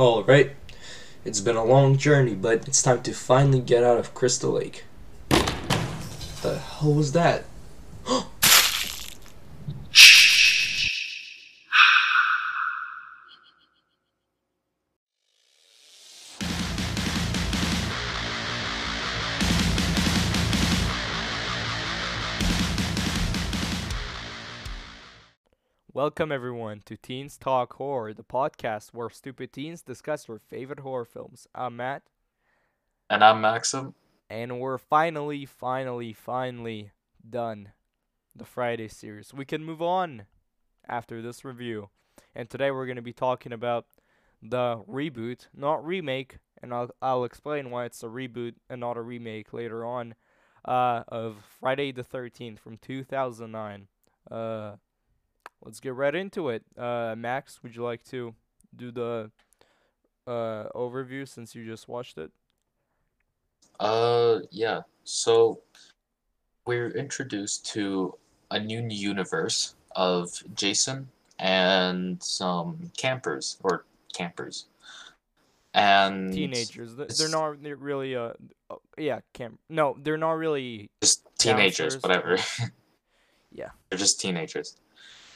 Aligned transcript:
Alright, 0.00 0.52
it's 1.26 1.42
been 1.42 1.56
a 1.56 1.62
long 1.62 1.98
journey, 1.98 2.34
but 2.34 2.66
it's 2.66 2.82
time 2.82 3.02
to 3.02 3.12
finally 3.12 3.60
get 3.60 3.84
out 3.84 3.98
of 3.98 4.14
Crystal 4.14 4.52
Lake. 4.52 4.84
The 5.28 6.58
hell 6.58 6.94
was 6.94 7.12
that? 7.12 7.44
Welcome 26.00 26.32
everyone 26.32 26.80
to 26.86 26.96
Teens 26.96 27.36
Talk 27.36 27.74
Horror, 27.74 28.14
the 28.14 28.24
podcast 28.24 28.94
where 28.94 29.10
stupid 29.10 29.52
teens 29.52 29.82
discuss 29.82 30.24
their 30.24 30.38
favorite 30.38 30.80
horror 30.80 31.04
films. 31.04 31.46
I'm 31.54 31.76
Matt, 31.76 32.04
And 33.10 33.22
I'm 33.22 33.42
Maxim. 33.42 33.94
and 34.30 34.58
we're 34.60 34.78
finally, 34.78 35.44
finally, 35.44 36.14
finally 36.14 36.92
done 37.28 37.72
the 38.34 38.46
Friday 38.46 38.88
series. 38.88 39.34
We 39.34 39.44
can 39.44 39.62
move 39.62 39.82
on 39.82 40.24
after 40.88 41.20
this 41.20 41.44
review. 41.44 41.90
And 42.34 42.48
today 42.48 42.70
we're 42.70 42.86
going 42.86 42.96
to 42.96 43.02
be 43.02 43.12
talking 43.12 43.52
about 43.52 43.84
the 44.40 44.82
reboot, 44.88 45.48
not 45.54 45.84
remake, 45.84 46.38
and 46.62 46.72
I'll 46.72 46.88
I'll 47.02 47.24
explain 47.24 47.70
why 47.70 47.84
it's 47.84 48.02
a 48.02 48.06
reboot 48.06 48.54
and 48.70 48.80
not 48.80 48.96
a 48.96 49.02
remake 49.02 49.52
later 49.52 49.84
on. 49.84 50.14
Uh, 50.64 51.04
of 51.08 51.44
Friday 51.60 51.92
the 51.92 52.04
13th 52.04 52.58
from 52.58 52.78
2009. 52.78 53.88
Uh, 54.30 54.76
let's 55.62 55.80
get 55.80 55.94
right 55.94 56.14
into 56.14 56.48
it. 56.48 56.64
Uh, 56.76 57.14
Max, 57.16 57.62
would 57.62 57.74
you 57.74 57.82
like 57.82 58.04
to 58.04 58.34
do 58.74 58.90
the 58.90 59.30
uh 60.26 60.68
overview 60.74 61.26
since 61.26 61.54
you 61.54 61.64
just 61.64 61.88
watched 61.88 62.18
it? 62.18 62.30
Uh, 63.80 64.40
yeah. 64.50 64.82
So 65.04 65.60
we're 66.66 66.90
introduced 66.90 67.66
to 67.72 68.14
a 68.50 68.60
new 68.60 68.86
universe 68.88 69.74
of 69.96 70.42
Jason 70.54 71.08
and 71.38 72.22
some 72.22 72.90
campers 72.96 73.56
or 73.62 73.84
campers. 74.12 74.66
And 75.72 76.32
Teenagers. 76.32 76.96
They're 76.96 77.28
not 77.28 77.60
re- 77.62 77.74
really 77.74 78.16
uh 78.16 78.32
uh, 78.70 78.76
yeah, 78.98 79.20
camp. 79.32 79.58
No, 79.68 79.96
they're 80.00 80.18
not 80.18 80.32
really 80.32 80.90
just 81.00 81.26
teenagers, 81.38 81.94
counselors. 81.96 82.02
whatever. 82.02 82.70
Yeah. 83.52 83.70
They're 83.88 83.98
just 83.98 84.20
teenagers. 84.20 84.76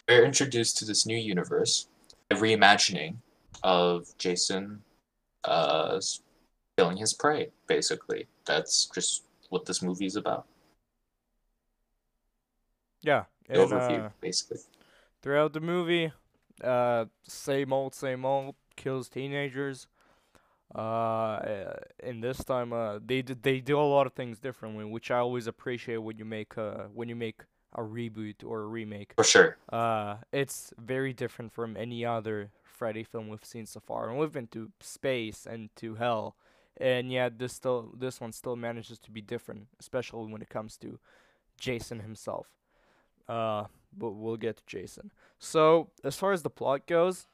We're 0.09 0.25
introduced 0.25 0.79
to 0.79 0.85
this 0.85 1.07
new 1.07 1.17
universe, 1.17 1.89
a 2.31 2.35
reimagining 2.35 3.17
of 3.63 4.07
Jason 4.19 4.83
uh 5.45 6.01
killing 6.77 6.97
his 6.97 7.15
prey, 7.15 7.49
basically. 7.67 8.27
That's 8.45 8.87
just 8.95 9.23
what 9.51 9.65
this 9.67 9.83
movie's 9.83 10.17
about. 10.17 10.47
Yeah. 13.03 13.25
And 13.49 13.59
overview, 13.61 14.07
uh, 14.07 14.09
basically. 14.21 14.59
throughout 15.23 15.53
the 15.53 15.61
movie, 15.61 16.13
uh 16.63 17.07
same 17.27 17.73
old, 17.73 17.95
same 17.95 18.25
old, 18.25 18.55
kills 18.77 19.09
teenagers. 19.09 19.87
Uh, 20.75 20.79
uh, 20.79 21.77
and 22.03 22.23
this 22.23 22.43
time, 22.43 22.73
uh, 22.73 22.99
they 23.05 23.23
d- 23.23 23.37
they 23.41 23.61
do 23.61 23.79
a 23.79 23.83
lot 23.83 24.07
of 24.07 24.13
things 24.15 24.39
differently, 24.39 24.85
which 24.85 25.11
I 25.11 25.19
always 25.19 25.47
appreciate 25.47 25.99
when 25.99 26.19
you 26.19 26.25
make 26.25 26.59
uh 26.59 26.85
when 26.93 27.09
you 27.09 27.17
make 27.17 27.43
a 27.75 27.83
reboot 27.83 28.45
or 28.45 28.63
a 28.63 28.67
remake. 28.67 29.15
For 29.17 29.25
sure. 29.25 29.57
Uh, 29.71 30.17
it's 30.33 30.73
very 30.79 31.13
different 31.13 31.53
from 31.53 31.77
any 31.77 32.05
other 32.05 32.51
Friday 32.63 33.05
film 33.05 33.29
we've 33.29 33.45
seen 33.45 33.67
so 33.67 33.81
far, 33.81 34.09
and 34.09 34.19
we've 34.19 34.33
been 34.33 34.49
to 34.49 34.71
space 34.81 35.47
and 35.47 35.71
to 35.77 35.95
hell, 35.95 36.37
and 36.77 37.13
yet 37.13 37.39
this 37.39 37.53
still 37.53 37.93
this 37.97 38.21
one 38.21 38.33
still 38.33 38.57
manages 38.57 38.99
to 39.01 39.11
be 39.11 39.21
different, 39.21 39.69
especially 39.79 40.31
when 40.31 40.43
it 40.43 40.49
comes 40.49 40.77
to 40.79 40.99
Jason 41.59 42.01
himself. 42.01 42.49
Uh, 43.29 43.65
but 43.97 44.11
we'll 44.11 44.37
get 44.37 44.57
to 44.59 44.63
Jason. 44.67 45.13
So 45.39 45.91
as 46.03 46.17
far 46.17 46.33
as 46.33 46.43
the 46.43 46.51
plot 46.51 46.87
goes, 46.87 47.27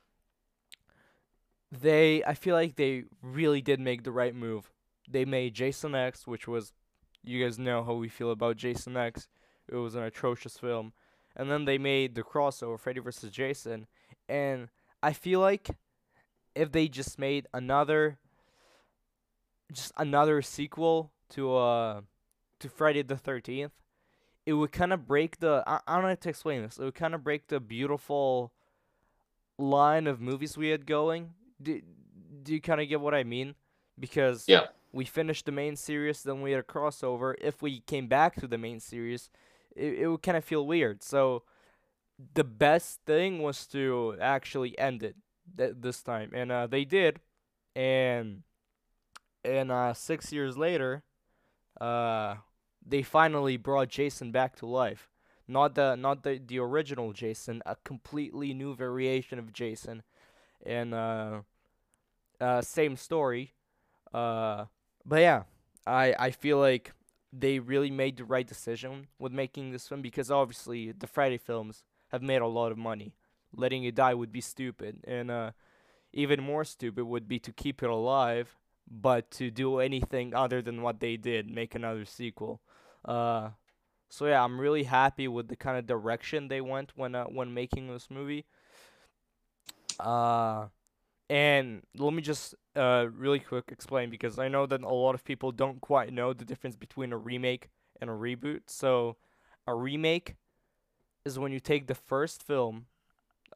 they 1.72 2.22
I 2.24 2.34
feel 2.34 2.54
like 2.54 2.76
they 2.76 3.04
really 3.22 3.60
did 3.62 3.80
make 3.80 4.04
the 4.04 4.12
right 4.12 4.34
move. 4.34 4.70
They 5.08 5.24
made 5.24 5.54
Jason 5.54 5.94
X, 5.94 6.26
which 6.26 6.46
was, 6.46 6.72
you 7.24 7.42
guys 7.42 7.58
know 7.58 7.82
how 7.82 7.94
we 7.94 8.08
feel 8.08 8.30
about 8.30 8.56
Jason 8.56 8.96
X. 8.96 9.26
It 9.70 9.76
was 9.76 9.94
an 9.94 10.02
atrocious 10.02 10.58
film 10.58 10.92
and 11.36 11.50
then 11.50 11.64
they 11.64 11.78
made 11.78 12.14
the 12.14 12.22
crossover 12.22 12.78
Freddy 12.78 13.00
vs. 13.00 13.30
Jason, 13.30 13.86
and 14.28 14.68
I 15.02 15.12
feel 15.12 15.40
like 15.40 15.70
if 16.54 16.72
they 16.72 16.88
just 16.88 17.18
made 17.18 17.46
another, 17.54 18.18
just 19.72 19.92
another 19.96 20.42
sequel 20.42 21.12
to 21.30 21.56
uh 21.56 22.00
to 22.58 22.68
Friday 22.68 23.02
the 23.02 23.16
Thirteenth, 23.16 23.72
it 24.44 24.54
would 24.54 24.72
kind 24.72 24.92
of 24.92 25.06
break 25.06 25.38
the 25.40 25.62
I, 25.66 25.80
I 25.86 25.94
don't 25.94 26.02
know 26.02 26.08
how 26.08 26.14
to 26.16 26.28
explain 26.28 26.62
this. 26.62 26.78
It 26.78 26.84
would 26.84 26.94
kind 26.94 27.14
of 27.14 27.24
break 27.24 27.48
the 27.48 27.60
beautiful 27.60 28.52
line 29.58 30.06
of 30.06 30.20
movies 30.20 30.56
we 30.56 30.68
had 30.68 30.86
going. 30.86 31.30
Do 31.62 31.80
do 32.42 32.54
you 32.54 32.60
kind 32.60 32.80
of 32.80 32.88
get 32.88 33.00
what 33.00 33.14
I 33.14 33.24
mean? 33.24 33.54
Because 33.98 34.44
Yeah. 34.48 34.66
we 34.92 35.04
finished 35.04 35.46
the 35.46 35.52
main 35.52 35.76
series, 35.76 36.22
then 36.22 36.40
we 36.42 36.52
had 36.52 36.60
a 36.60 36.64
crossover. 36.64 37.34
If 37.40 37.62
we 37.62 37.80
came 37.80 38.08
back 38.08 38.34
to 38.40 38.46
the 38.46 38.58
main 38.58 38.80
series, 38.80 39.30
it, 39.76 40.00
it 40.00 40.08
would 40.08 40.22
kind 40.22 40.36
of 40.36 40.44
feel 40.44 40.66
weird. 40.66 41.02
So 41.02 41.42
the 42.34 42.44
best 42.44 43.00
thing 43.06 43.42
was 43.42 43.66
to 43.68 44.16
actually 44.20 44.78
end 44.78 45.02
it 45.02 45.16
th- 45.56 45.76
this 45.80 46.02
time, 46.02 46.32
and 46.34 46.52
uh, 46.52 46.66
they 46.66 46.84
did. 46.84 47.20
And 47.76 48.42
and 49.44 49.70
uh, 49.72 49.94
six 49.94 50.32
years 50.32 50.56
later, 50.56 51.02
uh, 51.80 52.36
they 52.86 53.02
finally 53.02 53.56
brought 53.56 53.88
Jason 53.88 54.32
back 54.32 54.56
to 54.56 54.66
life. 54.66 55.08
Not 55.48 55.74
the 55.74 55.96
not 55.96 56.22
the 56.22 56.40
the 56.44 56.58
original 56.60 57.12
Jason, 57.12 57.62
a 57.66 57.76
completely 57.84 58.54
new 58.54 58.74
variation 58.74 59.38
of 59.38 59.52
Jason, 59.52 60.02
and 60.64 60.94
uh, 60.94 61.40
uh, 62.40 62.60
same 62.62 62.96
story. 62.96 63.54
Uh, 64.12 64.66
but 65.04 65.20
yeah, 65.20 65.44
I 65.86 66.14
I 66.18 66.30
feel 66.30 66.58
like 66.58 66.92
they 67.32 67.58
really 67.58 67.90
made 67.90 68.16
the 68.16 68.24
right 68.24 68.46
decision 68.46 69.06
with 69.18 69.32
making 69.32 69.70
this 69.70 69.86
film 69.88 70.02
because 70.02 70.30
obviously 70.30 70.92
the 70.92 71.06
Friday 71.06 71.38
films 71.38 71.84
have 72.08 72.22
made 72.22 72.42
a 72.42 72.46
lot 72.46 72.72
of 72.72 72.78
money. 72.78 73.14
Letting 73.52 73.84
it 73.84 73.94
die 73.94 74.14
would 74.14 74.32
be 74.32 74.40
stupid, 74.40 74.98
and 75.04 75.30
uh, 75.30 75.50
even 76.12 76.42
more 76.42 76.64
stupid 76.64 77.04
would 77.04 77.26
be 77.26 77.40
to 77.40 77.52
keep 77.52 77.82
it 77.82 77.90
alive, 77.90 78.56
but 78.88 79.30
to 79.32 79.50
do 79.50 79.78
anything 79.78 80.34
other 80.34 80.62
than 80.62 80.82
what 80.82 81.00
they 81.00 81.16
did, 81.16 81.50
make 81.50 81.74
another 81.74 82.04
sequel. 82.04 82.60
Uh, 83.04 83.50
so 84.08 84.26
yeah, 84.26 84.44
I'm 84.44 84.60
really 84.60 84.84
happy 84.84 85.26
with 85.26 85.48
the 85.48 85.56
kind 85.56 85.78
of 85.78 85.86
direction 85.86 86.48
they 86.48 86.60
went 86.60 86.92
when 86.96 87.14
uh, 87.14 87.24
when 87.24 87.54
making 87.54 87.88
this 87.88 88.08
movie. 88.10 88.44
Uh, 89.98 90.66
and 91.30 91.82
let 91.96 92.12
me 92.12 92.20
just 92.20 92.56
uh 92.76 93.06
really 93.16 93.38
quick 93.38 93.66
explain 93.68 94.10
because 94.10 94.38
I 94.38 94.48
know 94.48 94.66
that 94.66 94.82
a 94.82 94.88
lot 94.88 95.14
of 95.14 95.24
people 95.24 95.52
don't 95.52 95.80
quite 95.80 96.12
know 96.12 96.32
the 96.32 96.44
difference 96.44 96.76
between 96.76 97.12
a 97.12 97.16
remake 97.16 97.70
and 98.00 98.10
a 98.10 98.12
reboot. 98.12 98.62
So, 98.66 99.16
a 99.66 99.74
remake 99.74 100.34
is 101.24 101.38
when 101.38 101.52
you 101.52 101.60
take 101.60 101.86
the 101.86 101.94
first 101.94 102.42
film. 102.42 102.86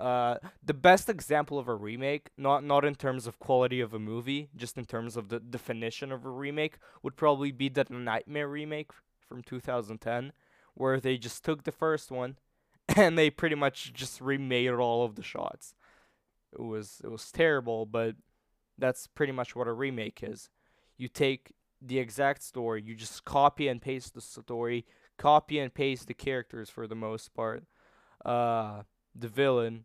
Uh, 0.01 0.37
the 0.65 0.75
best 0.75 1.09
example 1.09 1.57
of 1.57 1.69
a 1.69 1.75
remake, 1.75 2.31
not 2.37 2.65
not 2.65 2.85
in 2.85 2.95
terms 2.95 3.27
of 3.27 3.39
quality 3.39 3.81
of 3.81 3.95
a 3.95 3.99
movie, 3.99 4.49
just 4.57 4.77
in 4.77 4.85
terms 4.85 5.17
of 5.17 5.29
the 5.29 5.41
definition 5.41 6.11
of 6.13 6.25
a 6.25 6.31
remake, 6.31 6.79
would 7.03 7.17
probably 7.17 7.53
be 7.53 7.69
that 7.69 7.91
Nightmare 7.91 8.49
remake 8.49 8.91
from 9.29 9.43
2010, 9.43 10.33
where 10.75 10.99
they 11.01 11.17
just 11.17 11.45
took 11.45 11.63
the 11.63 11.73
first 11.73 12.11
one, 12.11 12.37
and 12.97 13.17
they 13.17 13.31
pretty 13.31 13.55
much 13.57 13.93
just 13.93 14.21
remade 14.21 14.71
all 14.71 15.05
of 15.05 15.15
the 15.15 15.23
shots. 15.23 15.75
It 16.55 16.63
was 16.63 17.01
it 17.05 17.09
was 17.11 17.31
terrible, 17.33 17.87
but 17.87 18.17
that's 18.79 19.07
pretty 19.07 19.33
much 19.33 19.57
what 19.57 19.69
a 19.69 19.73
remake 19.73 20.21
is. 20.23 20.51
You 20.97 21.09
take 21.09 21.53
the 21.83 21.99
exact 21.99 22.43
story, 22.43 22.83
you 22.83 22.95
just 22.95 23.25
copy 23.25 23.69
and 23.69 23.83
paste 23.83 24.15
the 24.15 24.21
story, 24.21 24.87
copy 25.19 25.59
and 25.59 25.73
paste 25.75 26.07
the 26.09 26.15
characters 26.15 26.71
for 26.71 26.87
the 26.87 26.95
most 26.97 27.35
part. 27.35 27.65
Uh, 28.25 28.83
the 29.15 29.29
villain. 29.29 29.85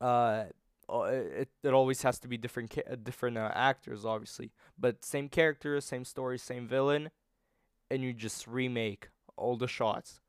Uh, 0.00 0.44
it 0.90 1.48
it 1.62 1.74
always 1.74 2.02
has 2.02 2.18
to 2.20 2.28
be 2.28 2.36
different 2.38 2.70
ca- 2.70 2.96
different 3.02 3.36
uh, 3.36 3.50
actors, 3.54 4.04
obviously, 4.04 4.52
but 4.78 5.04
same 5.04 5.28
characters, 5.28 5.84
same 5.84 6.04
story, 6.04 6.38
same 6.38 6.66
villain, 6.66 7.10
and 7.90 8.02
you 8.02 8.12
just 8.12 8.46
remake 8.46 9.08
all 9.36 9.56
the 9.56 9.68
shots, 9.68 10.20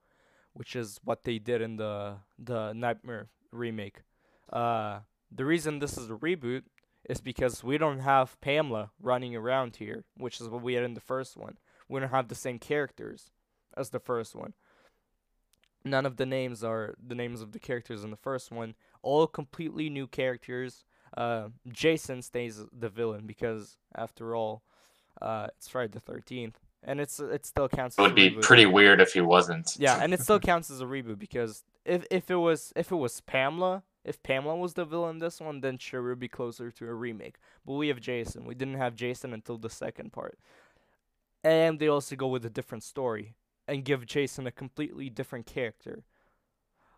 which 0.53 0.75
is 0.75 0.99
what 1.03 1.23
they 1.23 1.39
did 1.39 1.61
in 1.61 1.77
the 1.77 2.17
the 2.39 2.73
Nightmare 2.73 3.29
remake. 3.51 4.03
Uh, 4.51 5.01
the 5.31 5.45
reason 5.45 5.79
this 5.79 5.97
is 5.97 6.09
a 6.09 6.13
reboot 6.15 6.63
is 7.07 7.21
because 7.21 7.63
we 7.63 7.77
don't 7.77 7.99
have 7.99 8.39
Pamela 8.41 8.91
running 9.01 9.35
around 9.35 9.77
here, 9.77 10.03
which 10.17 10.39
is 10.41 10.49
what 10.49 10.61
we 10.61 10.73
had 10.73 10.83
in 10.83 10.93
the 10.93 10.99
first 11.01 11.37
one. 11.37 11.57
We 11.87 11.99
don't 11.99 12.09
have 12.09 12.27
the 12.27 12.35
same 12.35 12.59
characters 12.59 13.31
as 13.75 13.89
the 13.89 13.99
first 13.99 14.35
one. 14.35 14.53
None 15.85 16.05
of 16.05 16.17
the 16.17 16.25
names 16.25 16.63
are 16.63 16.95
the 17.05 17.15
names 17.15 17.41
of 17.41 17.51
the 17.53 17.59
characters 17.59 18.03
in 18.03 18.11
the 18.11 18.17
first 18.17 18.51
one. 18.51 18.75
All 19.01 19.27
completely 19.27 19.89
new 19.89 20.07
characters. 20.07 20.83
uh, 21.17 21.49
Jason 21.71 22.21
stays 22.21 22.63
the 22.77 22.89
villain 22.89 23.25
because 23.25 23.77
after 23.95 24.35
all, 24.35 24.61
uh, 25.21 25.47
it's 25.57 25.67
Friday 25.67 25.91
the 25.91 25.99
Thirteenth, 25.99 26.59
and 26.83 26.99
it's 26.99 27.19
it 27.19 27.45
still 27.45 27.67
counts. 27.69 27.97
It 27.97 28.01
as 28.01 28.03
would 28.03 28.11
a 28.11 28.15
be 28.15 28.29
reboot. 28.35 28.41
pretty 28.43 28.65
weird 28.67 29.01
if 29.01 29.13
he 29.13 29.21
wasn't. 29.21 29.75
Yeah, 29.79 29.99
and 30.03 30.13
it 30.13 30.19
still 30.21 30.39
counts 30.39 30.69
as 30.69 30.81
a 30.81 30.85
reboot 30.85 31.17
because 31.17 31.63
if 31.85 32.05
if 32.11 32.29
it 32.29 32.35
was 32.35 32.71
if 32.75 32.91
it 32.91 32.95
was 32.97 33.21
Pamela, 33.21 33.83
if 34.03 34.21
Pamela 34.23 34.55
was 34.55 34.73
the 34.73 34.85
villain 34.85 35.15
in 35.15 35.19
this 35.19 35.39
one, 35.39 35.61
then 35.61 35.77
sure 35.77 36.01
would 36.03 36.19
be 36.19 36.27
closer 36.27 36.71
to 36.71 36.87
a 36.87 36.93
remake. 36.93 37.37
But 37.65 37.73
we 37.73 37.89
have 37.89 37.99
Jason. 37.99 38.45
We 38.45 38.55
didn't 38.55 38.75
have 38.77 38.95
Jason 38.95 39.33
until 39.33 39.57
the 39.57 39.69
second 39.69 40.11
part, 40.13 40.39
and 41.43 41.79
they 41.79 41.87
also 41.87 42.15
go 42.15 42.27
with 42.27 42.45
a 42.45 42.49
different 42.49 42.83
story 42.83 43.35
and 43.67 43.85
give 43.85 44.05
Jason 44.05 44.47
a 44.47 44.51
completely 44.51 45.09
different 45.09 45.45
character. 45.45 46.03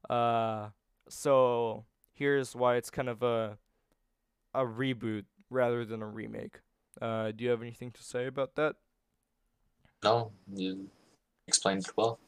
Uh, 0.09 0.69
so 1.09 1.85
here's 2.13 2.55
why 2.55 2.75
it's 2.75 2.89
kind 2.89 3.09
of 3.09 3.23
a 3.23 3.57
a 4.53 4.65
reboot 4.65 5.25
rather 5.49 5.85
than 5.85 6.01
a 6.01 6.07
remake. 6.07 6.59
Uh, 7.01 7.31
do 7.31 7.43
you 7.43 7.49
have 7.49 7.61
anything 7.61 7.91
to 7.91 8.03
say 8.03 8.25
about 8.27 8.55
that? 8.55 8.75
No, 10.03 10.31
you 10.53 10.89
explained 11.47 11.85
it 11.85 11.91
well. 11.95 12.19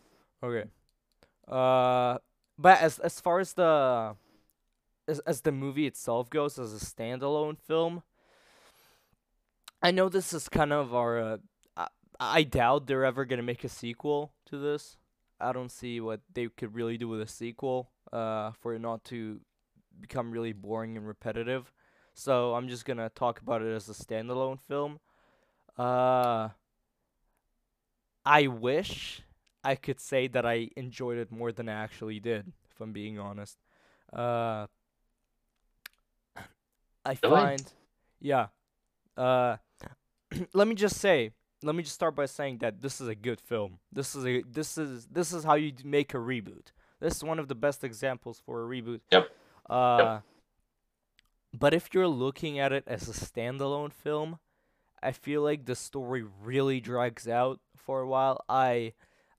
Okay. 0.43 0.65
Uh, 1.47 2.17
but 2.57 2.81
as 2.81 2.99
as 2.99 3.19
far 3.19 3.39
as 3.39 3.53
the 3.53 4.15
as 5.07 5.19
as 5.19 5.41
the 5.41 5.51
movie 5.51 5.87
itself 5.87 6.29
goes 6.29 6.59
as 6.59 6.73
a 6.73 6.85
standalone 6.85 7.57
film, 7.57 8.03
I 9.81 9.91
know 9.91 10.09
this 10.09 10.33
is 10.33 10.49
kind 10.49 10.73
of 10.73 10.93
our. 10.93 11.19
Uh, 11.19 11.37
I, 11.77 11.87
I 12.19 12.43
doubt 12.43 12.87
they're 12.87 13.05
ever 13.05 13.25
gonna 13.25 13.43
make 13.43 13.63
a 13.63 13.69
sequel 13.69 14.33
to 14.47 14.57
this. 14.57 14.97
I 15.39 15.51
don't 15.51 15.71
see 15.71 15.99
what 15.99 16.21
they 16.33 16.47
could 16.47 16.75
really 16.75 16.97
do 16.97 17.07
with 17.07 17.21
a 17.21 17.27
sequel. 17.27 17.89
Uh, 18.11 18.51
for 18.61 18.75
it 18.75 18.79
not 18.79 19.03
to 19.05 19.39
become 19.99 20.31
really 20.31 20.53
boring 20.53 20.97
and 20.97 21.07
repetitive. 21.07 21.71
So 22.13 22.53
I'm 22.53 22.67
just 22.67 22.85
gonna 22.85 23.09
talk 23.09 23.41
about 23.41 23.61
it 23.61 23.73
as 23.73 23.89
a 23.89 23.93
standalone 23.93 24.59
film. 24.59 24.99
Uh. 25.77 26.49
I 28.25 28.47
wish 28.47 29.21
I 29.63 29.75
could 29.75 29.99
say 29.99 30.27
that 30.27 30.45
I 30.45 30.69
enjoyed 30.77 31.17
it 31.17 31.29
more 31.29 31.51
than 31.51 31.67
I 31.67 31.73
actually 31.73 32.21
did, 32.21 32.53
if 32.71 32.79
I'm 32.79 32.93
being 32.93 33.19
honest. 33.19 33.57
Uh, 34.11 34.67
I 37.05 37.17
Really? 37.23 37.35
find, 37.35 37.73
yeah. 38.19 38.47
Uh, 39.17 39.57
let 40.53 40.67
me 40.67 40.75
just 40.75 40.97
say, 40.97 41.31
let 41.61 41.75
me 41.75 41.83
just 41.83 41.95
start 41.95 42.15
by 42.15 42.25
saying 42.25 42.57
that 42.59 42.81
this 42.81 42.99
is 43.01 43.07
a 43.07 43.15
good 43.15 43.39
film. 43.39 43.79
This 43.91 44.15
is 44.15 44.25
a 44.25 44.41
this 44.43 44.77
is 44.77 45.07
this 45.07 45.31
is 45.33 45.43
how 45.43 45.55
you 45.55 45.73
make 45.83 46.13
a 46.13 46.17
reboot. 46.17 46.67
This 46.99 47.15
is 47.17 47.23
one 47.23 47.39
of 47.39 47.47
the 47.47 47.55
best 47.55 47.83
examples 47.83 48.41
for 48.45 48.63
a 48.63 48.67
reboot. 48.67 49.01
Yep. 49.11 49.29
Uh, 49.69 50.19
but 51.57 51.73
if 51.73 51.89
you're 51.93 52.07
looking 52.07 52.59
at 52.59 52.71
it 52.73 52.83
as 52.87 53.07
a 53.07 53.13
standalone 53.13 53.93
film, 53.93 54.39
I 55.01 55.11
feel 55.11 55.41
like 55.41 55.65
the 55.65 55.75
story 55.75 56.23
really 56.43 56.79
drags 56.79 57.27
out 57.27 57.59
for 57.75 58.01
a 58.01 58.07
while. 58.07 58.43
I 58.49 58.93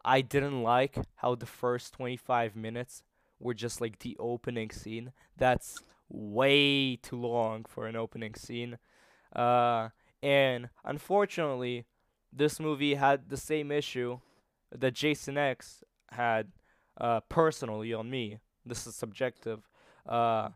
I 0.05 0.21
didn't 0.21 0.63
like 0.63 0.97
how 1.17 1.35
the 1.35 1.47
first 1.47 1.95
25 1.95 2.55
minutes 2.55 3.03
were 3.41 3.55
just 3.55 3.81
like 3.81 3.99
the 4.01 4.17
opening 4.19 4.71
scene. 4.71 5.13
That's 5.37 5.83
way 6.09 6.97
too 6.97 7.17
long 7.17 7.65
for 7.65 7.87
an 7.87 7.97
opening 7.97 8.35
scene. 8.35 8.79
Uh 9.35 9.89
and 10.23 10.71
unfortunately, 10.85 11.85
this 12.33 12.59
movie 12.59 12.95
had 12.95 13.29
the 13.29 13.37
same 13.37 13.71
issue 13.71 14.21
that 14.73 14.95
Jason 14.95 15.37
X 15.39 15.83
had 16.11 16.53
uh 17.01 17.21
personally 17.29 17.93
on 17.93 18.11
me. 18.11 18.39
This 18.65 18.87
is 18.87 18.95
subjective. 18.95 19.69
Uh 20.07 20.51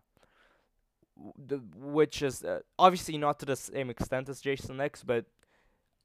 the, 1.37 1.61
which 1.75 2.23
is 2.23 2.45
uh, 2.45 2.61
obviously 2.79 3.19
not 3.19 3.39
to 3.41 3.47
the 3.47 3.56
same 3.56 3.91
extent 3.91 4.29
as 4.29 4.41
Jason 4.41 4.81
X, 4.81 5.03
but 5.03 5.27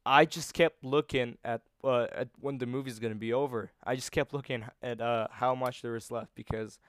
I 0.06 0.26
just 0.26 0.54
kept 0.54 0.84
looking 0.84 1.38
at 1.46 1.62
uh, 1.84 2.08
at 2.14 2.30
when 2.40 2.58
the 2.58 2.66
movie's 2.66 3.00
gonna 3.00 3.16
be 3.16 3.32
over. 3.34 3.72
I 3.84 3.96
just 3.96 4.12
kept 4.12 4.34
looking 4.34 4.66
at 4.82 5.00
uh 5.00 5.28
how 5.32 5.56
much 5.56 5.82
there 5.82 5.96
is 5.96 6.12
left 6.12 6.36
because 6.36 6.80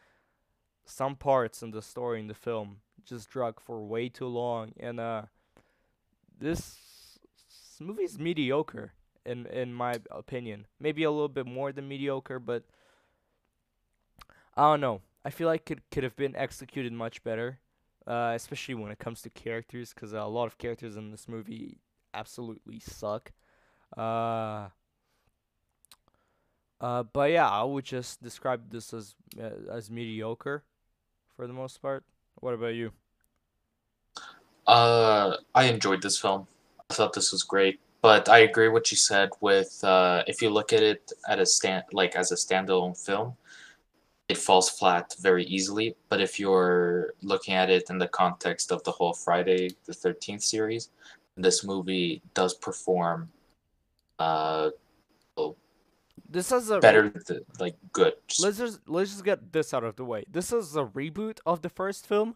some 0.85 1.17
parts 1.17 1.63
in 1.63 1.71
the 1.71 1.83
story 1.83 2.21
in 2.21 2.27
the 2.29 2.35
film 2.35 2.79
just 3.05 3.29
drug 3.31 3.61
for 3.61 3.85
way 3.85 4.09
too 4.09 4.27
long, 4.27 4.73
and 4.79 5.01
uh 5.01 5.23
this, 6.39 6.79
this 7.49 7.79
movie's 7.81 8.19
mediocre 8.19 8.93
in 9.25 9.47
in 9.47 9.73
my 9.73 9.95
opinion. 10.11 10.67
Maybe 10.81 11.05
a 11.05 11.11
little 11.11 11.29
bit 11.29 11.47
more 11.47 11.73
than 11.73 11.89
mediocre, 11.89 12.39
but 12.39 12.65
I 14.57 14.63
don't 14.63 14.81
know. 14.81 15.01
I 15.25 15.31
feel 15.31 15.49
like 15.49 15.71
it 15.71 15.81
could 15.91 16.05
have 16.05 16.17
been 16.17 16.37
executed 16.37 16.93
much 16.93 17.25
better, 17.25 17.59
uh, 18.07 18.33
especially 18.35 18.75
when 18.75 18.93
it 18.93 18.99
comes 18.99 19.23
to 19.23 19.31
characters, 19.31 19.93
because 19.95 20.13
a 20.13 20.23
lot 20.25 20.47
of 20.47 20.59
characters 20.59 20.97
in 20.97 21.11
this 21.11 21.27
movie 21.29 21.79
absolutely 22.13 22.79
suck. 22.79 23.33
Uh, 23.97 24.69
uh, 26.81 27.03
but 27.05 27.31
yeah, 27.31 27.49
I 27.49 27.63
would 27.65 27.85
just 27.85 28.23
describe 28.23 28.71
this 28.71 28.93
as 28.93 29.15
uh, 29.41 29.73
as 29.73 29.91
mediocre, 29.91 30.65
for 31.37 31.47
the 31.47 31.53
most 31.53 31.81
part. 31.83 32.05
What 32.41 32.55
about 32.55 32.75
you? 32.75 32.93
Uh, 34.67 35.37
I 35.55 35.65
enjoyed 35.65 36.03
this 36.03 36.19
film. 36.19 36.47
I 36.91 36.95
thought 36.95 37.13
this 37.13 37.33
was 37.33 37.43
great, 37.43 37.81
but 38.03 38.29
I 38.29 38.39
agree 38.39 38.69
what 38.69 38.91
you 38.91 38.97
said 38.97 39.31
with 39.41 39.83
uh, 39.85 40.23
if 40.27 40.41
you 40.41 40.51
look 40.51 40.73
at 40.73 40.83
it 40.83 41.13
at 41.29 41.39
a 41.39 41.47
stand 41.47 41.85
like 41.93 42.15
as 42.17 42.33
a 42.33 42.37
standalone 42.37 42.97
film, 42.97 43.37
it 44.29 44.39
falls 44.39 44.71
flat 44.71 45.15
very 45.21 45.45
easily. 45.45 45.97
But 46.09 46.21
if 46.21 46.39
you're 46.41 47.15
looking 47.23 47.55
at 47.55 47.71
it 47.71 47.91
in 47.91 47.99
the 47.99 48.09
context 48.09 48.73
of 48.73 48.83
the 48.85 48.91
whole 48.93 49.13
Friday 49.13 49.71
the 49.87 49.95
Thirteenth 49.95 50.43
series, 50.43 50.91
this 51.37 51.65
movie 51.65 52.23
does 52.35 52.55
perform 52.55 53.31
uh 54.19 54.71
This 56.35 56.51
is 56.53 56.69
a 56.71 56.81
better 56.81 57.11
th- 57.11 57.41
like 57.59 57.77
good. 57.93 58.15
let's 58.43 58.59
just 58.59 58.81
let's 58.89 59.11
just 59.13 59.25
get 59.25 59.53
this 59.53 59.73
out 59.73 59.85
of 59.85 59.97
the 59.97 60.05
way. 60.05 60.25
This 60.31 60.53
is 60.53 60.77
a 60.77 60.85
reboot 60.85 61.39
of 61.47 61.63
the 61.63 61.69
first 61.71 62.07
film. 62.07 62.35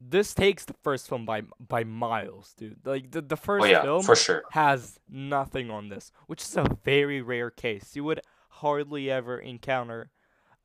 This 0.00 0.32
takes 0.34 0.64
the 0.64 0.74
first 0.82 1.08
film 1.08 1.26
by 1.26 1.42
by 1.58 1.82
miles, 1.84 2.54
dude. 2.56 2.78
Like 2.84 3.10
the 3.10 3.20
the 3.20 3.36
first 3.36 3.64
Oh 3.64 3.66
yeah, 3.66 3.82
film 3.82 4.02
for 4.02 4.16
sure. 4.16 4.42
has 4.52 4.98
nothing 5.08 5.70
on 5.70 5.88
this, 5.88 6.12
which 6.26 6.42
is 6.42 6.56
a 6.56 6.64
very 6.84 7.20
rare 7.20 7.50
case. 7.50 7.96
You 7.96 8.04
would 8.04 8.20
hardly 8.48 9.10
ever 9.10 9.38
encounter 9.38 10.10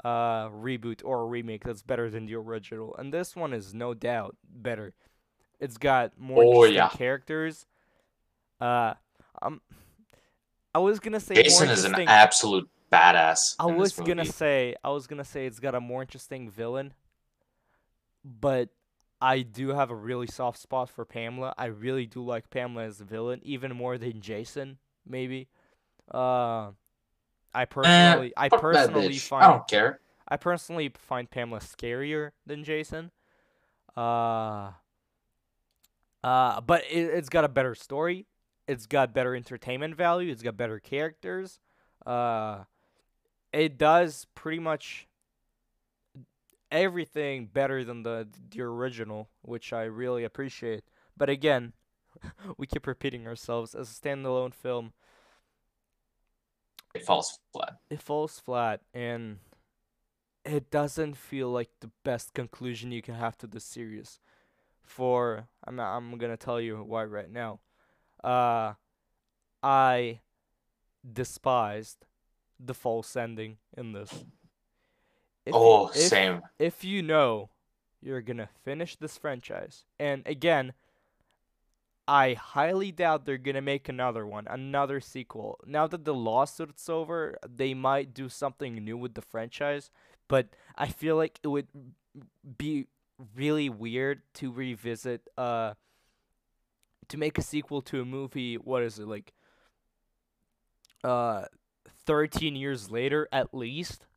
a 0.03 0.49
reboot 0.53 1.01
or 1.03 1.23
a 1.23 1.25
remake 1.25 1.63
that's 1.63 1.81
better 1.81 2.09
than 2.09 2.25
the 2.27 2.35
original, 2.35 2.95
and 2.97 3.13
this 3.13 3.35
one 3.35 3.53
is 3.53 3.73
no 3.73 3.93
doubt 3.93 4.37
better. 4.47 4.93
It's 5.59 5.77
got 5.77 6.17
more 6.17 6.43
Oh, 6.43 6.63
yeah. 6.65 6.89
characters. 6.89 7.65
Uh, 8.61 8.93
um, 9.41 9.61
I 10.79 10.81
was 10.81 11.01
gonna 11.01 11.19
say 11.19 11.35
Jason 11.35 11.69
is 11.69 11.83
an 11.83 11.93
absolute 12.07 12.69
badass. 12.89 13.55
I 13.59 13.65
was 13.65 13.91
gonna 13.91 14.23
say 14.23 14.75
I 14.81 14.91
was 14.91 15.07
gonna 15.07 15.25
say 15.25 15.45
it's 15.45 15.59
got 15.59 15.75
a 15.75 15.81
more 15.81 16.01
interesting 16.01 16.49
villain, 16.49 16.93
but 18.23 18.69
I 19.19 19.41
do 19.41 19.69
have 19.69 19.91
a 19.91 19.95
really 19.95 20.27
soft 20.27 20.57
spot 20.57 20.89
for 20.89 21.03
Pamela. 21.03 21.53
I 21.57 21.65
really 21.65 22.05
do 22.05 22.23
like 22.23 22.49
Pamela 22.49 22.85
as 22.85 23.01
a 23.01 23.03
villain, 23.03 23.41
even 23.43 23.75
more 23.75 23.97
than 23.97 24.21
Jason, 24.21 24.77
maybe. 25.05 25.49
Uh, 26.09 26.71
I 27.53 27.65
personally, 27.65 28.31
I 28.37 28.45
Eh, 28.45 28.49
that 28.49 28.61
personally 28.61 29.17
find 29.17 29.43
I 29.43 29.47
don't 29.51 29.67
care. 29.67 29.99
I 30.29 30.37
personally 30.37 30.93
find 30.97 31.29
Pamela 31.29 31.59
scarier 31.59 32.31
than 32.45 32.63
Jason. 32.63 33.11
Uh, 33.97 34.71
uh, 36.23 36.61
but 36.61 36.85
it, 36.89 37.01
it's 37.01 37.27
got 37.27 37.43
a 37.43 37.49
better 37.49 37.75
story. 37.75 38.27
It's 38.69 38.85
got 38.85 39.15
better 39.15 39.35
entertainment 39.35 39.95
value. 39.95 40.31
It's 40.31 40.43
got 40.43 40.55
better 40.55 40.79
characters. 40.79 41.59
Uh, 42.05 42.65
it 43.51 43.79
does 43.79 44.27
pretty 44.35 44.59
much 44.59 45.07
everything 46.69 47.47
better 47.47 47.83
than 47.83 48.03
the 48.03 48.27
the 48.51 48.61
original, 48.61 49.27
which 49.41 49.73
I 49.73 49.85
really 49.85 50.23
appreciate. 50.23 50.83
But 51.17 51.31
again, 51.31 51.73
we 52.57 52.67
keep 52.67 52.85
repeating 52.85 53.25
ourselves 53.25 53.73
as 53.73 53.89
a 53.89 54.07
standalone 54.07 54.53
film. 54.53 54.93
It 56.93 57.03
falls 57.03 57.39
flat. 57.51 57.79
it 57.89 58.01
falls 58.01 58.39
flat 58.39 58.81
and 58.93 59.39
it 60.45 60.69
doesn't 60.69 61.17
feel 61.17 61.49
like 61.49 61.69
the 61.79 61.89
best 62.03 62.35
conclusion 62.35 62.91
you 62.91 63.01
can 63.01 63.15
have 63.15 63.35
to 63.39 63.47
the 63.47 63.59
series 63.59 64.19
for 64.83 65.47
I'm 65.65 65.79
I'm 65.79 66.19
going 66.19 66.31
to 66.31 66.37
tell 66.37 66.61
you 66.61 66.77
why 66.83 67.03
right 67.05 67.31
now. 67.31 67.61
Uh 68.23 68.73
I 69.63 70.21
despised 71.11 72.05
the 72.59 72.73
false 72.73 73.15
ending 73.15 73.57
in 73.77 73.93
this. 73.93 74.11
If 75.45 75.53
you- 75.53 75.59
oh, 75.59 75.87
if- 75.89 75.95
same. 75.95 76.41
if 76.59 76.83
you 76.83 77.01
know 77.01 77.49
you're 78.01 78.21
gonna 78.21 78.47
finish 78.63 78.95
this 78.95 79.17
franchise, 79.17 79.85
and 79.99 80.25
again, 80.27 80.73
I 82.07 82.33
highly 82.33 82.91
doubt 82.91 83.25
they're 83.25 83.37
gonna 83.37 83.61
make 83.61 83.87
another 83.87 84.25
one, 84.25 84.47
another 84.47 84.99
sequel. 84.99 85.59
Now 85.65 85.85
that 85.87 86.05
the 86.05 86.13
lawsuit's 86.13 86.89
over, 86.89 87.37
they 87.47 87.73
might 87.73 88.13
do 88.13 88.29
something 88.29 88.75
new 88.75 88.97
with 88.97 89.13
the 89.13 89.21
franchise, 89.21 89.91
but 90.27 90.49
I 90.75 90.87
feel 90.87 91.15
like 91.17 91.39
it 91.43 91.47
would 91.49 91.67
be 92.57 92.87
really 93.35 93.69
weird 93.69 94.21
to 94.33 94.51
revisit 94.51 95.27
uh 95.37 95.73
to 97.09 97.17
make 97.17 97.37
a 97.37 97.41
sequel 97.41 97.81
to 97.81 98.01
a 98.01 98.05
movie 98.05 98.55
what 98.55 98.83
is 98.83 98.99
it 98.99 99.07
like 99.07 99.33
uh 101.03 101.45
13 102.05 102.55
years 102.55 102.91
later 102.91 103.27
at 103.31 103.53
least 103.53 104.07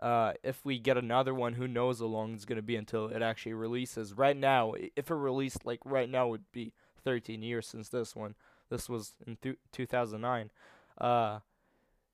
uh 0.00 0.32
if 0.42 0.64
we 0.64 0.78
get 0.78 0.96
another 0.96 1.34
one 1.34 1.54
who 1.54 1.68
knows 1.68 2.00
how 2.00 2.06
long 2.06 2.34
it's 2.34 2.44
to 2.44 2.62
be 2.62 2.76
until 2.76 3.06
it 3.08 3.22
actually 3.22 3.54
releases. 3.54 4.14
Right 4.14 4.36
now 4.36 4.74
if 4.96 5.10
it 5.10 5.14
released 5.14 5.64
like 5.64 5.80
right 5.84 6.08
now 6.08 6.28
would 6.28 6.50
be 6.52 6.72
13 7.04 7.42
years 7.42 7.66
since 7.66 7.88
this 7.88 8.14
one. 8.16 8.34
This 8.70 8.88
was 8.88 9.14
in 9.26 9.36
th- 9.36 9.58
2009 9.72 10.50
uh 10.98 11.40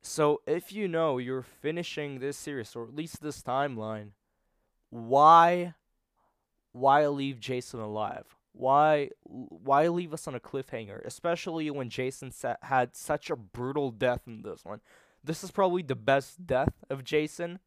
so 0.00 0.40
if 0.47 0.73
you 0.73 0.87
know 0.87 1.18
you're 1.18 1.42
finishing 1.42 2.18
this 2.18 2.37
series 2.37 2.76
or 2.76 2.85
at 2.85 2.95
least 2.95 3.21
this 3.21 3.42
timeline 3.42 4.11
why 4.90 5.75
why 6.73 7.07
leave 7.07 7.40
Jason 7.40 7.80
alive? 7.80 8.38
Why 8.52 9.11
why 9.25 9.87
leave 9.88 10.12
us 10.12 10.26
on 10.26 10.35
a 10.35 10.40
cliffhanger, 10.40 11.05
especially 11.05 11.71
when 11.71 11.90
Jason 11.90 12.31
sa- 12.33 12.57
had 12.62 12.97
such 12.97 13.31
a 13.31 13.37
brutal 13.37 13.90
death 13.90 14.23
in 14.26 14.43
this 14.43 14.64
one. 14.64 14.81
This 15.23 15.45
is 15.45 15.50
probably 15.50 15.83
the 15.83 15.95
best 15.97 16.47
death 16.47 16.75
of 16.90 17.05
Jason. 17.05 17.61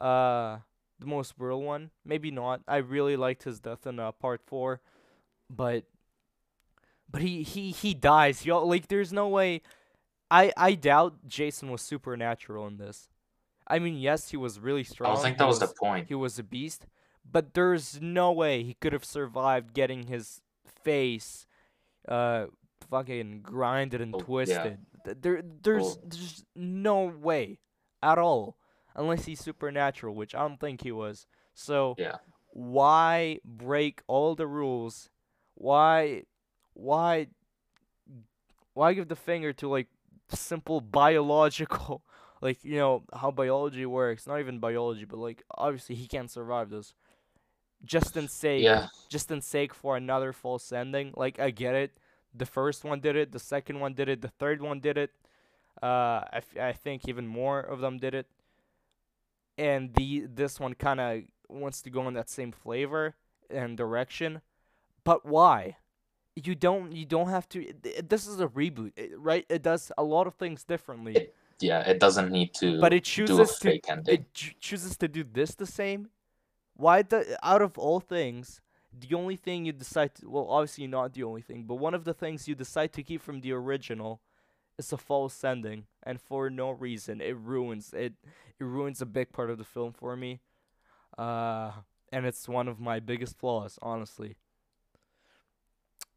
Uh 0.00 0.58
the 0.98 1.06
most 1.06 1.36
brutal 1.36 1.62
one. 1.62 1.90
Maybe 2.04 2.30
not. 2.30 2.62
I 2.66 2.78
really 2.78 3.16
liked 3.16 3.42
his 3.44 3.60
death 3.60 3.86
in 3.86 3.98
uh, 4.00 4.12
part 4.12 4.40
4, 4.46 4.80
but 5.50 5.84
but 7.10 7.22
he 7.22 7.42
he 7.42 7.70
he 7.70 7.94
dies. 7.94 8.44
Yo, 8.46 8.64
like 8.64 8.88
there's 8.88 9.12
no 9.12 9.28
way 9.28 9.62
I 10.30 10.52
I 10.56 10.74
doubt 10.74 11.26
Jason 11.26 11.70
was 11.70 11.82
supernatural 11.82 12.66
in 12.66 12.78
this. 12.78 13.08
I 13.68 13.78
mean, 13.78 13.96
yes, 13.98 14.30
he 14.30 14.36
was 14.36 14.58
really 14.60 14.84
strong. 14.84 15.10
I 15.10 15.14
don't 15.14 15.22
think 15.22 15.38
that 15.38 15.46
was 15.46 15.58
the 15.58 15.68
point. 15.68 16.06
he 16.08 16.14
was 16.14 16.38
a 16.38 16.42
beast, 16.42 16.86
but 17.30 17.54
there's 17.54 18.00
no 18.00 18.32
way 18.32 18.62
he 18.62 18.74
could 18.74 18.92
have 18.92 19.04
survived 19.04 19.74
getting 19.74 20.04
his 20.04 20.40
face 20.84 21.46
uh 22.08 22.46
fucking 22.90 23.40
grinded 23.42 24.00
and 24.00 24.14
Oh, 24.14 24.20
twisted. 24.20 24.78
Th- 25.04 25.16
There 25.20 25.42
there's 25.42 25.82
Well- 25.82 25.98
there's 26.04 26.44
no 26.54 27.04
way 27.06 27.58
at 28.02 28.18
all 28.18 28.56
unless 28.94 29.24
he's 29.24 29.40
supernatural, 29.40 30.14
which 30.14 30.34
I 30.34 30.40
don't 30.40 30.60
think 30.60 30.82
he 30.82 30.92
was. 30.92 31.26
So 31.54 31.94
Yeah. 31.98 32.16
why 32.50 33.40
break 33.44 34.02
all 34.06 34.34
the 34.34 34.46
rules? 34.46 35.10
Why 35.54 36.24
why 36.74 37.28
why 38.74 38.92
give 38.94 39.08
the 39.08 39.16
finger 39.16 39.52
to 39.54 39.68
like 39.68 39.88
simple 40.28 40.80
biological 40.80 42.02
like 42.42 42.62
you 42.64 42.76
know 42.76 43.04
how 43.14 43.30
biology 43.30 43.86
works 43.86 44.26
not 44.26 44.40
even 44.40 44.58
biology 44.58 45.04
but 45.04 45.18
like 45.18 45.42
obviously 45.56 45.94
he 45.94 46.06
can't 46.06 46.30
survive 46.30 46.68
this 46.68 46.92
just 47.86 48.16
in 48.16 48.28
sake 48.28 48.62
Yeah. 48.62 48.88
just 49.08 49.30
in 49.30 49.40
sake 49.40 49.72
for 49.74 49.96
another 49.96 50.32
false 50.32 50.72
ending 50.72 51.12
like 51.16 51.38
i 51.40 51.50
get 51.50 51.74
it. 51.74 51.92
The 52.34 52.46
first 52.46 52.84
one 52.84 53.00
did 53.00 53.16
it 53.16 53.32
the 53.32 53.38
second 53.38 53.80
one 53.80 53.94
did 53.94 54.08
it 54.08 54.20
the 54.20 54.28
third 54.40 54.60
one 54.60 54.80
did 54.80 54.98
it. 54.98 55.10
Uh 55.82 56.20
i, 56.36 56.40
f- 56.44 56.56
I 56.70 56.72
think 56.72 57.08
even 57.08 57.26
more 57.26 57.60
of 57.60 57.80
them 57.80 57.96
did 57.98 58.14
it. 58.14 58.26
And 59.58 59.94
the 59.94 60.26
this 60.28 60.60
one 60.60 60.74
kind 60.74 61.00
of 61.00 61.22
wants 61.48 61.80
to 61.82 61.90
go 61.90 62.06
in 62.08 62.14
that 62.14 62.28
same 62.28 62.52
flavor 62.52 63.14
and 63.48 63.76
direction. 63.76 64.42
But 65.04 65.24
why? 65.24 65.76
You 66.34 66.54
don't 66.54 66.92
you 66.92 67.06
don't 67.06 67.28
have 67.30 67.48
to 67.50 67.58
it- 67.66 67.86
it- 67.86 68.08
this 68.10 68.26
is 68.26 68.40
a 68.40 68.48
reboot 68.48 68.92
it- 68.96 69.18
right? 69.18 69.46
It 69.48 69.62
does 69.62 69.90
a 69.96 70.02
lot 70.04 70.26
of 70.26 70.34
things 70.34 70.64
differently. 70.64 71.28
Yeah. 71.58 71.80
It 71.88 71.98
doesn't 72.00 72.30
need 72.30 72.52
to 72.60 72.78
but 72.80 72.92
it 72.92 73.04
do 73.04 73.40
a 73.40 73.46
chooses 73.46 73.58
to 73.60 73.80
it 74.12 74.34
ch- 74.34 74.56
chooses 74.60 74.96
to 74.98 75.08
do 75.08 75.24
this 75.24 75.54
the 75.54 75.64
same 75.66 76.10
why 76.76 77.02
the 77.02 77.38
out 77.42 77.62
of 77.62 77.78
all 77.78 78.00
things 78.00 78.60
the 78.98 79.14
only 79.14 79.36
thing 79.36 79.66
you 79.66 79.72
decide 79.72 80.14
to, 80.14 80.28
well 80.28 80.46
obviously 80.48 80.86
not 80.86 81.12
the 81.12 81.22
only 81.22 81.42
thing 81.42 81.64
but 81.64 81.76
one 81.76 81.94
of 81.94 82.04
the 82.04 82.14
things 82.14 82.48
you 82.48 82.54
decide 82.54 82.92
to 82.92 83.02
keep 83.02 83.20
from 83.20 83.40
the 83.40 83.52
original 83.52 84.20
is 84.78 84.92
a 84.92 84.96
false 84.96 85.42
ending 85.42 85.84
and 86.02 86.20
for 86.20 86.50
no 86.50 86.70
reason. 86.70 87.20
It 87.20 87.36
ruins 87.36 87.92
it 87.92 88.14
it 88.58 88.64
ruins 88.64 89.00
a 89.00 89.06
big 89.06 89.32
part 89.32 89.50
of 89.50 89.58
the 89.58 89.64
film 89.64 89.92
for 89.92 90.16
me 90.16 90.40
uh 91.18 91.72
and 92.12 92.24
it's 92.26 92.48
one 92.48 92.68
of 92.68 92.78
my 92.78 93.00
biggest 93.00 93.38
flaws 93.38 93.78
honestly. 93.82 94.36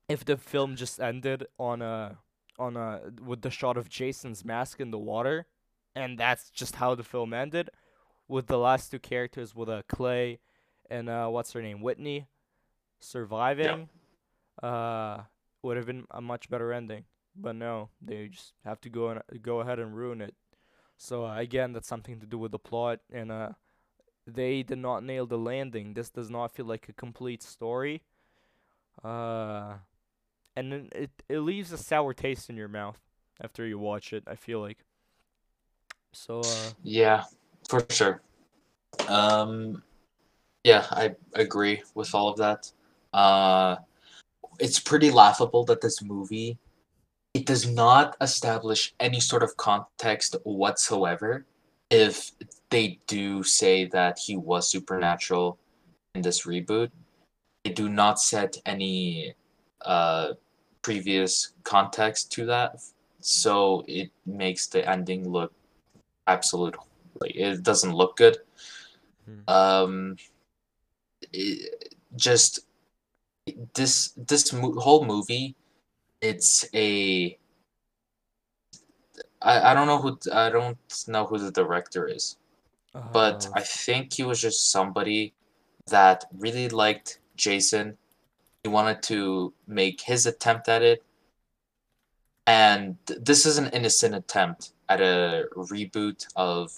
If 0.08 0.26
the 0.26 0.38
film 0.38 0.76
just 0.76 1.00
ended 1.00 1.46
on 1.58 1.82
a 1.82 2.18
on 2.58 2.76
a 2.76 3.02
with 3.24 3.42
the 3.42 3.52
shot 3.52 3.78
of 3.78 3.90
Jason's 3.90 4.44
mask 4.44 4.80
in 4.80 4.92
the 4.92 4.98
water 4.98 5.48
and 5.96 6.18
that's 6.18 6.50
just 6.50 6.76
how 6.76 6.96
the 6.96 7.04
film 7.04 7.34
ended 7.34 7.70
with 8.28 8.48
the 8.48 8.58
last 8.58 8.92
two 8.92 9.00
characters 9.00 9.56
with 9.56 9.70
a 9.70 9.84
Clay 9.88 10.40
and 10.90 11.10
uh 11.10 11.28
what's 11.28 11.54
her 11.54 11.62
name? 11.62 11.82
Whitney? 11.82 12.28
Surviving? 13.00 13.90
Uh 14.62 15.22
would 15.62 15.78
have 15.78 15.86
been 15.86 16.06
a 16.12 16.22
much 16.22 16.50
better 16.50 16.72
ending 16.74 17.06
but 17.36 17.56
no 17.56 17.90
they 18.02 18.28
just 18.28 18.54
have 18.66 18.80
to 18.82 18.90
go 18.90 19.10
and 19.10 19.22
go 19.42 19.60
ahead 19.62 19.80
and 19.80 19.96
ruin 19.96 20.22
it. 20.22 20.36
So 20.98 21.26
uh, 21.26 21.38
again 21.38 21.74
that's 21.74 21.88
something 21.88 22.20
to 22.20 22.26
do 22.26 22.38
with 22.38 22.52
the 22.52 22.60
plot 22.60 23.00
and 23.12 23.32
uh 23.32 23.50
they 24.28 24.64
did 24.64 24.78
not 24.78 25.04
nail 25.04 25.26
the 25.26 25.38
landing. 25.38 25.94
This 25.94 26.10
does 26.10 26.30
not 26.30 26.52
feel 26.52 26.66
like 26.66 26.88
a 26.90 26.94
complete 26.94 27.42
story. 27.44 28.04
Uh 29.04 29.76
and 30.56 30.72
then 30.72 30.90
it 30.94 31.12
it 31.30 31.40
leaves 31.40 31.72
a 31.72 31.78
sour 31.78 32.14
taste 32.14 32.50
in 32.50 32.58
your 32.58 32.68
mouth 32.68 33.00
after 33.42 33.66
you 33.66 33.80
watch 33.80 34.12
it 34.12 34.24
i 34.28 34.36
feel 34.36 34.60
like. 34.60 34.80
So 36.12 36.48
uh 36.48 36.72
Yeah, 36.84 37.24
for 37.68 37.86
sure. 37.90 38.22
Um, 39.08 39.84
yeah, 40.64 40.86
I 40.92 41.16
agree 41.34 41.82
with 41.96 42.14
all 42.14 42.28
of 42.30 42.38
that. 42.38 42.72
Uh, 43.14 43.78
it's 44.60 44.80
pretty 44.80 45.12
laughable 45.12 45.64
that 45.66 45.82
this 45.82 46.02
movie 46.02 46.58
it 47.34 47.46
does 47.46 47.68
not 47.68 48.18
establish 48.22 48.94
any 49.00 49.20
sort 49.20 49.44
of 49.44 49.56
context 49.56 50.36
whatsoever 50.44 51.46
if 51.92 52.32
they 52.70 53.00
do 53.08 53.44
say 53.44 53.86
that 53.86 54.18
he 54.18 54.36
was 54.36 54.68
supernatural 54.68 55.58
in 56.16 56.22
this 56.22 56.46
reboot. 56.46 56.90
They 57.64 57.72
do 57.72 57.88
not 57.88 58.20
set 58.20 58.58
any 58.66 59.36
uh, 59.84 60.34
previous 60.82 61.54
context 61.64 62.32
to 62.34 62.46
that, 62.48 62.82
so 63.20 63.84
it 63.88 64.12
makes 64.26 64.68
the 64.68 64.88
ending 64.90 65.30
look 65.30 65.54
absolute 66.28 66.76
like 67.22 67.36
it 67.36 67.64
doesn't 67.64 67.94
look 67.94 68.16
good 68.16 68.38
Mhm. 69.28 69.50
um 69.50 70.18
it, 71.34 71.94
just 72.16 72.60
this 73.74 74.14
this 74.16 74.52
mo- 74.54 74.80
whole 74.80 75.06
movie 75.06 75.56
it's 76.22 76.66
a 76.74 77.38
I, 79.42 79.72
I 79.72 79.74
don't 79.74 79.88
know 79.88 80.00
who 80.00 80.18
I 80.34 80.50
don't 80.50 80.78
know 81.08 81.26
who 81.26 81.38
the 81.38 81.52
director 81.52 82.08
is 82.08 82.38
but 83.14 83.46
uh, 83.48 83.52
I 83.56 83.62
think 83.62 84.14
he 84.14 84.24
was 84.24 84.42
just 84.42 84.72
somebody 84.72 85.34
that 85.88 86.26
really 86.38 86.70
liked 86.70 87.20
Jason. 87.36 87.98
He 88.64 88.70
wanted 88.70 89.02
to 89.04 89.54
make 89.68 90.02
his 90.02 90.26
attempt 90.26 90.68
at 90.68 90.82
it. 90.82 91.04
And 92.48 92.98
this 93.06 93.46
is 93.46 93.58
an 93.58 93.68
innocent 93.68 94.16
attempt 94.16 94.74
at 94.90 95.02
a 95.02 95.46
reboot 95.56 96.26
of 96.36 96.74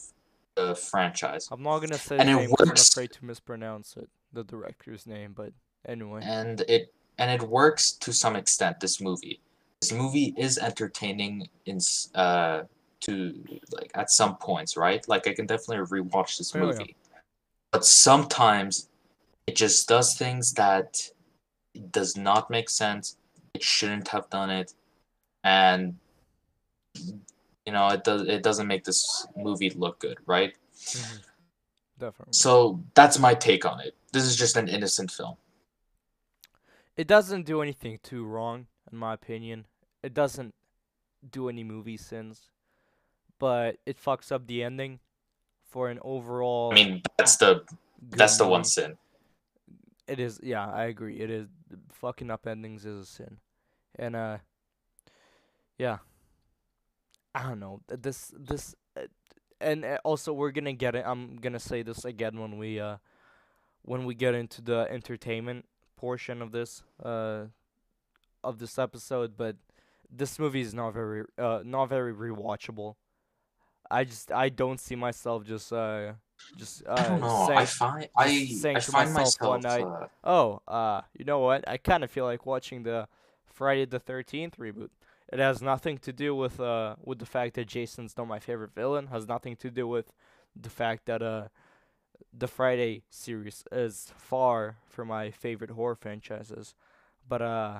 the 0.55 0.75
franchise. 0.75 1.47
I'm 1.51 1.63
not 1.63 1.79
gonna 1.79 1.97
say 1.97 2.17
And 2.19 2.29
it 2.29 2.33
'cause 2.49 2.55
I'm 2.59 2.69
works. 2.69 2.89
afraid 2.91 3.11
to 3.13 3.25
mispronounce 3.25 3.95
it, 3.97 4.09
the 4.33 4.43
director's 4.43 5.05
name. 5.07 5.33
But 5.33 5.53
anyway, 5.87 6.21
And 6.21 6.61
it 6.61 6.93
and 7.17 7.29
it 7.31 7.47
works 7.47 7.91
to 7.93 8.13
some 8.13 8.35
extent 8.35 8.79
this 8.79 9.01
movie. 9.01 9.39
This 9.81 9.91
movie 9.91 10.33
is 10.37 10.57
entertaining 10.57 11.49
in 11.65 11.79
uh 12.15 12.63
to 13.01 13.43
like 13.71 13.91
at 13.95 14.11
some 14.11 14.37
points, 14.37 14.77
right? 14.77 15.07
Like 15.07 15.27
I 15.27 15.33
can 15.33 15.45
definitely 15.47 16.01
rewatch 16.01 16.37
this 16.37 16.53
Oh, 16.53 16.71
yeah. 16.71 16.77
movie. 16.77 16.95
But 17.71 17.85
sometimes 17.85 18.89
it 19.47 19.55
just 19.55 19.87
does 19.89 20.15
things 20.15 20.53
that 20.53 21.09
does 21.91 22.17
not 22.17 22.49
make 22.49 22.69
sense. 22.69 23.17
It 23.53 23.63
shouldn't 23.63 24.09
have 24.09 24.29
done 24.29 24.49
it. 24.49 24.73
And 25.43 25.97
you 27.65 27.71
know, 27.73 27.87
it 27.89 28.03
does 28.03 28.23
it 28.27 28.43
doesn't 28.43 28.67
make 28.67 28.83
this 28.83 29.27
movie 29.35 29.69
look 29.71 29.99
good, 29.99 30.17
right? 30.25 30.53
Mhm. 30.95 31.21
definitely, 31.97 32.41
So 32.45 32.81
that's 32.93 33.19
my 33.19 33.33
take 33.33 33.65
on 33.65 33.79
it. 33.81 33.95
This 34.11 34.23
is 34.23 34.35
just 34.35 34.57
an 34.57 34.67
innocent 34.67 35.11
film. 35.11 35.37
it 36.97 37.07
doesn't 37.07 37.45
do 37.45 37.61
anything 37.61 37.99
too 38.03 38.25
wrong, 38.25 38.67
in 38.91 38.97
my 38.97 39.13
opinion. 39.13 39.65
It 40.03 40.13
doesn't 40.13 40.53
do 41.29 41.49
any 41.49 41.63
movie 41.63 41.97
sins, 41.97 42.49
but 43.39 43.77
it 43.85 43.97
fucks 43.97 44.31
up 44.31 44.47
the 44.47 44.63
ending 44.63 44.99
for 45.63 45.89
an 45.89 45.99
overall. 46.03 46.71
I 46.71 46.75
mean, 46.75 47.01
that's 47.17 47.37
the 47.37 47.63
that's 48.09 48.37
the 48.37 48.47
one 48.47 48.63
sin. 48.63 48.97
It 50.07 50.19
is, 50.19 50.39
yeah, 50.43 50.67
I 50.69 50.85
agree. 50.85 51.19
It 51.19 51.29
is 51.29 51.47
fucking 51.91 52.29
up 52.29 52.45
endings 52.45 52.85
is 52.85 53.01
a 53.01 53.05
sin, 53.05 53.37
and 53.97 54.15
uh, 54.15 54.37
yeah, 55.77 55.99
I 57.33 57.43
don't 57.43 57.59
know 57.59 57.81
th- 57.87 58.01
this 58.01 58.33
this, 58.37 58.75
uh, 58.97 59.07
and 59.61 59.85
uh, 59.85 59.97
also 60.03 60.33
we're 60.33 60.51
gonna 60.51 60.73
get 60.73 60.95
it. 60.95 61.05
I'm 61.07 61.37
gonna 61.37 61.59
say 61.59 61.81
this 61.81 62.03
again 62.03 62.39
when 62.39 62.57
we 62.57 62.79
uh 62.79 62.97
when 63.83 64.05
we 64.05 64.15
get 64.15 64.35
into 64.35 64.61
the 64.61 64.87
entertainment 64.89 65.65
portion 65.97 66.41
of 66.41 66.51
this 66.51 66.83
uh 67.03 67.43
of 68.43 68.57
this 68.59 68.79
episode, 68.79 69.37
but 69.37 69.55
this 70.09 70.39
movie 70.39 70.61
is 70.61 70.73
not 70.73 70.93
very 70.93 71.23
uh 71.37 71.61
not 71.63 71.87
very 71.89 72.13
rewatchable. 72.13 72.95
I 73.89 74.03
just 74.03 74.31
I 74.31 74.49
don't 74.49 74.79
see 74.79 74.95
myself 74.95 75.43
just 75.45 75.71
uh 75.71 76.13
just 76.57 76.83
uh 76.87 76.93
I 76.97 77.03
don't 77.07 77.21
know. 77.21 77.43
saying, 77.47 77.59
I 77.59 77.65
find 77.65 78.09
I 78.17 78.45
saying 78.45 78.77
I 78.77 78.79
to 78.79 78.91
find 78.91 79.13
myself 79.13 79.49
one 79.49 79.61
night, 79.61 79.83
uh, 79.83 80.07
oh, 80.23 80.61
uh, 80.67 81.01
you 81.17 81.25
know 81.25 81.39
what? 81.39 81.67
I 81.67 81.77
kind 81.77 82.03
of 82.03 82.09
feel 82.09 82.25
like 82.25 82.45
watching 82.45 82.83
the 82.83 83.07
Friday 83.45 83.85
the 83.85 83.99
13th 83.99 84.55
reboot. 84.55 84.89
It 85.31 85.39
has 85.39 85.61
nothing 85.61 85.97
to 85.99 86.11
do 86.11 86.35
with 86.35 86.59
uh 86.59 86.95
with 87.03 87.19
the 87.19 87.25
fact 87.25 87.55
that 87.55 87.67
Jason's 87.67 88.17
not 88.17 88.27
my 88.27 88.39
favorite 88.39 88.73
villain. 88.73 89.07
Has 89.07 89.27
nothing 89.27 89.55
to 89.57 89.69
do 89.69 89.87
with 89.87 90.11
the 90.59 90.69
fact 90.69 91.05
that 91.05 91.21
uh 91.21 91.47
the 92.33 92.47
Friday 92.47 93.03
series 93.09 93.63
is 93.71 94.11
far 94.17 94.77
from 94.87 95.09
my 95.09 95.31
favorite 95.31 95.71
horror 95.71 95.95
franchises. 95.95 96.75
But 97.27 97.41
uh 97.41 97.79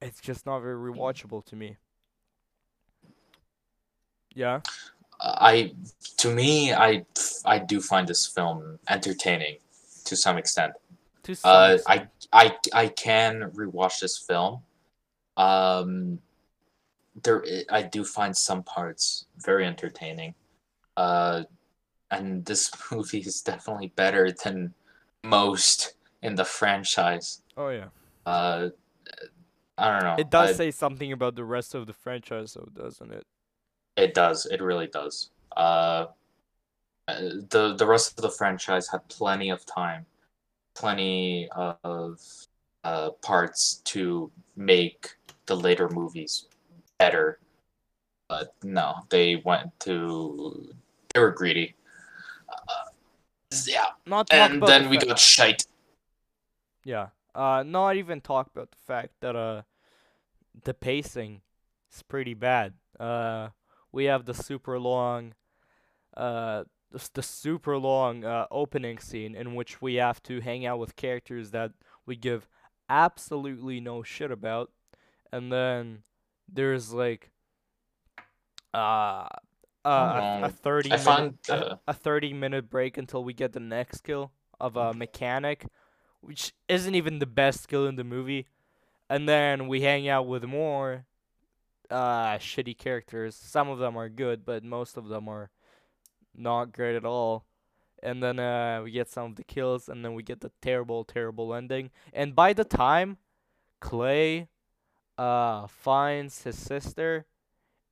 it's 0.00 0.20
just 0.20 0.46
not 0.46 0.60
very 0.60 0.76
rewatchable 0.76 1.44
to 1.46 1.56
me. 1.56 1.76
Yeah. 4.34 4.60
I 5.20 5.72
to 6.18 6.30
me 6.32 6.74
I 6.74 7.06
I 7.44 7.58
do 7.58 7.80
find 7.80 8.06
this 8.06 8.26
film 8.26 8.78
entertaining 8.88 9.56
to 10.04 10.16
some 10.16 10.36
extent. 10.36 10.74
To 11.22 11.34
some 11.34 11.50
Uh, 11.54 11.74
extent. 11.76 12.12
I 12.32 12.46
I 12.46 12.58
I 12.84 12.88
can 12.88 13.50
rewatch 13.52 14.00
this 14.00 14.18
film. 14.18 14.62
Um, 15.36 16.20
there 17.22 17.42
i- 17.46 17.64
I 17.70 17.82
do 17.82 18.04
find 18.04 18.36
some 18.36 18.62
parts 18.62 19.26
very 19.38 19.64
entertaining. 19.66 20.34
Uh, 20.96 21.44
and 22.10 22.44
this 22.44 22.70
movie 22.92 23.18
is 23.20 23.42
definitely 23.42 23.92
better 23.96 24.30
than 24.32 24.74
most 25.24 25.94
in 26.22 26.34
the 26.34 26.44
franchise. 26.44 27.42
Oh 27.56 27.68
yeah. 27.70 27.88
Uh, 28.24 28.70
I 29.78 29.92
don't 29.92 30.02
know. 30.02 30.16
It 30.18 30.30
does 30.30 30.50
I- 30.50 30.54
say 30.54 30.70
something 30.70 31.12
about 31.12 31.34
the 31.36 31.44
rest 31.44 31.74
of 31.74 31.86
the 31.86 31.92
franchise 31.92 32.54
though, 32.54 32.68
doesn't 32.74 33.12
it? 33.12 33.24
It 33.96 34.14
does. 34.14 34.46
It 34.46 34.60
really 34.60 34.88
does. 34.88 35.30
Uh, 35.56 36.06
uh, 37.08 37.20
the 37.50 37.74
the 37.78 37.86
rest 37.86 38.18
of 38.18 38.22
the 38.22 38.30
franchise 38.30 38.88
had 38.88 39.06
plenty 39.08 39.50
of 39.50 39.64
time, 39.64 40.04
plenty 40.74 41.48
of 41.52 42.20
uh, 42.84 43.10
parts 43.22 43.76
to 43.84 44.30
make 44.56 45.16
the 45.46 45.56
later 45.56 45.88
movies 45.88 46.46
better. 46.98 47.38
But 48.28 48.54
no, 48.62 48.96
they 49.08 49.36
went 49.36 49.78
to 49.80 50.74
they 51.14 51.20
were 51.20 51.30
greedy. 51.30 51.74
Yeah, 53.66 53.86
Not 54.04 54.28
talk 54.28 54.50
and 54.50 54.62
then 54.62 54.84
the 54.84 54.88
we 54.88 54.98
fa- 54.98 55.06
got 55.06 55.18
shite. 55.18 55.66
Yeah. 56.84 57.08
Uh, 57.34 57.62
not 57.66 57.96
even 57.96 58.20
talk 58.20 58.48
about 58.54 58.70
the 58.70 58.78
fact 58.86 59.14
that 59.20 59.36
uh, 59.36 59.62
the 60.64 60.72
pacing 60.74 61.42
is 61.92 62.02
pretty 62.02 62.34
bad. 62.34 62.74
Uh, 62.98 63.48
we 63.92 64.04
have 64.04 64.24
the 64.24 64.34
super 64.34 64.78
long, 64.78 65.34
uh, 66.16 66.64
the 67.12 67.22
super 67.22 67.76
long 67.76 68.24
uh, 68.24 68.46
opening 68.50 68.98
scene 68.98 69.34
in 69.34 69.54
which 69.54 69.82
we 69.82 69.94
have 69.96 70.22
to 70.22 70.40
hang 70.40 70.64
out 70.64 70.78
with 70.78 70.96
characters 70.96 71.50
that 71.50 71.72
we 72.06 72.16
give 72.16 72.48
absolutely 72.88 73.80
no 73.80 74.02
shit 74.02 74.30
about, 74.30 74.70
and 75.32 75.52
then 75.52 76.02
there's 76.48 76.92
like, 76.92 77.30
uh, 78.72 79.26
uh, 79.86 80.40
a, 80.42 80.46
a 80.46 80.48
thirty 80.50 80.92
I 80.92 80.96
minute 80.96 81.04
found 81.04 81.38
a, 81.48 81.72
uh, 81.72 81.76
a 81.88 81.94
30 81.94 82.32
minute 82.32 82.68
break 82.70 82.96
until 82.98 83.24
we 83.24 83.32
get 83.32 83.52
the 83.52 83.60
next 83.60 83.98
skill 83.98 84.32
of 84.60 84.76
a 84.76 84.92
mechanic, 84.94 85.66
which 86.20 86.52
isn't 86.68 86.94
even 86.94 87.18
the 87.18 87.26
best 87.26 87.62
skill 87.62 87.86
in 87.86 87.96
the 87.96 88.04
movie. 88.04 88.46
And 89.08 89.28
then 89.28 89.68
we 89.68 89.82
hang 89.82 90.08
out 90.08 90.26
with 90.26 90.44
more 90.44 91.06
uh 91.90 92.38
shitty 92.38 92.76
characters. 92.76 93.36
Some 93.36 93.68
of 93.68 93.78
them 93.78 93.96
are 93.96 94.08
good, 94.08 94.44
but 94.44 94.64
most 94.64 94.96
of 94.96 95.08
them 95.08 95.28
are 95.28 95.50
not 96.34 96.72
great 96.72 96.96
at 96.96 97.04
all. 97.04 97.44
And 98.02 98.22
then 98.22 98.38
uh 98.38 98.82
we 98.84 98.90
get 98.90 99.08
some 99.08 99.30
of 99.30 99.36
the 99.36 99.44
kills 99.44 99.88
and 99.88 100.04
then 100.04 100.14
we 100.14 100.22
get 100.22 100.40
the 100.40 100.52
terrible 100.60 101.04
terrible 101.04 101.54
ending. 101.54 101.90
And 102.12 102.34
by 102.34 102.52
the 102.52 102.64
time 102.64 103.18
Clay 103.80 104.48
uh 105.18 105.66
finds 105.68 106.42
his 106.42 106.58
sister 106.58 107.26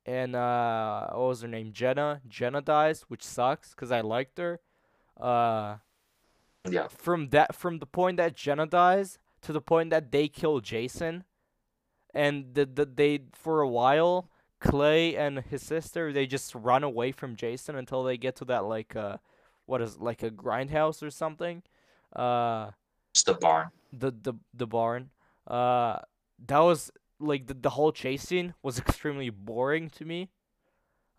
and 0.05 0.35
uh 0.35 1.07
what 1.11 1.27
was 1.27 1.41
her 1.41 1.47
name 1.47 1.71
jenna 1.73 2.21
jenna 2.27 2.61
dies 2.61 3.05
which 3.07 3.23
sucks 3.23 3.71
because 3.71 3.91
i 3.91 4.01
liked 4.01 4.37
her 4.37 4.59
uh 5.19 5.75
yeah. 6.69 6.87
from 6.87 7.29
that 7.29 7.55
from 7.55 7.79
the 7.79 7.85
point 7.85 8.17
that 8.17 8.35
jenna 8.35 8.65
dies 8.65 9.17
to 9.41 9.51
the 9.53 9.61
point 9.61 9.89
that 9.89 10.11
they 10.11 10.27
kill 10.27 10.59
jason 10.59 11.23
and 12.13 12.53
the, 12.53 12.65
the 12.65 12.85
they 12.85 13.19
for 13.33 13.61
a 13.61 13.67
while 13.67 14.29
clay 14.59 15.15
and 15.15 15.39
his 15.39 15.61
sister 15.61 16.11
they 16.13 16.25
just 16.25 16.53
run 16.55 16.83
away 16.83 17.11
from 17.11 17.35
jason 17.35 17.75
until 17.75 18.03
they 18.03 18.17
get 18.17 18.35
to 18.35 18.45
that 18.45 18.65
like 18.65 18.95
uh 18.95 19.17
what 19.65 19.81
is 19.81 19.95
it, 19.95 20.01
like 20.01 20.23
a 20.23 20.29
grindhouse 20.29 21.03
or 21.03 21.09
something 21.09 21.61
uh 22.15 22.71
Just 23.13 23.25
the 23.25 23.33
barn. 23.33 23.69
the 23.91 24.11
the 24.11 24.33
the 24.53 24.67
barn. 24.67 25.09
Uh, 25.47 25.99
that 26.47 26.59
was 26.59 26.91
like 27.19 27.47
the 27.47 27.53
the 27.53 27.71
whole 27.71 27.91
chase 27.91 28.23
scene 28.23 28.53
was 28.61 28.79
extremely 28.85 29.29
boring 29.29 29.89
to 29.91 30.05
me. 30.05 30.29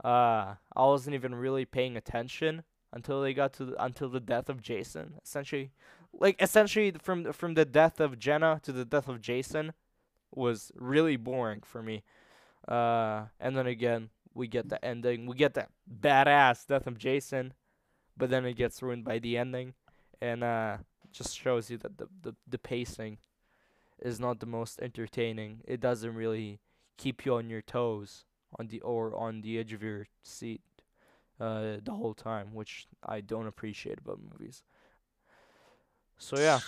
Uh, 0.03 0.55
I 0.75 0.85
wasn't 0.85 1.15
even 1.15 1.35
really 1.35 1.65
paying 1.65 1.97
attention 1.97 2.65
until 2.93 3.23
they 3.23 3.35
got 3.35 3.53
to 3.55 3.67
the, 3.67 3.83
until 3.83 4.09
the 4.09 4.21
death 4.21 4.49
of 4.49 4.63
Jason. 4.63 5.15
Essentially, 5.23 5.71
like 6.13 6.41
essentially 6.41 6.93
from 7.03 7.33
from 7.33 7.55
the 7.55 7.65
death 7.65 8.01
of 8.01 8.19
Jenna 8.19 8.61
to 8.63 8.73
the 8.73 8.85
death 8.85 9.09
of 9.09 9.21
Jason 9.21 9.73
was 10.35 10.73
really 10.75 11.17
boring 11.17 11.63
for 11.65 11.83
me. 11.83 12.03
Uh, 12.69 13.27
and 13.41 13.57
then 13.57 13.67
again 13.67 14.11
we 14.35 14.47
get 14.47 14.69
the 14.69 14.83
ending. 14.85 15.27
We 15.27 15.37
get 15.37 15.55
that 15.55 15.71
badass 16.01 16.67
death 16.67 16.87
of 16.87 16.99
Jason, 16.99 17.55
but 18.17 18.29
then 18.31 18.45
it 18.45 18.55
gets 18.55 18.83
ruined 18.83 19.05
by 19.05 19.19
the 19.19 19.39
ending, 19.39 19.73
and 20.21 20.45
uh, 20.45 20.77
just 21.11 21.39
shows 21.39 21.71
you 21.71 21.79
that 21.79 21.97
the, 21.97 22.09
the, 22.23 22.35
the 22.47 22.59
pacing 22.59 23.19
is 24.01 24.21
not 24.21 24.41
the 24.41 24.47
most 24.47 24.81
entertaining. 24.81 25.63
It 25.67 25.81
doesn't 25.81 26.15
really 26.15 26.61
keep 26.97 27.25
you 27.27 27.35
on 27.35 27.51
your 27.51 27.63
toes 27.63 28.25
on 28.59 28.69
the 28.69 28.81
or 28.81 29.15
on 29.17 29.43
the 29.43 29.59
edge 29.59 29.73
of 29.73 29.83
your 29.83 30.07
seat 30.23 30.63
uh, 31.41 31.77
the 31.85 31.93
whole 31.93 32.15
time, 32.15 32.55
which 32.55 32.87
I 33.05 33.21
don't 33.21 33.47
appreciate 33.47 33.99
about 33.99 34.21
movies. 34.23 34.63
So 36.19 36.39
yeah, 36.39 36.61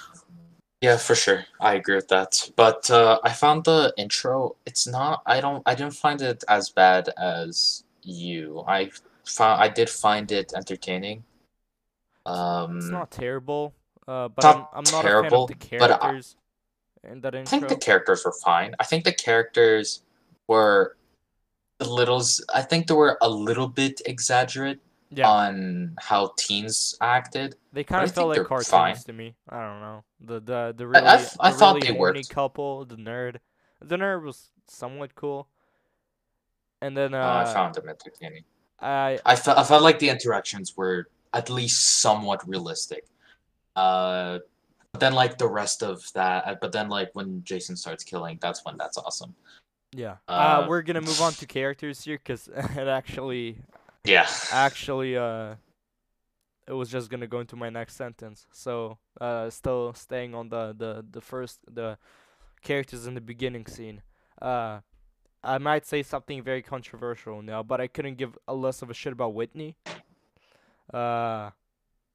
Yeah, 0.81 0.97
for 0.97 1.15
sure. 1.15 1.45
I 1.61 1.75
agree 1.75 1.97
with 1.97 2.09
that. 2.09 2.51
But 2.57 2.89
uh, 2.91 3.19
I 3.25 3.33
found 3.33 3.65
the 3.65 3.93
intro. 3.97 4.57
It's 4.65 4.87
not. 4.87 5.23
I 5.27 5.41
don't. 5.41 5.63
I 5.67 5.75
didn't 5.75 5.95
find 5.95 6.23
it 6.23 6.45
as 6.49 6.71
bad 6.71 7.11
as 7.19 7.83
you. 8.03 8.65
I 8.67 8.91
found. 9.25 9.61
I 9.63 9.69
did 9.69 9.91
find 9.91 10.31
it 10.31 10.53
entertaining. 10.55 11.25
Um, 12.27 12.79
it's 12.79 12.91
not 12.93 13.11
terrible, 13.11 13.75
uh, 14.07 14.29
but 14.29 14.47
I'm, 14.47 14.67
I'm 14.73 14.91
not 14.91 15.03
terrible, 15.03 15.17
a 15.19 15.31
fan 15.31 15.35
of 15.35 15.47
the 15.47 15.55
characters 15.55 16.37
in 17.11 17.21
that 17.23 17.35
I 17.35 17.45
think 17.45 17.69
the 17.69 17.77
characters 17.77 18.25
were 18.25 18.33
fine. 18.45 18.75
I 18.79 18.85
think 18.85 19.05
the 19.05 19.13
characters 19.13 20.03
were 20.47 20.97
a 21.81 21.85
little. 21.85 22.23
I 22.55 22.63
think 22.63 22.87
they 22.87 22.95
were 22.95 23.19
a 23.21 23.29
little 23.29 23.69
bit 23.69 24.01
exaggerate 24.07 24.81
yeah, 25.11 25.29
on 25.29 25.97
how 26.01 26.33
teens 26.37 26.97
acted. 27.01 27.57
they 27.73 27.85
kind 27.85 28.05
of 28.05 28.15
felt 28.15 28.29
like 28.29 28.45
cartoons 28.47 28.69
fine. 28.69 28.97
to 28.97 29.13
me. 29.13 29.35
I 29.49 29.61
don't 29.61 29.81
know 29.81 30.05
the 30.21 30.41
the 30.41 30.75
the 30.77 30.87
really 30.87 31.07
I 31.07 31.15
f- 31.17 31.37
I 31.41 31.51
the 31.51 31.57
thought 31.57 31.75
really 31.77 31.89
they 31.89 31.97
horny 31.97 32.21
worked. 32.21 32.31
couple, 32.31 32.85
the 32.85 32.97
nerd. 32.97 33.37
The 33.81 33.97
nerd 33.97 34.25
was 34.25 34.51
somewhat 34.67 35.15
cool, 35.15 35.49
and 36.83 36.97
then 36.97 37.15
uh, 37.15 37.19
Uh, 37.19 37.45
I 37.47 37.53
found 37.53 37.75
them 37.75 37.89
entertaining. 37.89 38.45
I 38.81 39.19
I 39.25 39.37
felt 39.37 39.59
I 39.59 39.65
felt 39.65 39.83
like 39.83 39.99
the 39.99 40.09
interactions 40.09 40.77
were 40.77 41.09
at 41.33 41.49
least 41.51 42.01
somewhat 42.01 42.47
realistic. 42.49 43.05
Uh, 43.77 44.39
but 44.99 45.07
then 45.07 45.13
like 45.13 45.39
the 45.39 45.47
rest 45.47 45.85
of 45.85 46.03
that, 46.15 46.45
uh, 46.45 46.57
but 46.61 46.73
then 46.73 46.89
like 46.89 47.11
when 47.13 47.45
Jason 47.45 47.77
starts 47.77 48.03
killing, 48.03 48.37
that's 48.43 48.65
when 48.65 48.77
that's 48.77 48.99
awesome. 48.99 49.33
Yeah. 49.93 50.17
Uh, 50.27 50.33
Uh, 50.33 50.67
we're 50.69 50.83
gonna 50.83 51.01
move 51.01 51.21
on 51.21 51.33
to 51.35 51.47
characters 51.47 52.03
here, 52.03 52.19
cause 52.19 52.49
it 52.83 52.89
actually, 52.89 53.63
Yeah. 54.05 54.27
actually, 54.51 55.17
uh, 55.17 55.55
it 56.67 56.73
was 56.73 56.91
just 56.91 57.11
gonna 57.11 57.29
go 57.29 57.39
into 57.39 57.55
my 57.55 57.71
next 57.71 57.95
sentence. 57.95 58.47
So, 58.53 58.99
uh, 59.21 59.51
still 59.51 59.95
staying 59.95 60.35
on 60.35 60.49
the 60.49 60.75
the 60.77 61.05
the 61.09 61.21
first 61.21 61.61
the 61.73 61.97
characters 62.61 63.07
in 63.07 63.15
the 63.15 63.21
beginning 63.21 63.67
scene. 63.67 64.03
Uh, 64.43 64.81
I 65.45 65.59
might 65.59 65.87
say 65.87 66.03
something 66.03 66.43
very 66.43 66.63
controversial 66.63 67.41
now, 67.41 67.63
but 67.63 67.81
I 67.81 67.87
couldn't 67.87 68.17
give 68.17 68.37
a 68.49 68.55
less 68.55 68.83
of 68.83 68.91
a 68.91 68.95
shit 68.95 69.13
about 69.13 69.33
Whitney. 69.33 69.77
Uh, 70.93 71.51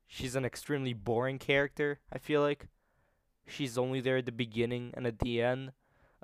she's 0.06 0.36
an 0.36 0.44
extremely 0.44 0.92
boring 0.94 1.40
character. 1.40 2.00
I 2.12 2.18
feel 2.18 2.42
like 2.42 2.68
she's 3.46 3.78
only 3.78 4.02
there 4.02 4.18
at 4.18 4.26
the 4.26 4.32
beginning 4.32 4.92
and 4.96 5.06
at 5.06 5.20
the 5.20 5.42
end. 5.42 5.72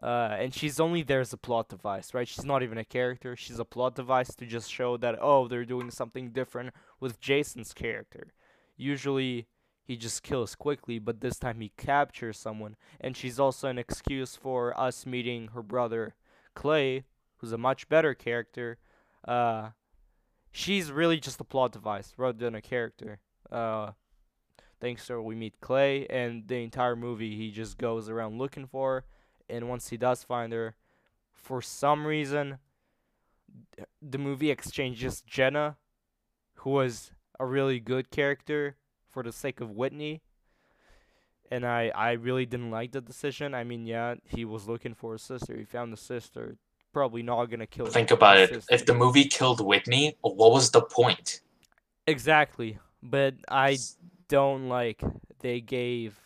Uh, 0.01 0.37
and 0.39 0.53
she's 0.53 0.79
only 0.79 1.03
there 1.03 1.19
as 1.19 1.33
a 1.33 1.37
plot 1.37 1.67
device, 1.67 2.13
right? 2.13 2.27
She's 2.27 2.45
not 2.45 2.63
even 2.63 2.77
a 2.77 2.85
character. 2.85 3.35
She's 3.35 3.59
a 3.59 3.65
plot 3.65 3.95
device 3.95 4.33
to 4.35 4.45
just 4.45 4.71
show 4.71 4.95
that 4.97 5.17
oh, 5.21 5.47
they're 5.47 5.65
doing 5.65 5.91
something 5.91 6.31
different 6.31 6.73
with 6.99 7.19
Jason's 7.19 7.73
character. 7.73 8.31
Usually, 8.77 9.47
he 9.83 9.97
just 9.97 10.23
kills 10.23 10.55
quickly, 10.55 10.99
but 10.99 11.19
this 11.19 11.37
time 11.37 11.59
he 11.59 11.73
captures 11.75 12.37
someone. 12.37 12.77
And 13.01 13.17
she's 13.17 13.39
also 13.39 13.67
an 13.67 13.77
excuse 13.77 14.35
for 14.37 14.79
us 14.79 15.05
meeting 15.05 15.49
her 15.49 15.63
brother 15.63 16.15
Clay, 16.55 17.03
who's 17.37 17.51
a 17.51 17.57
much 17.57 17.89
better 17.89 18.13
character. 18.13 18.77
Uh, 19.27 19.69
she's 20.51 20.91
really 20.91 21.19
just 21.19 21.41
a 21.41 21.43
plot 21.43 21.73
device 21.73 22.13
rather 22.17 22.37
than 22.37 22.55
a 22.55 22.61
character. 22.61 23.19
Uh, 23.51 23.91
thanks 24.79 25.07
to 25.07 25.13
her, 25.13 25.21
we 25.21 25.35
meet 25.35 25.59
Clay, 25.61 26.05
and 26.07 26.47
the 26.47 26.63
entire 26.63 26.95
movie 26.95 27.35
he 27.35 27.51
just 27.51 27.77
goes 27.77 28.09
around 28.09 28.37
looking 28.37 28.67
for 28.67 28.95
her. 28.95 29.03
And 29.49 29.67
once 29.67 29.89
he 29.89 29.97
does 29.97 30.23
find 30.23 30.53
her, 30.53 30.75
for 31.31 31.61
some 31.61 32.05
reason, 32.05 32.59
the 34.01 34.17
movie 34.17 34.51
exchanges 34.51 35.21
Jenna, 35.21 35.77
who 36.55 36.71
was 36.71 37.11
a 37.39 37.45
really 37.45 37.79
good 37.79 38.11
character, 38.11 38.75
for 39.09 39.23
the 39.23 39.31
sake 39.31 39.59
of 39.59 39.71
Whitney. 39.71 40.21
And 41.51 41.65
I, 41.65 41.91
I 41.95 42.11
really 42.11 42.45
didn't 42.45 42.69
like 42.69 42.91
the 42.91 43.01
decision. 43.01 43.55
I 43.55 43.63
mean, 43.63 43.87
yeah, 43.87 44.15
he 44.23 44.45
was 44.45 44.67
looking 44.67 44.93
for 44.93 45.15
a 45.15 45.19
sister. 45.19 45.57
He 45.57 45.65
found 45.65 45.91
the 45.91 45.97
sister. 45.97 46.57
Probably 46.93 47.23
not 47.23 47.45
gonna 47.45 47.65
kill. 47.65 47.87
Think 47.87 48.11
about 48.11 48.37
it. 48.37 48.49
sister. 48.49 48.73
If 48.73 48.85
the 48.85 48.93
movie 48.93 49.25
killed 49.25 49.65
Whitney, 49.65 50.15
what 50.21 50.51
was 50.51 50.71
the 50.71 50.81
point? 50.81 51.41
exactly, 52.07 52.79
but 53.03 53.35
I 53.47 53.77
don't 54.29 54.69
like 54.69 55.01
they 55.41 55.59
gave 55.59 56.19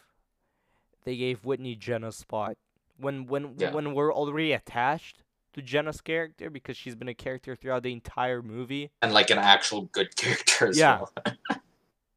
they 1.06 1.18
gave 1.18 1.44
Whitney 1.44 1.76
Jenna's 1.76 2.16
spot 2.18 2.58
when 2.98 3.26
when 3.26 3.56
Yeah. 3.58 3.72
when 3.74 3.94
we're 3.96 4.14
already 4.14 4.54
attached 4.54 5.24
to 5.54 5.62
Jenna's 5.62 6.02
character 6.02 6.50
because 6.50 6.78
she's 6.78 6.96
been 6.96 7.08
a 7.08 7.14
character 7.14 7.56
throughout 7.56 7.84
the 7.84 7.92
entire 7.94 8.42
movie. 8.42 8.92
and 9.02 9.14
like 9.14 9.30
an 9.32 9.38
actual 9.40 9.84
good 9.84 10.16
character 10.22 10.68
as 10.68 10.78
Yeah. 10.78 11.00
well. 11.18 11.58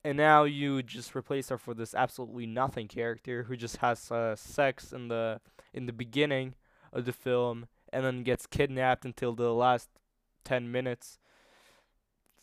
and 0.05 0.17
now 0.17 0.45
you 0.45 0.83
just 0.83 1.15
replace 1.17 1.49
her 1.49 1.59
for 1.59 1.75
this 1.75 1.95
absolutely 1.95 2.47
nothing 2.47 2.89
character 2.89 3.45
who 3.45 3.57
just 3.57 3.79
has 3.79 4.11
uh, 4.11 4.37
sex 4.37 4.93
in 4.93 5.09
the 5.09 5.41
in 5.73 5.87
the 5.87 5.93
beginning 5.93 6.55
of 6.93 7.05
the 7.05 7.13
film 7.13 7.67
and 7.93 8.05
then 8.05 8.23
gets 8.23 8.47
kidnapped 8.47 9.05
until 9.05 9.35
the 9.35 9.53
last 9.53 9.89
10 10.45 10.71
minutes 10.71 11.19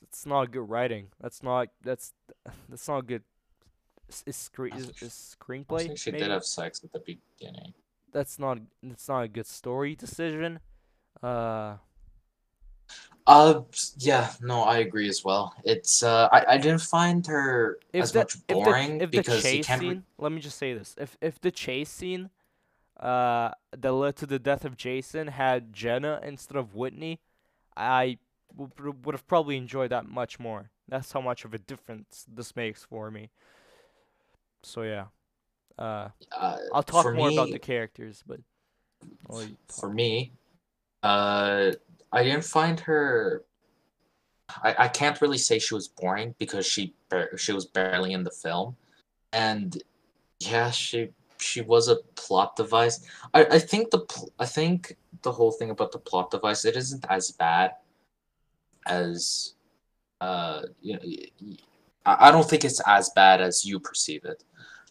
it's 0.01 0.25
not 0.25 0.51
good 0.51 0.69
writing 0.69 1.07
that's 1.21 1.41
not 1.41 1.69
that's 1.81 2.13
that's 2.69 2.87
not 2.87 3.07
good 3.07 3.23
is, 4.13 4.23
is, 4.27 4.35
scre- 4.35 4.67
is, 4.67 4.91
is 5.01 5.35
I 5.69 5.73
screenplay 5.73 5.85
think 5.85 5.97
she 5.97 6.11
maybe? 6.11 6.23
did 6.23 6.31
have 6.31 6.45
sex 6.45 6.83
at 6.83 6.91
the 6.93 6.99
beginning. 6.99 7.73
that's 8.11 8.37
not 8.39 8.59
that's 8.81 9.07
not 9.09 9.21
a 9.23 9.27
good 9.27 9.47
story 9.47 9.95
decision 9.95 10.59
uh 11.21 11.77
Uh, 13.25 13.61
yeah, 13.97 14.31
no, 14.41 14.63
I 14.63 14.77
agree 14.79 15.07
as 15.07 15.23
well. 15.23 15.53
It's 15.63 16.03
uh, 16.03 16.27
I, 16.31 16.45
I 16.55 16.57
didn't 16.57 16.81
find 16.81 17.25
her 17.27 17.79
as 17.93 18.11
the, 18.11 18.19
much 18.19 18.35
if 18.35 18.47
the, 18.47 18.53
boring 18.55 18.97
if 18.99 19.11
because 19.11 19.53
you 19.53 19.59
chase 19.59 19.65
can't. 19.65 19.81
re- 19.81 19.87
scene, 19.89 20.03
let 20.17 20.31
me 20.31 20.41
just 20.41 20.57
say 20.57 20.73
this: 20.73 20.93
if 20.97 21.17
if 21.21 21.39
the 21.39 21.51
chase 21.51 21.89
scene, 21.89 22.29
uh, 22.99 23.51
that 23.77 23.93
led 23.93 24.15
to 24.17 24.25
the 24.25 24.39
death 24.39 24.65
of 24.65 24.77
Jason 24.77 25.27
had 25.29 25.73
Jenna 25.73 26.19
instead 26.23 26.57
of 26.57 26.75
Whitney, 26.75 27.21
I 27.77 28.17
would 28.55 29.05
would 29.05 29.15
have 29.15 29.27
probably 29.27 29.57
enjoyed 29.57 29.91
that 29.91 30.05
much 30.07 30.39
more. 30.39 30.69
That's 30.87 31.11
how 31.13 31.21
much 31.21 31.45
of 31.45 31.53
a 31.53 31.57
difference 31.59 32.25
this 32.27 32.55
makes 32.55 32.83
for 32.83 33.09
me. 33.09 33.29
So 34.63 34.83
yeah, 34.83 35.05
uh, 35.77 36.09
uh, 36.31 36.57
I'll 36.73 36.83
talk 36.83 37.05
more 37.13 37.29
me, 37.29 37.35
about 37.35 37.51
the 37.51 37.59
characters, 37.59 38.23
but 38.25 38.39
I'll 39.29 39.37
let 39.37 39.49
you 39.49 39.57
talk. 39.67 39.79
for 39.79 39.89
me, 39.89 40.31
uh, 41.03 41.71
I 42.11 42.23
didn't 42.23 42.45
find 42.45 42.79
her. 42.81 43.43
I, 44.63 44.75
I 44.79 44.87
can't 44.87 45.19
really 45.21 45.37
say 45.37 45.59
she 45.59 45.73
was 45.73 45.87
boring 45.87 46.35
because 46.37 46.65
she 46.65 46.93
she 47.37 47.53
was 47.53 47.65
barely 47.65 48.13
in 48.13 48.23
the 48.23 48.31
film, 48.31 48.75
and 49.33 49.81
yeah, 50.39 50.71
she 50.71 51.09
she 51.39 51.61
was 51.61 51.89
a 51.89 51.97
plot 52.15 52.55
device. 52.55 53.05
I, 53.33 53.45
I 53.45 53.59
think 53.59 53.91
the 53.91 53.99
pl- 53.99 54.31
I 54.39 54.45
think 54.45 54.95
the 55.23 55.31
whole 55.31 55.51
thing 55.51 55.71
about 55.71 55.91
the 55.91 55.99
plot 55.99 56.31
device 56.31 56.65
it 56.65 56.75
isn't 56.75 57.05
as 57.09 57.31
bad 57.31 57.71
as 58.85 59.53
uh 60.21 60.63
you 60.81 60.93
know 60.93 60.99
I 62.05 62.31
don't 62.31 62.49
think 62.49 62.65
it's 62.65 62.81
as 62.85 63.09
bad 63.09 63.41
as 63.41 63.65
you 63.65 63.79
perceive 63.79 64.25
it. 64.25 64.43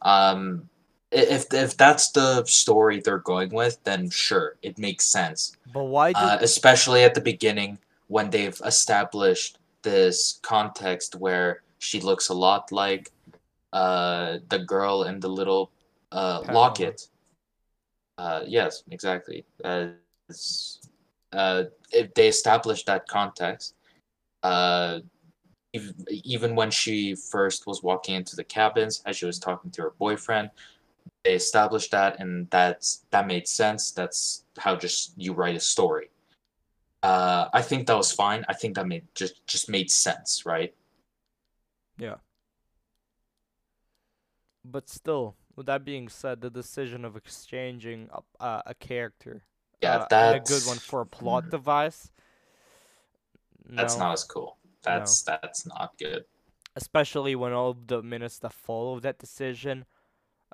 Um, 0.03 0.69
if 1.11 1.53
if 1.53 1.77
that's 1.77 2.11
the 2.13 2.45
story 2.47 3.01
they're 3.01 3.19
going 3.19 3.51
with, 3.51 3.83
then 3.85 4.09
sure, 4.11 4.57
it 4.63 4.79
makes 4.79 5.07
sense. 5.07 5.57
but 5.73 5.85
why 5.85 6.13
did 6.13 6.23
Uh, 6.23 6.39
especially 6.41 7.05
at 7.05 7.15
the 7.15 7.21
beginning 7.21 7.79
when 8.09 8.31
they've 8.31 8.61
established 8.65 9.59
this 9.83 10.41
context 10.43 11.15
where 11.17 11.63
she 11.79 12.01
looks 12.01 12.29
a 12.29 12.35
lot 12.35 12.71
like 12.73 13.11
uh 13.73 14.39
the 14.49 14.59
girl 14.59 15.05
in 15.05 15.21
the 15.21 15.29
little 15.29 15.71
uh 16.13 16.41
locket. 16.53 17.09
Uh, 18.19 18.43
yes, 18.47 18.85
exactly. 18.91 19.45
Uh, 19.65 19.89
uh, 21.33 21.65
if 21.91 22.13
they 22.15 22.29
establish 22.29 22.85
that 22.85 23.09
context, 23.09 23.75
uh, 24.43 25.01
even 26.09 26.55
when 26.55 26.71
she 26.71 27.15
first 27.15 27.67
was 27.67 27.83
walking 27.83 28.15
into 28.15 28.37
the 28.37 28.45
cabins, 28.45 29.03
as 29.07 29.17
she 29.17 29.27
was 29.27 29.39
talking 29.39 29.71
to 29.73 29.83
her 29.83 29.93
boyfriend, 29.99 30.51
they 31.25 31.35
established 31.35 31.91
that, 31.93 32.21
and 32.21 32.51
that's 32.51 33.05
that 33.11 33.27
made 33.27 33.49
sense. 33.49 33.91
That's 33.93 34.45
how 34.59 34.77
just 34.77 35.15
you 35.17 35.33
write 35.33 35.57
a 35.57 35.61
story. 35.61 36.11
Uh, 37.03 37.49
I 37.53 37.63
think 37.63 37.87
that 37.87 37.97
was 37.97 38.13
fine. 38.13 38.45
I 38.49 38.55
think 38.55 38.77
that 38.77 38.87
made 38.87 39.07
just 39.15 39.47
just 39.47 39.69
made 39.69 39.91
sense, 39.91 40.45
right? 40.47 40.75
Yeah. 41.99 42.17
But 44.65 44.89
still, 44.89 45.37
with 45.57 45.67
that 45.67 45.85
being 45.85 46.09
said, 46.09 46.41
the 46.41 46.51
decision 46.51 47.05
of 47.05 47.17
exchanging 47.17 48.09
a, 48.13 48.43
uh, 48.43 48.63
a 48.67 48.75
character, 48.75 49.45
Yeah, 49.83 49.99
uh, 49.99 50.07
that's 50.09 50.51
a 50.51 50.53
good 50.53 50.65
one 50.65 50.79
for 50.79 51.01
a 51.01 51.07
plot 51.07 51.51
device. 51.51 52.11
that's 53.77 53.99
not 53.99 54.13
as 54.13 54.25
cool. 54.25 54.57
That's 54.85 55.23
that's 55.23 55.67
not 55.67 55.97
good. 55.99 56.25
especially 56.77 57.35
when 57.37 57.53
all 57.53 57.71
of 57.71 57.87
the 57.87 58.03
minutes 58.03 58.39
that 58.41 58.53
follow 58.53 58.99
that 59.01 59.19
decision 59.19 59.85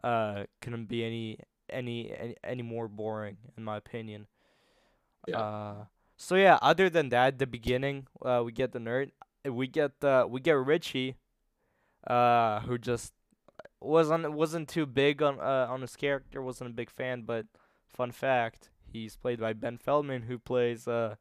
uh 0.03 0.45
couldn't 0.61 0.87
be 0.87 1.05
any 1.05 1.39
any 1.71 2.11
any, 2.13 2.35
any 2.43 2.63
more 2.63 2.89
boring 2.89 3.37
in 3.57 3.63
my 3.65 3.77
opinion 3.77 4.27
Yeah. 5.27 5.39
uh 5.39 5.85
so 6.17 6.35
yeah 6.35 6.59
other 6.63 6.91
than 6.91 7.09
that 7.11 7.39
the 7.39 7.47
beginning 7.47 8.07
uh 8.25 8.43
we 8.45 8.53
get 8.53 8.73
the 8.73 8.79
nerd 8.81 9.11
we 9.45 9.67
get 9.69 9.93
uh 10.03 10.27
we 10.29 10.41
get 10.41 10.57
richie 10.59 11.17
uh 12.07 12.61
who 12.61 12.79
just 12.79 13.13
wasn't 13.81 14.33
wasn't 14.33 14.69
too 14.69 14.87
big 14.87 15.23
on 15.23 15.39
uh 15.41 15.67
on 15.71 15.83
his 15.83 15.97
character 15.97 16.43
wasn't 16.43 16.71
a 16.71 16.73
big 16.73 16.91
fan 16.91 17.23
but 17.23 17.47
fun 17.87 18.11
fact 18.11 18.71
he's 18.93 19.17
played 19.17 19.41
by 19.41 19.53
ben 19.53 19.79
feldman 19.79 20.23
who 20.23 20.39
plays 20.39 20.89
uh 20.89 21.15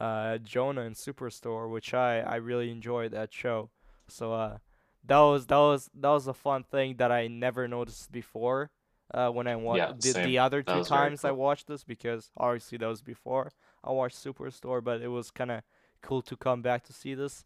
uh 0.00 0.38
jonah 0.38 0.82
in 0.82 0.94
superstore 0.94 1.70
which 1.70 1.92
i 1.94 2.20
i 2.20 2.36
really 2.36 2.70
enjoyed 2.70 3.12
that 3.12 3.32
show 3.32 3.70
so 4.08 4.32
uh, 4.32 4.58
that 5.04 5.18
was 5.18 5.46
that 5.46 5.56
was 5.56 5.90
that 5.94 6.08
was 6.08 6.26
a 6.28 6.34
fun 6.34 6.64
thing 6.64 6.96
that 6.96 7.10
I 7.10 7.26
never 7.26 7.66
noticed 7.66 8.12
before. 8.12 8.70
Uh, 9.12 9.28
when 9.28 9.46
I 9.46 9.56
watched 9.56 10.02
Yeah, 10.02 10.12
the, 10.14 10.24
the 10.24 10.38
other 10.38 10.62
two 10.62 10.84
times 10.84 11.22
I 11.22 11.32
watched 11.32 11.66
this 11.66 11.84
because 11.84 12.30
obviously 12.36 12.78
that 12.78 12.86
was 12.86 13.02
before 13.02 13.52
I 13.84 13.92
watched 13.92 14.16
Superstore, 14.16 14.82
but 14.82 15.02
it 15.02 15.08
was 15.08 15.30
kind 15.30 15.50
of 15.50 15.62
cool 16.00 16.22
to 16.22 16.36
come 16.36 16.62
back 16.62 16.82
to 16.84 16.94
see 16.94 17.12
this. 17.14 17.44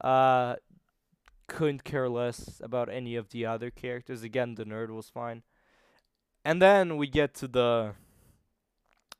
Uh, 0.00 0.54
couldn't 1.48 1.82
care 1.82 2.08
less 2.08 2.60
about 2.62 2.88
any 2.88 3.16
of 3.16 3.30
the 3.30 3.44
other 3.44 3.70
characters. 3.70 4.22
Again, 4.22 4.54
the 4.54 4.64
nerd 4.64 4.90
was 4.90 5.08
fine, 5.08 5.42
and 6.44 6.62
then 6.62 6.96
we 6.96 7.08
get 7.08 7.34
to 7.34 7.48
the, 7.48 7.94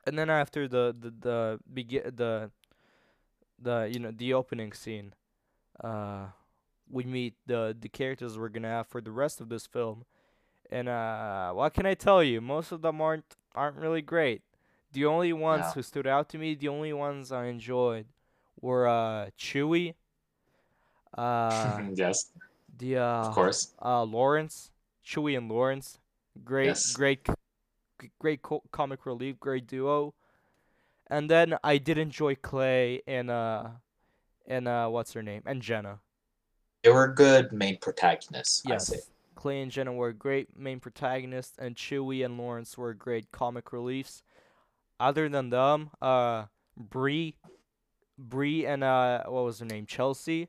and 0.06 0.18
then 0.18 0.30
after 0.30 0.68
the 0.68 0.94
the 0.98 1.10
the 1.20 1.60
begin 1.72 2.02
the, 2.14 2.50
the 3.60 3.88
you 3.92 3.98
know 3.98 4.10
the 4.10 4.32
opening 4.34 4.72
scene, 4.72 5.14
uh 5.82 6.26
we 6.90 7.04
meet 7.04 7.34
the 7.46 7.76
the 7.78 7.88
characters 7.88 8.38
we're 8.38 8.48
gonna 8.48 8.68
have 8.68 8.86
for 8.86 9.00
the 9.00 9.10
rest 9.10 9.40
of 9.40 9.48
this 9.48 9.66
film, 9.66 10.04
and 10.70 10.88
uh, 10.88 11.52
what 11.52 11.74
can 11.74 11.86
I 11.86 11.94
tell 11.94 12.22
you? 12.22 12.40
Most 12.40 12.72
of 12.72 12.82
them 12.82 13.00
aren't 13.00 13.36
aren't 13.54 13.76
really 13.76 14.02
great. 14.02 14.42
The 14.92 15.04
only 15.06 15.32
ones 15.32 15.72
who 15.72 15.82
stood 15.82 16.06
out 16.06 16.28
to 16.30 16.38
me, 16.38 16.54
the 16.54 16.68
only 16.68 16.92
ones 16.92 17.32
I 17.32 17.46
enjoyed, 17.46 18.06
were 18.60 18.86
uh 18.88 19.30
Chewie, 19.38 19.94
uh 21.16 21.82
yes, 21.94 22.30
the 22.78 22.96
uh 22.98 23.02
of 23.20 23.30
course. 23.30 23.74
uh 23.82 24.02
Lawrence, 24.04 24.70
Chewie 25.04 25.36
and 25.36 25.50
Lawrence, 25.50 25.98
great 26.44 26.78
Yes. 26.78 26.92
great 26.92 27.26
great 28.18 28.42
co- 28.42 28.62
comic 28.72 29.06
relief, 29.06 29.38
great 29.40 29.66
duo. 29.66 30.14
And 31.08 31.30
then 31.30 31.56
I 31.62 31.78
did 31.78 31.98
enjoy 31.98 32.34
Clay 32.36 33.02
and 33.06 33.30
uh 33.30 33.68
and 34.46 34.68
uh 34.68 34.88
what's 34.88 35.12
her 35.12 35.22
name 35.22 35.42
and 35.46 35.62
Jenna. 35.62 36.00
They 36.82 36.90
were 36.90 37.08
good 37.08 37.52
main 37.52 37.78
protagonists. 37.78 38.62
Yes. 38.66 38.92
Clay 39.34 39.62
and 39.62 39.70
Jenna 39.70 39.92
were 39.92 40.12
great 40.12 40.56
main 40.56 40.80
protagonists, 40.80 41.58
and 41.58 41.76
Chewie 41.76 42.24
and 42.24 42.38
Lawrence 42.38 42.78
were 42.78 42.94
great 42.94 43.32
comic 43.32 43.72
reliefs. 43.72 44.22
Other 45.00 45.28
than 45.28 45.50
them, 45.50 45.90
uh, 46.00 46.44
Bree, 46.76 47.36
Bree 48.16 48.64
and 48.64 48.84
uh, 48.84 49.24
what 49.26 49.44
was 49.44 49.58
her 49.58 49.66
name, 49.66 49.86
Chelsea, 49.86 50.48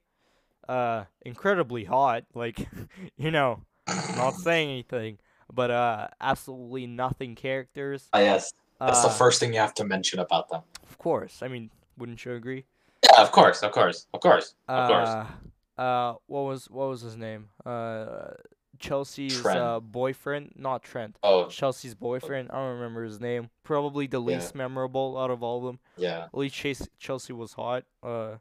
uh, 0.69 1.05
incredibly 1.21 1.85
hot. 1.85 2.25
Like, 2.33 2.67
you 3.17 3.31
know, 3.31 3.61
not 3.87 4.35
saying 4.35 4.69
anything, 4.69 5.17
but 5.53 5.71
uh, 5.71 6.07
absolutely 6.21 6.87
nothing 6.87 7.35
characters. 7.35 8.07
Ah, 8.13 8.19
yes. 8.19 8.51
That's 8.79 9.01
the 9.03 9.07
Uh, 9.09 9.11
first 9.13 9.39
thing 9.39 9.53
you 9.53 9.59
have 9.59 9.73
to 9.75 9.85
mention 9.85 10.19
about 10.19 10.49
them. 10.49 10.61
Of 10.89 10.97
course. 10.97 11.41
I 11.41 11.47
mean, 11.47 11.71
wouldn't 11.97 12.23
you 12.25 12.33
agree? 12.33 12.65
Yeah, 13.03 13.21
of 13.21 13.31
course, 13.31 13.63
of 13.63 13.71
course, 13.71 14.07
of 14.13 14.19
course, 14.19 14.55
of 14.67 14.87
course. 14.87 15.09
Uh, 15.09 15.81
uh, 15.81 16.13
what 16.27 16.41
was 16.41 16.69
what 16.69 16.89
was 16.89 17.01
his 17.01 17.15
name? 17.15 17.49
Uh, 17.65 18.33
Chelsea's 18.79 19.45
uh 19.45 19.79
boyfriend, 19.79 20.51
not 20.57 20.83
Trent. 20.83 21.17
Oh, 21.23 21.47
Chelsea's 21.47 21.95
boyfriend. 21.95 22.51
I 22.51 22.55
don't 22.55 22.73
remember 22.75 23.03
his 23.05 23.21
name. 23.21 23.49
Probably 23.63 24.07
the 24.07 24.19
Yeah. 24.19 24.35
least 24.35 24.55
memorable 24.55 25.17
out 25.17 25.31
of 25.31 25.41
all 25.43 25.59
of 25.59 25.63
them. 25.65 25.79
yeah. 25.97 26.25
At 26.25 26.35
least 26.37 26.55
Chase, 26.55 26.89
Chelsea 26.99 27.31
was 27.31 27.53
hot. 27.53 27.85
Uh, 28.03 28.37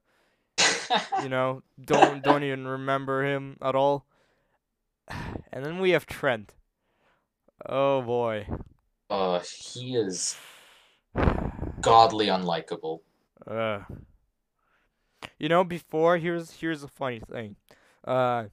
you 1.23 1.29
know, 1.29 1.63
don't 1.81 2.23
don't 2.23 2.43
even 2.43 2.67
remember 2.67 3.23
him 3.25 3.57
at 3.63 3.75
all. 3.77 4.07
And 5.53 5.65
then 5.65 5.79
we 5.79 5.91
have 5.91 6.07
Trent. 6.07 6.55
Oh 7.67 8.03
boy. 8.03 8.47
uh, 9.11 9.41
he 9.41 9.97
is 9.97 10.37
godly 11.81 12.27
unlikable. 12.27 13.01
Uh, 13.47 13.81
you 15.39 15.49
know, 15.49 15.65
before 15.65 16.19
here's 16.19 16.53
here's 16.53 16.83
a 16.83 16.89
funny 16.89 17.21
thing. 17.21 17.57
Uh, 18.05 18.45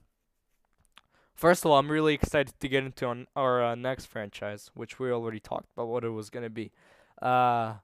first 1.34 1.64
of 1.64 1.70
all, 1.70 1.78
I'm 1.78 1.90
really 1.90 2.14
excited 2.14 2.58
to 2.60 2.68
get 2.68 2.84
into 2.84 3.06
on 3.06 3.26
our 3.36 3.62
uh, 3.64 3.74
next 3.74 4.06
franchise, 4.06 4.70
which 4.74 4.98
we 4.98 5.10
already 5.10 5.40
talked 5.40 5.68
about 5.76 5.88
what 5.88 6.04
it 6.04 6.10
was 6.10 6.30
gonna 6.30 6.50
be. 6.50 6.72
Uh, 7.20 7.74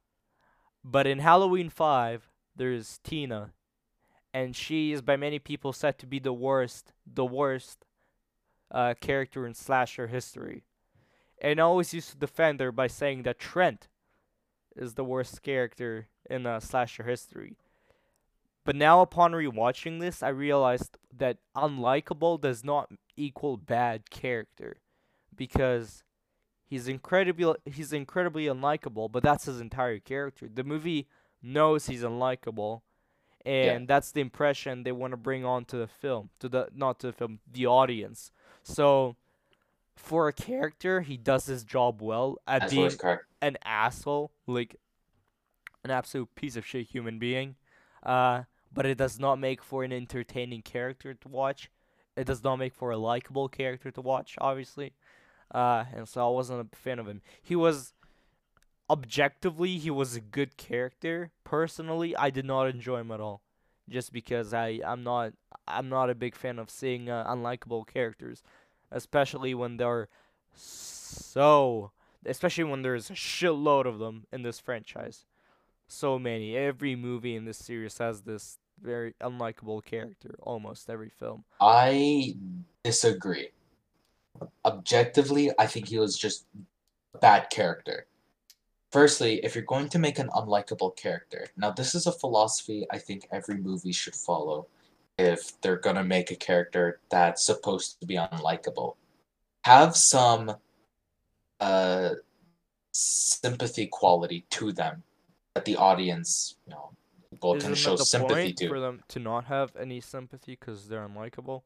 but 0.85 1.07
in 1.07 1.19
Halloween 1.19 1.69
Five, 1.69 2.31
there's 2.57 2.99
Tina, 3.05 3.53
and 4.33 4.55
she 4.55 4.93
is 4.93 5.03
by 5.03 5.17
many 5.17 5.39
people 5.39 5.73
said 5.73 5.99
to 5.99 6.07
be 6.07 6.19
the 6.19 6.33
worst, 6.33 6.93
the 7.07 7.27
worst, 7.27 7.85
uh, 8.71 8.95
character 9.01 9.47
in 9.47 9.55
slasher 9.55 10.07
history. 10.07 10.65
And 11.41 11.61
I 11.61 11.63
always 11.63 11.95
used 11.95 12.11
to 12.11 12.17
defend 12.17 12.61
her 12.61 12.73
by 12.73 12.87
saying 12.87 13.23
that 13.23 13.39
Trent 13.39 13.89
is 14.77 14.95
the 14.95 15.05
worst 15.05 15.43
character 15.43 16.09
in 16.29 16.47
uh, 16.47 16.61
slasher 16.61 17.05
history. 17.05 17.57
But 18.65 18.77
now, 18.77 19.01
upon 19.01 19.33
rewatching 19.33 19.99
this, 19.99 20.23
I 20.23 20.29
realized 20.29 20.99
that 21.17 21.39
unlikable 21.57 22.41
does 22.41 22.63
not 22.65 22.91
equal 23.17 23.57
bad 23.57 24.11
character, 24.11 24.77
because 25.35 26.05
he's 26.67 26.87
incredibly 26.87 27.55
he's 27.65 27.95
incredibly 27.95 28.45
unlikable. 28.45 29.11
But 29.11 29.23
that's 29.23 29.47
his 29.47 29.61
entire 29.61 30.01
character. 30.01 30.49
The 30.53 30.65
movie 30.65 31.07
knows 31.43 31.87
he's 31.87 32.03
unlikable, 32.03 32.83
and 33.47 33.89
that's 33.89 34.13
the 34.13 34.21
impression 34.21 34.83
they 34.83 34.93
want 34.93 35.13
to 35.13 35.17
bring 35.17 35.47
onto 35.47 35.79
the 35.79 35.87
film, 35.87 36.29
to 36.41 36.49
the 36.51 36.69
not 36.75 36.99
to 37.01 37.07
the 37.07 37.13
film, 37.15 37.39
the 37.51 37.67
audience. 37.67 38.33
So, 38.63 39.17
for 39.99 40.29
a 40.29 40.33
character, 40.33 41.01
he 41.01 41.17
does 41.17 41.47
his 41.47 41.65
job 41.65 42.01
well 42.01 42.39
at 42.47 42.65
As 42.65 42.71
being 42.71 42.91
an 43.43 43.59
asshole, 43.65 44.33
like 44.47 44.77
an 45.85 45.91
absolute 45.91 46.35
piece 46.35 46.57
of 46.57 46.67
shit 46.67 46.87
human 46.87 47.19
being. 47.19 47.57
Uh, 48.03 48.45
but 48.73 48.87
it 48.87 48.99
does 48.99 49.19
not 49.19 49.39
make 49.39 49.63
for 49.63 49.85
an 49.85 49.93
entertaining 49.93 50.63
character 50.63 51.15
to 51.15 51.29
watch. 51.29 51.71
It 52.17 52.27
does 52.27 52.43
not 52.43 52.57
make 52.57 52.75
for 52.75 52.91
a 52.91 52.97
likable 52.97 53.49
character 53.49 53.91
to 53.91 54.01
watch, 54.01 54.37
obviously. 54.41 54.93
Uh, 55.53 55.85
and 55.95 56.09
so 56.09 56.27
I 56.27 56.31
wasn't 56.31 56.69
a 56.73 56.77
fan 56.77 56.99
of 56.99 57.07
him. 57.07 57.23
He 57.43 57.57
was 57.57 57.95
objectively 58.91 59.79
he 59.79 59.91
was 59.91 60.17
a 60.17 60.21
good 60.21 60.57
character. 60.57 61.31
Personally, 61.45 62.17
I 62.17 62.31
did 62.31 62.45
not 62.45 62.69
enjoy 62.69 62.99
him 62.99 63.11
at 63.11 63.21
all. 63.21 63.43
Just 63.89 64.13
because 64.13 64.53
I 64.53 64.81
I'm 64.87 65.03
not 65.03 65.33
I'm 65.67 65.89
not 65.89 66.11
a 66.11 66.15
big 66.15 66.35
fan 66.35 66.59
of 66.59 66.69
seeing 66.69 67.09
uh, 67.09 67.25
unlikable 67.27 67.87
characters, 67.87 68.43
especially 68.91 69.55
when 69.55 69.77
they're 69.77 70.09
so 70.55 71.93
especially 72.27 72.65
when 72.65 72.83
there's 72.83 73.11
a 73.11 73.15
shitload 73.15 73.87
of 73.87 73.99
them 73.99 74.27
in 74.33 74.43
this 74.43 74.59
franchise. 74.59 75.25
So 75.87 76.19
many. 76.19 76.57
Every 76.57 76.97
movie 76.97 77.35
in 77.35 77.45
this 77.45 77.59
series 77.59 77.99
has 77.99 78.23
this 78.23 78.59
very 78.81 79.15
unlikable 79.21 79.85
character. 79.85 80.35
Almost 80.41 80.91
every 80.91 81.09
film. 81.09 81.45
I 81.61 82.35
disagree. 82.85 83.49
Objectively, 84.65 85.51
I 85.59 85.67
think 85.67 85.89
he 85.89 85.99
was 85.99 86.17
just 86.17 86.45
a 87.15 87.19
bad 87.19 87.51
character. 87.51 88.07
Firstly, 88.91 89.41
if 89.43 89.55
you're 89.55 89.65
going 89.65 89.89
to 89.91 89.99
make 89.99 90.19
an 90.19 90.29
unlikable 90.31 90.97
character, 90.97 91.49
now 91.57 91.71
this 91.71 91.95
is 91.95 92.07
a 92.07 92.13
philosophy 92.13 92.87
I 92.91 92.99
think 92.99 93.27
every 93.31 93.57
movie 93.57 93.93
should 93.93 94.15
follow 94.15 94.67
if 95.19 95.61
they're 95.61 95.77
gonna 95.77 96.05
make 96.05 96.31
a 96.31 96.37
character 96.37 97.01
that's 97.11 97.45
supposed 97.45 98.01
to 98.01 98.07
be 98.07 98.15
unlikable. 98.17 98.95
Have 99.65 99.97
some 99.97 100.57
uh 101.61 102.11
sympathy 102.93 103.87
quality 103.87 104.47
to 104.51 104.73
them 104.73 105.03
that 105.55 105.65
the 105.65 105.77
audience, 105.77 106.57
you 106.67 106.73
know, 106.73 106.93
will 107.43 107.57
Isn't 107.57 107.71
can 107.71 107.77
show 107.77 107.97
sympathy 107.97 108.53
to. 108.55 108.69
for 108.69 108.81
them 108.81 109.03
to 109.09 109.19
not 109.19 109.45
have 109.47 109.75
any 109.77 110.01
sympathy 110.01 110.57
because 110.59 110.89
they're 110.89 111.07
unlikable? 111.07 111.63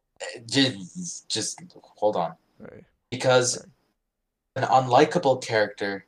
Just, 0.46 1.28
just 1.28 1.60
hold 1.96 2.16
on. 2.16 2.34
Right. 2.58 2.84
because 3.10 3.58
Right. 4.56 4.64
an 4.64 4.84
unlikable 4.84 5.42
character 5.42 6.06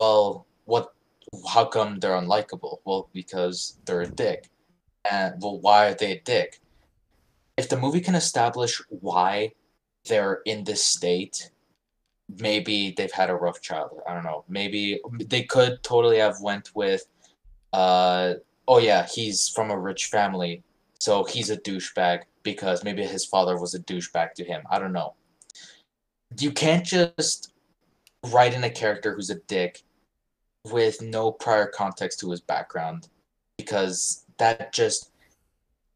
well 0.00 0.46
what 0.64 0.94
how 1.48 1.64
come 1.66 1.98
they're 2.00 2.12
unlikable 2.12 2.78
well 2.84 3.08
because 3.12 3.78
they're 3.84 4.02
a 4.02 4.06
dick 4.06 4.48
and 5.10 5.34
well 5.42 5.58
why 5.60 5.88
are 5.88 5.94
they 5.94 6.12
a 6.12 6.20
dick 6.20 6.60
if 7.56 7.68
the 7.68 7.78
movie 7.78 8.00
can 8.00 8.14
establish 8.14 8.82
why 8.88 9.52
they're 10.06 10.40
in 10.44 10.64
this 10.64 10.84
state 10.84 11.50
maybe 12.38 12.92
they've 12.96 13.12
had 13.12 13.30
a 13.30 13.34
rough 13.34 13.60
childhood. 13.60 14.00
I 14.08 14.14
don't 14.14 14.24
know. 14.24 14.44
Maybe 14.48 15.00
they 15.18 15.42
could 15.42 15.82
totally 15.82 16.18
have 16.18 16.40
went 16.40 16.70
with 16.74 17.06
uh 17.72 18.34
oh 18.68 18.78
yeah 18.78 19.04
he's 19.04 19.48
from 19.48 19.70
a 19.70 19.78
rich 19.78 20.06
family 20.06 20.62
so 21.00 21.24
he's 21.24 21.50
a 21.50 21.56
douchebag 21.56 22.20
because 22.44 22.84
maybe 22.84 23.04
his 23.04 23.26
father 23.26 23.58
was 23.58 23.74
a 23.74 23.80
douchebag 23.80 24.32
to 24.34 24.44
him. 24.44 24.62
I 24.70 24.78
don't 24.78 24.92
know. 24.92 25.14
You 26.38 26.52
can't 26.52 26.84
just 26.84 27.52
write 28.26 28.54
in 28.54 28.64
a 28.64 28.70
character 28.70 29.14
who's 29.14 29.30
a 29.30 29.40
dick 29.46 29.82
with 30.64 31.02
no 31.02 31.30
prior 31.30 31.66
context 31.66 32.20
to 32.20 32.30
his 32.30 32.40
background 32.40 33.08
because 33.58 34.24
that 34.38 34.72
just 34.72 35.10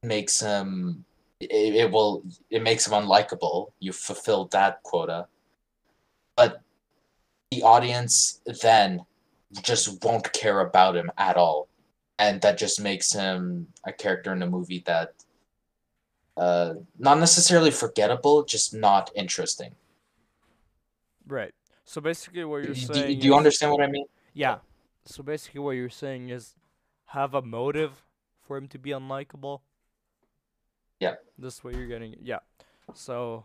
makes 0.03 0.41
him 0.41 1.05
it, 1.41 1.75
it 1.75 1.91
will 1.91 2.23
it 2.51 2.63
makes 2.63 2.87
him 2.87 2.93
unlikable 2.93 3.73
you 3.81 3.93
fulfilled 3.93 4.51
that 4.51 4.83
quota 4.83 5.27
but 6.37 6.61
the 7.51 7.63
audience 7.63 8.41
then 8.63 9.05
just 9.63 10.03
won't 10.05 10.33
care 10.33 10.61
about 10.61 10.97
him 10.97 11.11
at 11.17 11.37
all 11.37 11.69
and 12.19 12.41
that 12.41 12.59
just 12.59 12.81
makes 12.81 13.13
him 13.13 13.67
a 13.87 13.93
character 13.93 14.33
in 14.33 14.43
a 14.43 14.47
movie 14.47 14.83
that 14.87 15.15
uh 16.37 16.75
not 16.99 17.19
necessarily 17.19 17.71
forgettable 17.71 18.45
just 18.45 18.75
not 18.75 19.11
interesting 19.15 19.75
Right. 21.27 21.53
So 21.85 22.01
basically, 22.01 22.43
what 22.47 22.65
you're 22.65 22.73
do, 22.73 22.81
saying. 22.95 23.21
do 23.21 23.27
you 23.27 23.35
is- 23.35 23.39
understand 23.39 23.73
what 23.73 23.83
i 23.83 23.87
mean 23.87 24.07
Yeah. 24.33 24.59
So 25.05 25.23
basically, 25.23 25.61
what 25.61 25.73
you're 25.73 25.91
saying 25.91 26.31
is 26.31 26.55
have 27.07 27.35
a 27.35 27.43
motive 27.43 28.03
for 28.41 28.57
him 28.57 28.67
to 28.69 28.79
be 28.79 28.91
unlikable. 28.91 29.61
Yeah. 31.01 31.15
This 31.39 31.63
way 31.63 31.75
you're 31.75 31.87
getting. 31.87 32.13
it. 32.15 32.21
Yeah. 32.23 32.41
So. 32.95 33.45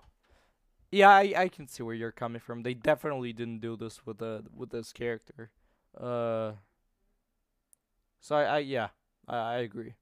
Yeah, 0.91 1.09
I, 1.09 1.33
I 1.35 1.47
can 1.47 1.67
see 1.67 1.81
where 1.81 1.95
you're 1.95 2.11
coming 2.11 2.39
from. 2.39 2.61
They 2.61 2.75
definitely 2.75 3.33
didn't 3.33 3.61
do 3.61 3.75
this 3.75 4.05
with 4.05 4.19
the 4.19 4.43
with 4.55 4.69
this 4.69 4.91
character. 4.93 5.49
Uh. 5.99 6.53
So 8.21 8.35
I, 8.35 8.43
I 8.43 8.57
yeah 8.59 8.89
I, 9.27 9.37
I 9.37 9.55
agree. 9.57 9.95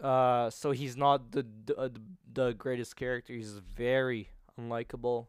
Uh, 0.00 0.50
so 0.50 0.72
he's 0.72 0.96
not 0.96 1.30
the 1.32 1.46
the, 1.64 1.76
uh, 1.76 1.88
the 2.32 2.52
greatest 2.52 2.96
character. 2.96 3.32
He's 3.32 3.52
very 3.52 4.30
unlikable, 4.60 5.26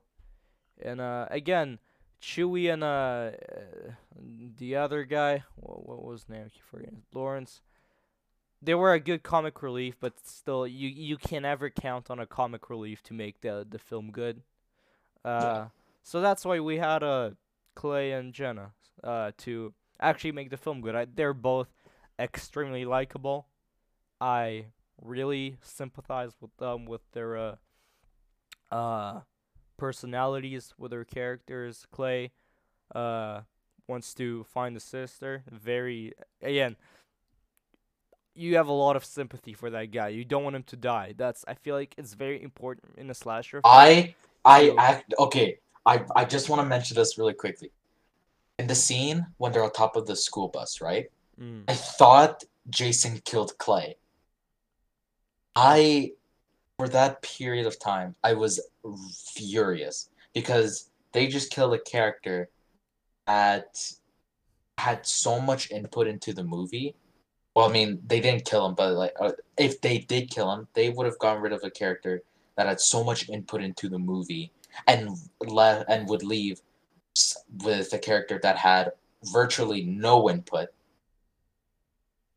and 0.81 0.99
uh 0.99 1.27
again, 1.29 1.79
Chewie 2.21 2.71
and 2.73 2.83
uh, 2.83 2.87
uh, 2.87 3.31
the 4.57 4.75
other 4.75 5.03
guy, 5.05 5.43
what, 5.55 5.87
what 5.87 6.03
was 6.03 6.21
his 6.21 6.29
name? 6.29 6.43
I 6.45 6.49
keep 6.49 6.63
forgetting. 6.69 7.03
Lawrence. 7.13 7.61
They 8.61 8.75
were 8.75 8.93
a 8.93 8.99
good 8.99 9.23
comic 9.23 9.61
relief, 9.61 9.95
but 9.99 10.13
still, 10.25 10.67
you 10.67 10.89
you 10.89 11.17
can 11.17 11.43
never 11.43 11.69
count 11.69 12.09
on 12.11 12.19
a 12.19 12.25
comic 12.25 12.69
relief 12.69 13.01
to 13.03 13.13
make 13.13 13.41
the 13.41 13.65
the 13.69 13.79
film 13.79 14.11
good. 14.11 14.41
Uh, 15.23 15.67
so 16.03 16.21
that's 16.21 16.45
why 16.45 16.59
we 16.59 16.77
had 16.77 17.03
uh 17.03 17.31
Clay 17.75 18.11
and 18.11 18.33
Jenna 18.33 18.71
uh 19.03 19.31
to 19.39 19.73
actually 20.01 20.31
make 20.33 20.49
the 20.49 20.57
film 20.57 20.81
good. 20.81 20.95
I, 20.95 21.05
they're 21.05 21.33
both 21.33 21.69
extremely 22.17 22.83
likable. 22.85 23.47
I 24.19 24.65
really 25.01 25.57
sympathize 25.61 26.33
with 26.41 26.55
them 26.57 26.85
with 26.85 27.01
their 27.13 27.37
uh 27.37 27.55
uh 28.71 29.21
personalities 29.77 30.73
with 30.77 30.91
their 30.91 31.05
characters. 31.05 31.85
Clay 31.91 32.31
uh 32.93 33.41
wants 33.87 34.13
to 34.15 34.43
find 34.43 34.75
the 34.75 34.81
sister. 34.81 35.43
Very 35.49 36.13
again 36.41 36.75
you 38.35 38.55
have 38.55 38.67
a 38.67 38.73
lot 38.73 38.95
of 38.95 39.03
sympathy 39.03 39.53
for 39.53 39.69
that 39.69 39.91
guy. 39.91 40.09
You 40.09 40.23
don't 40.25 40.43
want 40.43 40.55
him 40.55 40.63
to 40.63 40.75
die. 40.75 41.13
That's 41.17 41.43
I 41.47 41.53
feel 41.55 41.75
like 41.75 41.95
it's 41.97 42.13
very 42.13 42.41
important 42.41 42.95
in 42.97 43.09
a 43.09 43.13
slasher. 43.13 43.61
film. 43.61 43.63
I 43.65 44.15
I 44.45 44.73
act 44.77 45.13
okay. 45.19 45.59
I 45.85 46.03
I 46.15 46.25
just 46.25 46.49
want 46.49 46.61
to 46.61 46.65
mention 46.67 46.95
this 46.95 47.17
really 47.17 47.33
quickly. 47.33 47.71
In 48.57 48.67
the 48.67 48.75
scene 48.75 49.25
when 49.37 49.51
they're 49.51 49.63
on 49.63 49.71
top 49.71 49.95
of 49.95 50.05
the 50.05 50.15
school 50.15 50.49
bus, 50.49 50.81
right? 50.81 51.09
Mm. 51.39 51.63
I 51.67 51.73
thought 51.73 52.43
Jason 52.69 53.21
killed 53.23 53.57
Clay. 53.57 53.95
I, 55.55 56.13
for 56.77 56.87
that 56.89 57.21
period 57.21 57.65
of 57.65 57.79
time, 57.79 58.15
I 58.23 58.33
was 58.33 58.61
furious 59.35 60.09
because 60.33 60.89
they 61.11 61.27
just 61.27 61.51
killed 61.51 61.73
a 61.73 61.79
character 61.79 62.49
that 63.27 63.91
had 64.77 65.05
so 65.05 65.39
much 65.41 65.71
input 65.71 66.07
into 66.07 66.33
the 66.33 66.43
movie. 66.43 66.95
Well, 67.59 67.67
I 67.67 67.73
mean, 67.73 67.99
they 68.07 68.21
didn't 68.21 68.45
kill 68.45 68.65
him, 68.65 68.73
but 68.73 68.93
like, 68.93 69.11
uh, 69.19 69.33
if 69.57 69.81
they 69.81 69.97
did 69.97 70.29
kill 70.29 70.49
him, 70.49 70.69
they 70.75 70.91
would 70.91 71.05
have 71.05 71.19
gotten 71.19 71.41
rid 71.43 71.51
of 71.51 71.61
a 71.65 71.69
character 71.69 72.23
that 72.55 72.67
had 72.67 72.79
so 72.79 73.03
much 73.03 73.27
input 73.27 73.61
into 73.61 73.89
the 73.89 73.99
movie 73.99 74.53
and 74.87 75.09
le- 75.45 75.83
and 75.89 76.07
would 76.07 76.23
leave 76.23 76.61
with 77.65 77.91
a 77.91 77.99
character 77.99 78.39
that 78.43 78.55
had 78.55 78.93
virtually 79.33 79.83
no 79.83 80.29
input. 80.29 80.69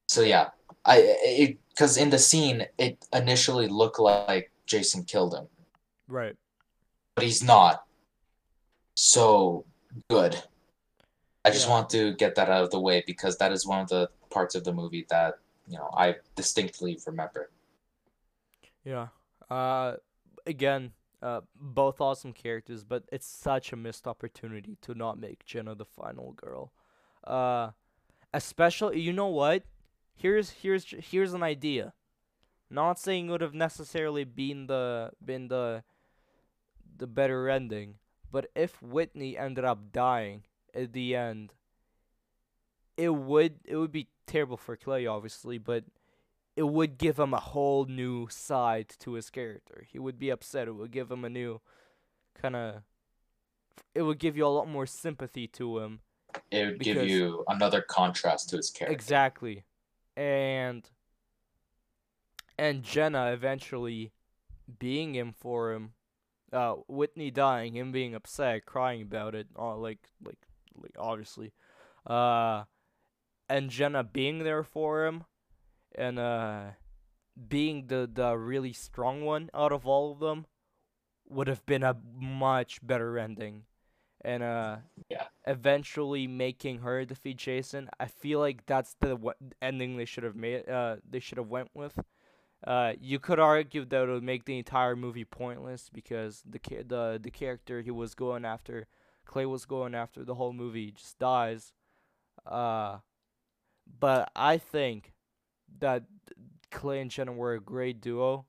So 0.08 0.22
yeah, 0.22 0.48
I 0.84 1.56
because 1.68 1.96
in 1.98 2.10
the 2.10 2.18
scene 2.18 2.66
it 2.76 2.98
initially 3.12 3.68
looked 3.68 4.00
like 4.00 4.50
Jason 4.66 5.04
killed 5.04 5.34
him, 5.36 5.46
Right. 6.08 6.34
but 7.14 7.22
he's 7.22 7.44
not. 7.44 7.84
So 8.96 9.66
good. 10.10 10.42
I 11.44 11.50
just 11.50 11.66
Yeah. 11.68 11.74
want 11.74 11.90
to 11.90 12.12
get 12.14 12.34
that 12.34 12.50
out 12.50 12.64
of 12.64 12.72
the 12.72 12.80
way 12.80 13.04
because 13.06 13.38
that 13.38 13.52
is 13.52 13.64
one 13.64 13.78
of 13.78 13.88
the 13.88 14.10
parts 14.32 14.54
of 14.54 14.64
the 14.64 14.72
movie 14.72 15.06
that 15.10 15.38
you 15.68 15.76
know 15.76 15.90
I 15.96 16.16
distinctly 16.34 16.98
remember. 17.06 17.50
Yeah. 18.84 19.08
Uh, 19.50 19.96
again, 20.46 20.92
uh, 21.22 21.42
both 21.54 22.00
awesome 22.00 22.32
characters, 22.32 22.84
but 22.84 23.04
it's 23.12 23.26
such 23.26 23.72
a 23.72 23.76
missed 23.76 24.06
opportunity 24.06 24.76
to 24.82 24.94
not 24.94 25.18
make 25.18 25.44
Jenna 25.44 25.74
the 25.74 25.84
final 25.84 26.32
girl. 26.32 26.72
Uh, 27.24 27.70
especially, 28.34 29.00
you 29.00 29.12
know 29.12 29.28
what? 29.28 29.62
Here's 30.14 30.50
here's 30.50 30.86
here's 30.98 31.32
an 31.32 31.42
idea. 31.42 31.94
Not 32.70 32.98
saying 32.98 33.28
it 33.28 33.30
would 33.30 33.40
have 33.40 33.54
necessarily 33.54 34.24
been 34.24 34.66
the 34.66 35.10
been 35.24 35.48
the 35.48 35.84
the 36.96 37.06
better 37.06 37.48
ending, 37.48 37.96
but 38.30 38.50
if 38.54 38.82
Whitney 38.82 39.36
ended 39.36 39.64
up 39.64 39.92
dying 39.92 40.44
at 40.74 40.92
the 40.92 41.14
end, 41.14 41.52
it 43.02 43.14
would 43.16 43.58
it 43.64 43.76
would 43.76 43.90
be 43.90 44.06
terrible 44.28 44.56
for 44.56 44.76
Clay, 44.76 45.06
obviously, 45.06 45.58
but 45.58 45.84
it 46.54 46.62
would 46.62 46.98
give 46.98 47.18
him 47.18 47.34
a 47.34 47.40
whole 47.40 47.84
new 47.86 48.28
side 48.30 48.90
to 49.00 49.14
his 49.14 49.28
character. 49.28 49.84
He 49.90 49.98
would 49.98 50.20
be 50.20 50.30
upset. 50.30 50.68
It 50.68 50.76
would 50.76 50.92
give 50.92 51.10
him 51.10 51.24
a 51.24 51.28
new 51.28 51.60
kind 52.40 52.54
of. 52.54 52.82
It 53.92 54.02
would 54.02 54.20
give 54.20 54.36
you 54.36 54.46
a 54.46 54.54
lot 54.56 54.68
more 54.68 54.86
sympathy 54.86 55.48
to 55.48 55.80
him. 55.80 56.00
It 56.52 56.66
would 56.66 56.78
give 56.78 57.08
you 57.08 57.44
another 57.48 57.80
contrast 57.80 58.50
to 58.50 58.56
his 58.56 58.70
character. 58.70 58.94
Exactly, 58.94 59.64
and 60.16 60.88
and 62.56 62.84
Jenna 62.84 63.32
eventually 63.32 64.12
being 64.78 65.16
him 65.16 65.34
for 65.36 65.72
him, 65.72 65.94
uh, 66.52 66.74
Whitney 66.86 67.32
dying, 67.32 67.74
him 67.74 67.90
being 67.90 68.14
upset, 68.14 68.64
crying 68.64 69.02
about 69.02 69.34
it, 69.34 69.48
uh, 69.58 69.76
like 69.76 69.98
like 70.24 70.38
like 70.76 70.94
obviously, 70.96 71.52
uh, 72.06 72.62
and 73.48 73.70
Jenna 73.70 74.04
being 74.04 74.40
there 74.40 74.62
for 74.64 75.06
him, 75.06 75.24
and 75.94 76.18
uh, 76.18 76.64
being 77.48 77.86
the 77.88 78.10
the 78.12 78.36
really 78.36 78.72
strong 78.72 79.24
one 79.24 79.50
out 79.54 79.72
of 79.72 79.86
all 79.86 80.12
of 80.12 80.20
them, 80.20 80.46
would 81.28 81.48
have 81.48 81.64
been 81.66 81.82
a 81.82 81.96
much 82.14 82.84
better 82.86 83.18
ending, 83.18 83.64
and 84.24 84.42
uh, 84.42 84.78
Yeah. 85.10 85.26
eventually 85.46 86.26
making 86.26 86.80
her 86.80 87.04
defeat 87.04 87.38
Jason. 87.38 87.90
I 88.00 88.06
feel 88.06 88.40
like 88.40 88.66
that's 88.66 88.94
the 89.00 89.10
w- 89.16 89.34
ending 89.62 89.96
they 89.96 90.04
should 90.06 90.24
have 90.24 90.36
made. 90.36 90.68
Uh, 90.68 90.96
they 91.08 91.20
should 91.20 91.38
have 91.38 91.48
went 91.48 91.70
with. 91.74 91.98
Uh, 92.66 92.94
you 93.00 93.18
could 93.18 93.40
argue 93.40 93.84
that 93.84 94.04
it 94.04 94.08
would 94.12 94.22
make 94.22 94.44
the 94.44 94.58
entire 94.58 94.96
movie 94.96 95.24
pointless 95.24 95.90
because 95.92 96.42
the 96.48 96.58
ca- 96.60 96.84
the 96.86 97.18
the 97.22 97.30
character 97.30 97.82
he 97.82 97.90
was 97.90 98.14
going 98.14 98.44
after, 98.44 98.86
Clay 99.26 99.46
was 99.46 99.66
going 99.66 99.94
after 99.94 100.24
the 100.24 100.36
whole 100.36 100.52
movie 100.52 100.92
just 100.92 101.18
dies. 101.18 101.72
Uh, 102.46 102.98
but 103.98 104.30
I 104.34 104.58
think 104.58 105.12
that 105.78 106.04
Clay 106.70 107.00
and 107.00 107.10
Jenna 107.10 107.32
were 107.32 107.54
a 107.54 107.60
great 107.60 108.00
duo, 108.00 108.46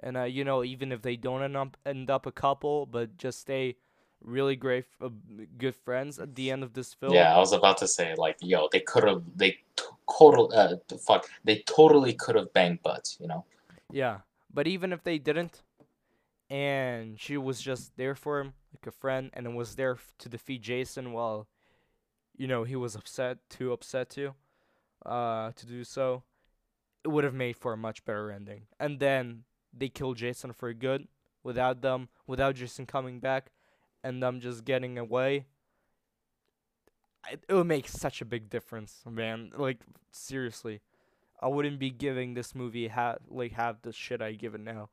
and 0.00 0.16
uh, 0.16 0.24
you 0.24 0.44
know 0.44 0.64
even 0.64 0.92
if 0.92 1.02
they 1.02 1.16
don't 1.16 1.42
end 1.42 1.56
up 1.56 1.76
end 1.86 2.10
up 2.10 2.26
a 2.26 2.32
couple, 2.32 2.86
but 2.86 3.16
just 3.16 3.40
stay 3.40 3.76
really 4.24 4.56
great, 4.56 4.84
f- 5.00 5.06
uh, 5.06 5.44
good 5.58 5.74
friends 5.74 6.18
at 6.18 6.34
the 6.34 6.50
end 6.50 6.62
of 6.62 6.74
this 6.74 6.94
film. 6.94 7.14
Yeah, 7.14 7.34
I 7.34 7.38
was 7.38 7.52
about 7.52 7.78
to 7.78 7.88
say 7.88 8.14
like, 8.16 8.36
yo, 8.40 8.68
they 8.72 8.80
could 8.80 9.04
have 9.04 9.22
they 9.36 9.50
t- 9.76 9.84
total 10.18 10.52
uh 10.54 10.76
fuck 11.06 11.26
they 11.44 11.62
totally 11.66 12.12
could 12.14 12.36
have 12.36 12.52
banged 12.52 12.82
butts, 12.82 13.16
you 13.20 13.26
know. 13.26 13.44
Yeah, 13.90 14.18
but 14.52 14.66
even 14.66 14.92
if 14.92 15.02
they 15.02 15.18
didn't, 15.18 15.62
and 16.48 17.18
she 17.20 17.36
was 17.36 17.60
just 17.60 17.96
there 17.96 18.14
for 18.14 18.40
him 18.40 18.54
like 18.74 18.86
a 18.86 18.90
friend, 18.90 19.30
and 19.34 19.56
was 19.56 19.76
there 19.76 19.98
to 20.18 20.28
defeat 20.28 20.62
Jason 20.62 21.12
while, 21.12 21.46
you 22.36 22.46
know, 22.46 22.64
he 22.64 22.76
was 22.76 22.94
upset, 22.94 23.38
too 23.50 23.72
upset 23.72 24.10
to, 24.10 24.34
uh, 25.04 25.52
to 25.52 25.66
do 25.66 25.84
so, 25.84 26.22
it 27.04 27.08
would 27.08 27.24
have 27.24 27.34
made 27.34 27.56
for 27.56 27.72
a 27.72 27.76
much 27.76 28.04
better 28.04 28.30
ending. 28.30 28.62
And 28.78 29.00
then 29.00 29.44
they 29.76 29.88
kill 29.88 30.14
Jason 30.14 30.52
for 30.52 30.72
good, 30.72 31.08
without 31.42 31.82
them, 31.82 32.08
without 32.26 32.54
Jason 32.54 32.86
coming 32.86 33.20
back, 33.20 33.50
and 34.04 34.22
them 34.22 34.40
just 34.40 34.64
getting 34.64 34.98
away. 34.98 35.46
It, 37.30 37.44
it 37.48 37.54
would 37.54 37.66
make 37.66 37.88
such 37.88 38.20
a 38.20 38.24
big 38.24 38.50
difference, 38.50 39.00
man. 39.08 39.52
Like 39.56 39.78
seriously. 40.10 40.80
I 41.40 41.48
wouldn't 41.48 41.80
be 41.80 41.90
giving 41.90 42.34
this 42.34 42.54
movie 42.54 42.86
ha- 42.86 43.16
like 43.28 43.52
half 43.52 43.82
the 43.82 43.92
shit 43.92 44.22
I 44.22 44.32
give 44.32 44.54
it 44.54 44.60
now. 44.60 44.90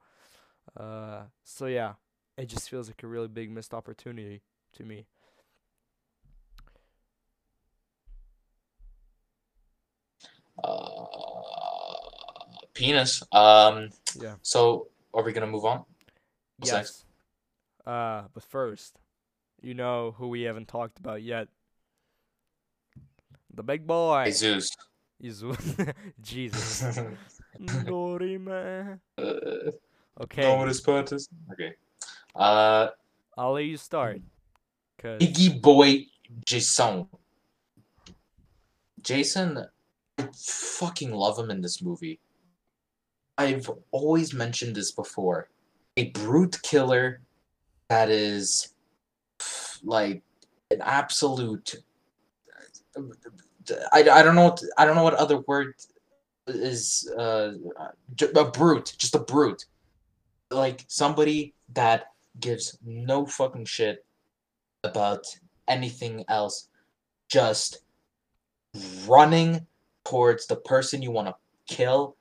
Uh, 0.76 1.24
so 1.44 1.68
yeah, 1.68 1.94
it 2.38 2.48
just 2.48 2.70
feels 2.70 2.88
like 2.88 3.04
a 3.04 3.08
really 3.08 3.28
big 3.28 3.52
missed 3.52 3.74
opportunity 3.74 4.42
to 4.74 4.84
me. 4.84 5.06
Penis. 12.80 13.24
Um. 13.32 13.90
Yeah. 14.20 14.36
So 14.42 14.88
are 15.14 15.24
we 15.24 15.34
gonna 15.34 15.48
move 15.48 15.66
on? 15.66 15.84
What's 16.58 16.72
yes. 16.72 16.76
next? 16.76 17.06
Uh, 17.86 18.24
but 18.34 18.44
first, 18.44 19.00
you 19.62 19.74
know 19.74 20.16
who 20.18 20.28
we 20.30 20.44
haven't 20.44 20.68
talked 20.68 21.00
about 21.00 21.22
yet. 21.22 21.48
The 23.54 23.64
big 23.64 23.86
boy. 23.86 24.26
Jesus. 24.26 24.76
Izu- 25.22 25.94
Jesus. 26.22 27.00
Dorime. 27.60 29.00
uh, 29.18 29.72
Okay, 30.22 30.68
his 30.68 30.82
purpose. 30.82 31.30
Okay. 31.54 31.74
Uh, 32.36 32.90
I'll 33.38 33.54
let 33.54 33.64
you 33.64 33.78
start. 33.78 34.22
Cause 34.98 35.22
Iggy 35.22 35.62
Boy 35.62 36.08
Jason. 36.46 37.08
Jason, 39.02 39.66
I 40.18 40.28
fucking 40.36 41.12
love 41.12 41.40
him 41.40 41.50
in 41.52 41.62
this 41.62 41.82
movie. 41.82 42.20
I've 43.40 43.72
always 43.92 44.34
mentioned 44.34 44.76
this 44.76 44.92
before. 44.92 45.48
A 45.96 46.10
brute 46.10 46.62
killer 46.62 47.22
that 47.88 48.10
is 48.10 48.74
like 49.82 50.22
an 50.70 50.82
absolute. 50.82 51.76
I, 53.94 54.02
I 54.10 54.24
don't 54.24 54.36
know 54.36 54.44
what 54.44 54.62
I 54.78 54.84
don't 54.84 54.96
know 54.96 55.04
what 55.04 55.14
other 55.14 55.40
word 55.48 55.74
is 56.48 57.10
uh 57.18 57.54
a 58.36 58.46
brute 58.46 58.96
just 58.98 59.16
a 59.16 59.20
brute 59.20 59.66
like 60.50 60.84
somebody 60.88 61.54
that 61.74 62.12
gives 62.40 62.78
no 62.84 63.26
fucking 63.26 63.66
shit 63.66 64.04
about 64.84 65.24
anything 65.68 66.26
else 66.28 66.68
just 67.30 67.84
running 69.08 69.66
towards 70.04 70.48
the 70.48 70.56
person 70.56 71.04
you 71.04 71.12
want 71.12 71.28
to 71.28 71.76
kill 71.76 72.16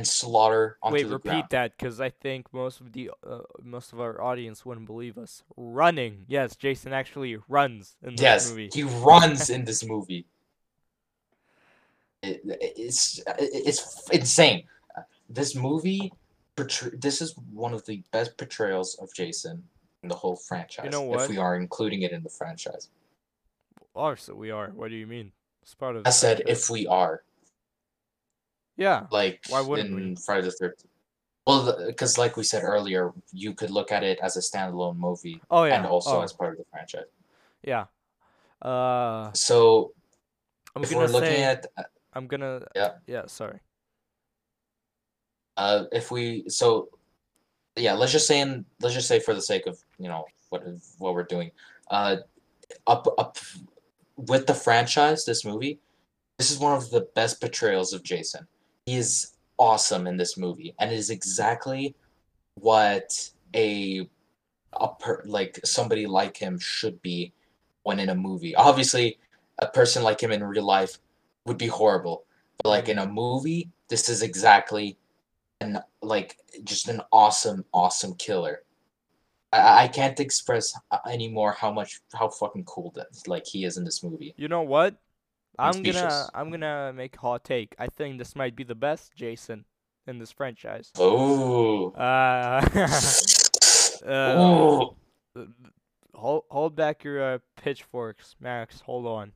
and 0.00 0.08
slaughter 0.08 0.78
onto 0.82 0.94
wait, 0.94 1.02
the 1.02 1.08
repeat 1.10 1.28
ground. 1.28 1.46
that 1.50 1.76
because 1.76 2.00
I 2.00 2.08
think 2.08 2.46
most 2.54 2.80
of 2.80 2.92
the 2.94 3.10
uh, 3.22 3.40
most 3.62 3.92
of 3.92 4.00
our 4.00 4.18
audience 4.22 4.64
wouldn't 4.64 4.86
believe 4.86 5.18
us. 5.18 5.42
Running, 5.58 6.24
yes, 6.26 6.56
Jason 6.56 6.94
actually 6.94 7.36
runs 7.48 7.96
in 8.02 8.16
this 8.16 8.22
Yes, 8.22 8.48
movie. 8.48 8.70
he 8.72 8.82
runs 8.84 9.50
in 9.50 9.66
this 9.66 9.84
movie. 9.94 10.24
It- 12.22 12.40
it's 12.78 13.20
it's 13.38 14.08
insane. 14.08 14.64
This 15.28 15.54
movie, 15.54 16.12
this 16.94 17.20
is 17.20 17.34
one 17.52 17.74
of 17.74 17.84
the 17.84 18.02
best 18.10 18.36
portrayals 18.38 18.94
of 19.02 19.12
Jason 19.14 19.62
in 20.02 20.08
the 20.08 20.14
whole 20.14 20.36
franchise. 20.36 20.84
You 20.86 20.90
know 20.90 21.02
what? 21.02 21.24
If 21.24 21.28
we 21.28 21.36
are 21.36 21.56
including 21.56 22.02
it 22.02 22.12
in 22.12 22.22
the 22.22 22.30
franchise, 22.30 22.88
Obviously, 23.94 24.34
we 24.34 24.50
are. 24.50 24.68
What 24.74 24.88
do 24.88 24.96
you 24.96 25.06
mean? 25.06 25.32
It's 25.62 25.74
part 25.74 25.96
of. 25.96 26.06
I 26.06 26.10
said 26.10 26.38
franchise. 26.38 26.64
if 26.64 26.70
we 26.70 26.86
are. 26.86 27.22
Yeah. 28.80 29.06
like 29.12 29.44
Why 29.50 29.60
wouldn't 29.60 29.94
we? 29.94 30.02
in 30.02 30.16
Friday 30.16 30.46
the 30.46 30.52
Thirteenth. 30.52 30.90
Well, 31.46 31.84
because 31.86 32.16
like 32.16 32.36
we 32.36 32.44
said 32.44 32.62
earlier, 32.64 33.12
you 33.32 33.52
could 33.54 33.70
look 33.70 33.92
at 33.92 34.02
it 34.02 34.18
as 34.22 34.36
a 34.36 34.40
standalone 34.40 34.96
movie 34.96 35.40
Oh 35.50 35.64
yeah. 35.64 35.76
and 35.76 35.86
also 35.86 36.18
oh, 36.18 36.22
as 36.22 36.32
part 36.32 36.52
of 36.52 36.58
the 36.58 36.64
franchise. 36.72 37.04
yeah. 37.62 37.84
Uh, 38.62 39.30
So 39.32 39.92
I'm 40.74 40.82
if 40.82 40.90
gonna 40.90 41.02
we're 41.04 41.12
looking 41.12 41.28
say 41.28 41.44
at 41.44 41.66
I'm 42.14 42.26
gonna. 42.26 42.66
Yeah. 42.74 42.92
Yeah. 43.06 43.26
Sorry. 43.26 43.60
uh, 45.56 45.84
if 45.92 46.10
we 46.10 46.44
so 46.48 46.88
yeah, 47.76 47.92
let's 47.94 48.12
just 48.12 48.26
say 48.26 48.40
in 48.40 48.64
let's 48.80 48.94
just 48.94 49.08
say 49.08 49.20
for 49.20 49.34
the 49.34 49.42
sake 49.42 49.66
of 49.66 49.78
you 49.98 50.08
know 50.08 50.24
what 50.48 50.64
what 50.98 51.14
we're 51.14 51.22
doing, 51.36 51.50
uh, 51.90 52.16
up 52.86 53.06
up 53.18 53.36
with 54.16 54.46
the 54.46 54.54
franchise, 54.54 55.24
this 55.24 55.44
movie, 55.44 55.80
this 56.38 56.50
is 56.50 56.58
one 56.58 56.74
of 56.76 56.90
the 56.90 57.02
best 57.14 57.40
portrayals 57.40 57.92
of 57.92 58.02
Jason. 58.02 58.46
He 58.86 58.96
is 58.96 59.32
awesome 59.58 60.06
in 60.06 60.16
this 60.16 60.36
movie, 60.36 60.74
and 60.78 60.90
it 60.90 60.98
is 60.98 61.10
exactly 61.10 61.94
what 62.54 63.30
a 63.54 64.08
a 64.74 64.88
per, 64.88 65.22
like 65.24 65.60
somebody 65.64 66.06
like 66.06 66.36
him 66.36 66.58
should 66.58 67.00
be 67.02 67.32
when 67.82 67.98
in 67.98 68.08
a 68.08 68.14
movie. 68.14 68.54
Obviously, 68.54 69.18
a 69.58 69.66
person 69.66 70.02
like 70.02 70.20
him 70.20 70.32
in 70.32 70.42
real 70.44 70.64
life 70.64 70.98
would 71.46 71.58
be 71.58 71.66
horrible, 71.66 72.24
but 72.62 72.70
like 72.70 72.88
in 72.88 72.98
a 72.98 73.06
movie, 73.06 73.68
this 73.88 74.08
is 74.08 74.22
exactly 74.22 74.96
an 75.60 75.78
like 76.02 76.36
just 76.64 76.88
an 76.88 77.02
awesome, 77.12 77.64
awesome 77.72 78.14
killer. 78.14 78.62
I, 79.52 79.84
I 79.84 79.88
can't 79.88 80.18
express 80.20 80.74
uh, 80.90 80.98
anymore 81.08 81.52
how 81.52 81.72
much 81.72 82.00
how 82.14 82.28
fucking 82.28 82.64
cool 82.64 82.92
that 82.96 83.08
like 83.26 83.46
he 83.46 83.64
is 83.64 83.76
in 83.76 83.84
this 83.84 84.02
movie. 84.02 84.34
You 84.36 84.48
know 84.48 84.62
what? 84.62 84.96
I'm 85.60 85.72
speechless. 85.74 86.02
gonna 86.02 86.28
I'm 86.34 86.50
gonna 86.50 86.92
make 86.94 87.16
a 87.16 87.20
hot 87.20 87.44
take. 87.44 87.74
I 87.78 87.86
think 87.86 88.18
this 88.18 88.34
might 88.36 88.56
be 88.56 88.64
the 88.64 88.74
best 88.74 89.14
Jason 89.14 89.64
in 90.06 90.18
this 90.18 90.32
franchise. 90.32 90.90
Oh. 90.98 91.90
Uh, 91.92 92.66
uh 94.06 94.36
Ooh. 94.38 94.96
hold 96.14 96.44
hold 96.50 96.76
back 96.76 97.04
your 97.04 97.22
uh, 97.34 97.38
pitchforks, 97.62 98.36
Max. 98.40 98.80
Hold 98.80 99.06
on. 99.06 99.32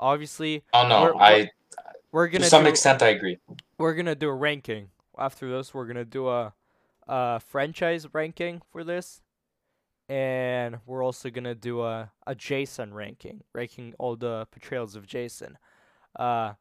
Obviously, 0.00 0.62
Oh 0.72 0.86
no, 0.86 1.02
We're- 1.04 1.16
I 1.18 1.50
we're 2.12 2.26
to 2.28 2.32
gonna 2.38 2.44
some 2.46 2.64
do, 2.64 2.70
extent 2.70 3.02
I 3.02 3.08
agree. 3.08 3.38
we're 3.78 3.94
gonna 3.94 4.14
do 4.14 4.28
a 4.28 4.34
ranking. 4.34 4.90
After 5.18 5.50
this, 5.50 5.74
we're 5.74 5.86
gonna 5.86 6.04
do 6.04 6.28
a, 6.28 6.52
a 7.08 7.40
franchise 7.40 8.06
ranking 8.12 8.62
for 8.70 8.84
this, 8.84 9.20
and 10.08 10.78
we're 10.86 11.04
also 11.04 11.30
gonna 11.30 11.54
do 11.54 11.82
a 11.82 12.10
a 12.26 12.34
Jason 12.34 12.94
ranking, 12.94 13.42
ranking 13.54 13.94
all 13.98 14.16
the 14.16 14.46
portrayals 14.50 14.96
of 14.96 15.06
Jason. 15.06 15.58
Uh, 16.18 16.54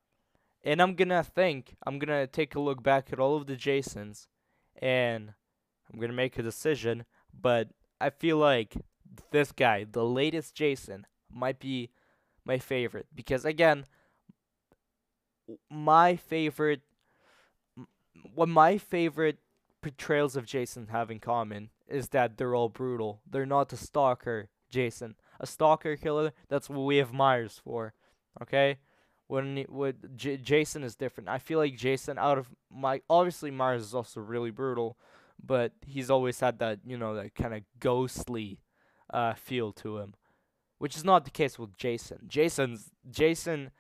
and 0.64 0.82
I'm 0.82 0.96
gonna 0.96 1.24
think 1.24 1.76
I'm 1.86 2.00
gonna 2.00 2.28
take 2.28 2.56
a 2.56 2.60
look 2.60 2.84
back 2.84 3.12
at 3.14 3.20
all 3.20 3.36
of 3.38 3.48
the 3.48 3.56
Jasons, 3.56 4.28
and 4.82 5.34
I'm 5.92 6.00
gonna 6.00 6.14
make 6.14 6.38
a 6.38 6.44
decision. 6.44 7.06
But 7.34 7.70
I 8.02 8.10
feel 8.10 8.38
like 8.38 8.76
this 9.32 9.52
guy, 9.52 9.86
the 9.90 10.06
latest 10.06 10.56
Jason, 10.56 11.06
might 11.32 11.60
be 11.60 11.92
my 12.46 12.60
favorite 12.60 13.08
because 13.16 13.46
again, 13.46 13.86
my 15.70 16.16
favorite, 16.16 16.82
what 18.34 18.50
my 18.50 18.78
favorite 18.78 19.40
portrayals 19.82 20.36
of 20.36 20.46
Jason 20.46 20.88
have 20.88 21.12
in 21.12 21.20
common 21.20 21.70
is 21.88 22.10
that 22.10 22.38
they're 22.38 22.56
all 22.56 22.70
brutal. 22.70 23.22
They're 23.30 23.46
not 23.46 23.74
a 23.74 23.78
stalker 23.78 24.50
Jason. 24.70 25.16
A 25.40 25.48
stalker 25.48 25.96
killer, 25.96 26.34
that's 26.50 26.70
what 26.70 26.86
we 26.86 26.98
have 26.98 27.14
Myers 27.14 27.62
for. 27.64 27.94
Okay? 28.42 28.78
When 29.28 29.66
with 29.70 30.18
J- 30.18 30.38
Jason 30.38 30.84
is 30.84 30.96
different. 30.96 31.30
I 31.30 31.38
feel 31.38 31.60
like 31.60 31.78
Jason 31.78 32.18
out 32.18 32.38
of 32.38 32.50
my 32.72 33.02
obviously 33.10 33.52
Myers 33.52 33.84
is 33.84 33.96
also 33.96 34.20
really 34.22 34.52
brutal, 34.52 34.98
but 35.44 35.74
he's 35.86 36.10
always 36.10 36.40
had 36.40 36.60
that, 36.60 36.80
you 36.86 36.98
know, 36.98 37.16
that 37.16 37.36
kind 37.36 37.54
of 37.54 37.64
ghostly 37.80 38.60
uh 39.14 39.34
feel 39.34 39.72
to 39.74 40.00
him. 40.00 40.16
Which 40.80 40.96
is 40.96 41.04
not 41.04 41.26
the 41.26 41.32
case 41.32 41.58
with 41.58 41.76
Jason. 41.76 42.20
Jason's 42.28 42.92
Jason 43.10 43.72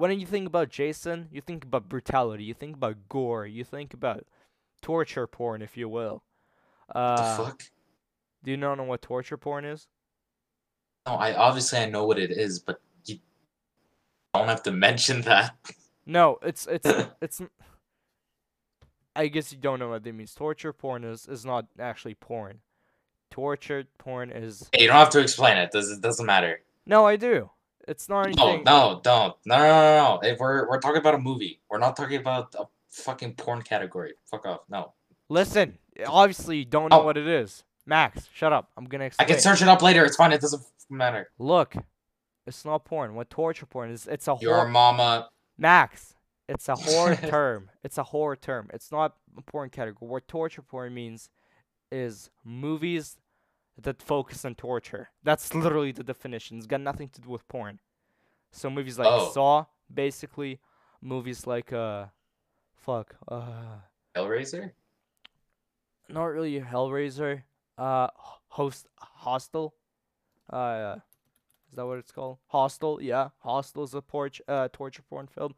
when 0.00 0.18
you 0.18 0.26
think 0.26 0.46
about 0.46 0.70
Jason, 0.70 1.28
you 1.30 1.42
think 1.42 1.62
about 1.62 1.90
brutality, 1.90 2.44
you 2.44 2.54
think 2.54 2.74
about 2.74 3.08
gore, 3.10 3.46
you 3.46 3.64
think 3.64 3.92
about 3.92 4.24
torture 4.82 5.26
porn, 5.26 5.62
if 5.62 5.76
you 5.76 5.88
will. 5.88 6.22
What 6.88 6.96
Uh, 6.96 7.36
the 7.36 7.44
fuck? 7.44 7.62
do 8.42 8.50
you 8.50 8.56
not 8.56 8.76
know 8.76 8.84
what 8.84 9.02
torture 9.02 9.36
porn 9.36 9.64
is? 9.64 9.88
No, 11.06 11.14
I 11.14 11.34
obviously 11.34 11.78
I 11.78 11.86
know 11.86 12.04
what 12.06 12.18
it 12.18 12.30
is, 12.30 12.58
but 12.58 12.80
you 13.04 13.18
don't 14.34 14.48
have 14.48 14.62
to 14.64 14.72
mention 14.86 15.22
that. 15.22 15.56
No, 16.06 16.38
it's 16.42 16.66
it's 16.66 16.86
it's. 17.22 17.42
I 19.16 19.26
guess 19.26 19.52
you 19.52 19.58
don't 19.58 19.78
know 19.78 19.88
what 19.88 20.04
that 20.04 20.14
means. 20.14 20.34
Torture 20.34 20.72
porn 20.72 21.04
is 21.04 21.26
is 21.26 21.44
not 21.44 21.66
actually 21.78 22.14
porn. 22.14 22.60
Torture 23.30 23.84
porn 23.98 24.30
is 24.30 24.68
Hey, 24.72 24.82
you 24.82 24.88
don't 24.88 24.96
have 24.96 25.10
to 25.10 25.20
explain 25.20 25.56
it. 25.56 25.70
Does 25.70 25.90
it 25.90 26.00
doesn't 26.00 26.26
matter. 26.26 26.60
no, 26.86 27.06
I 27.06 27.16
do. 27.16 27.50
It's 27.88 28.08
not 28.08 28.26
No, 28.36 28.46
anything. 28.46 28.64
no, 28.64 29.00
don't. 29.02 29.34
No, 29.46 29.56
no, 29.56 29.64
no, 29.64 30.18
no. 30.22 30.28
If 30.28 30.38
we're 30.38 30.68
we're 30.68 30.80
talking 30.80 30.98
about 30.98 31.14
a 31.14 31.18
movie. 31.18 31.60
We're 31.68 31.78
not 31.78 31.96
talking 31.96 32.18
about 32.18 32.54
a 32.58 32.64
fucking 32.90 33.34
porn 33.34 33.62
category. 33.62 34.14
Fuck 34.30 34.46
off. 34.46 34.60
No. 34.68 34.92
Listen, 35.28 35.78
obviously 36.06 36.58
you 36.58 36.64
don't 36.64 36.90
know 36.90 37.00
Oh. 37.02 37.04
what 37.04 37.16
it 37.16 37.26
is. 37.26 37.64
Max, 37.86 38.28
shut 38.34 38.52
up. 38.52 38.70
I'm 38.76 38.84
gonna 38.84 39.10
I 39.18 39.24
can 39.24 39.38
search 39.38 39.62
it 39.62 39.68
up 39.68 39.82
later. 39.82 40.04
It's 40.04 40.16
fine. 40.16 40.32
It 40.32 40.40
doesn't 40.40 40.62
matter. 40.90 41.30
Look, 41.38 41.74
it's 42.46 42.64
not 42.64 42.84
porn. 42.84 43.14
What 43.14 43.30
torture 43.30 43.66
porn 43.66 43.90
is? 43.90 44.06
It's 44.06 44.28
a 44.28 44.36
Your 44.40 44.56
horror. 44.56 44.68
mama. 44.68 45.28
Max, 45.58 46.14
it's 46.48 46.68
a 46.68 46.74
horror 46.78 47.16
term. 47.16 47.70
It's 47.82 47.98
a 47.98 48.02
horror 48.04 48.36
term. 48.36 48.70
It's 48.72 48.90
not 48.92 49.16
a 49.36 49.42
porn 49.42 49.70
category. 49.70 50.08
What 50.08 50.28
torture 50.28 50.62
porn 50.62 50.94
means 50.94 51.30
is 51.90 52.30
movies 52.44 53.16
that 53.80 54.02
focus 54.02 54.44
on 54.44 54.54
torture. 54.54 55.08
That's 55.24 55.54
literally 55.54 55.92
the 55.92 56.04
definition. 56.04 56.58
It's 56.58 56.66
got 56.66 56.80
nothing 56.80 57.08
to 57.10 57.20
do 57.20 57.30
with 57.30 57.46
porn. 57.48 57.80
So 58.52 58.68
movies 58.68 58.98
like 58.98 59.08
Oh. 59.10 59.30
Saw, 59.32 59.64
basically, 59.92 60.60
movies 61.00 61.46
like 61.46 61.72
uh, 61.72 62.06
fuck, 62.80 63.14
uh, 63.28 63.78
Hellraiser. 64.16 64.72
not 66.08 66.24
really 66.24 66.60
Hellraiser. 66.60 67.42
Uh, 67.78 68.08
host 68.48 68.86
Hostel. 68.98 69.74
Uh, 70.50 70.96
is 71.70 71.76
that 71.76 71.86
what 71.86 71.98
it's 71.98 72.12
called? 72.12 72.38
Hostel. 72.48 73.00
Yeah, 73.00 73.28
Hostel 73.38 73.84
is 73.84 73.94
a 73.94 74.02
porch 74.02 74.42
uh 74.48 74.68
torture 74.72 75.02
porn 75.08 75.28
film. 75.28 75.54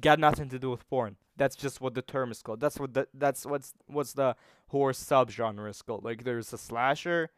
Got 0.00 0.20
nothing 0.20 0.48
to 0.50 0.58
do 0.58 0.70
with 0.70 0.88
porn. 0.88 1.16
That's 1.36 1.56
just 1.56 1.80
what 1.80 1.94
the 1.94 2.02
term 2.02 2.30
is 2.30 2.40
called. 2.42 2.60
That's 2.60 2.78
what 2.78 2.94
the, 2.94 3.08
that's 3.12 3.44
what's 3.44 3.74
what's 3.86 4.12
the 4.12 4.36
horror 4.68 4.92
subgenre 4.92 5.68
is 5.68 5.82
called. 5.82 6.04
Like 6.04 6.22
there's 6.22 6.52
a 6.52 6.58
slasher, 6.58 7.30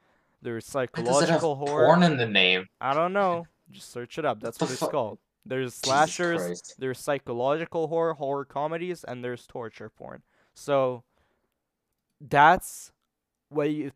there's 0.42 0.68
Why 0.72 0.82
it 0.82 0.90
have 0.94 1.02
psychological 1.04 1.56
horror. 1.56 1.86
porn 1.86 2.02
in 2.02 2.18
the 2.18 2.26
name? 2.26 2.68
I 2.80 2.92
don't 2.92 3.14
know. 3.14 3.46
Just 3.70 3.90
search 3.90 4.18
it 4.18 4.24
up. 4.26 4.40
That's 4.40 4.58
the 4.58 4.66
what 4.66 4.72
it's 4.72 4.80
called. 4.80 5.18
There's 5.46 5.74
slashers, 5.74 6.54
there's 6.78 6.98
psychological 6.98 7.88
horror, 7.88 8.14
horror 8.14 8.44
comedies, 8.44 9.04
and 9.04 9.24
there's 9.24 9.46
torture 9.46 9.90
porn. 9.90 10.22
So 10.54 11.04
that's 12.20 12.92
what 13.48 13.70
you 13.70 13.92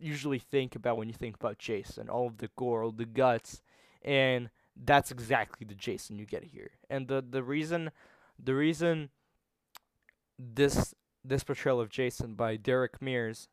usually 0.00 0.38
think 0.38 0.76
about 0.76 0.96
when 0.96 1.08
you 1.08 1.14
think 1.14 1.36
about 1.36 1.58
Jason. 1.58 2.08
All 2.08 2.26
of 2.26 2.38
the 2.38 2.50
gore, 2.56 2.82
all 2.84 2.92
the 2.92 3.06
guts, 3.06 3.62
and 4.02 4.50
that's 4.76 5.10
exactly 5.12 5.66
the 5.66 5.74
Jason 5.74 6.18
you 6.18 6.26
get 6.26 6.44
here. 6.44 6.70
And 6.90 7.08
the 7.08 7.24
the 7.28 7.42
reason 7.42 7.90
the 8.42 8.54
reason 8.54 9.10
this 10.38 10.94
this 11.24 11.44
portrayal 11.44 11.80
of 11.80 11.90
Jason 11.90 12.34
by 12.34 12.56
Derek 12.56 13.00
Mears 13.02 13.48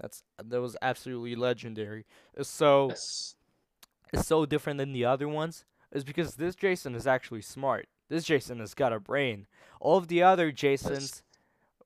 that's 0.00 0.22
that 0.42 0.60
was 0.60 0.76
absolutely 0.82 1.34
legendary. 1.36 2.06
is 2.36 2.48
So 2.48 2.90
Yes. 2.90 3.36
is 4.12 4.26
so 4.26 4.46
different 4.46 4.78
than 4.78 4.92
the 4.92 5.04
other 5.04 5.28
ones 5.28 5.64
is 5.92 6.04
because 6.04 6.34
this 6.34 6.54
Jason 6.54 6.94
is 6.94 7.06
actually 7.06 7.42
smart. 7.42 7.88
This 8.08 8.24
Jason 8.24 8.60
has 8.60 8.74
got 8.74 8.92
a 8.92 9.00
brain. 9.00 9.46
All 9.80 9.96
of 9.96 10.08
the 10.08 10.22
other 10.22 10.52
Jasons 10.52 11.22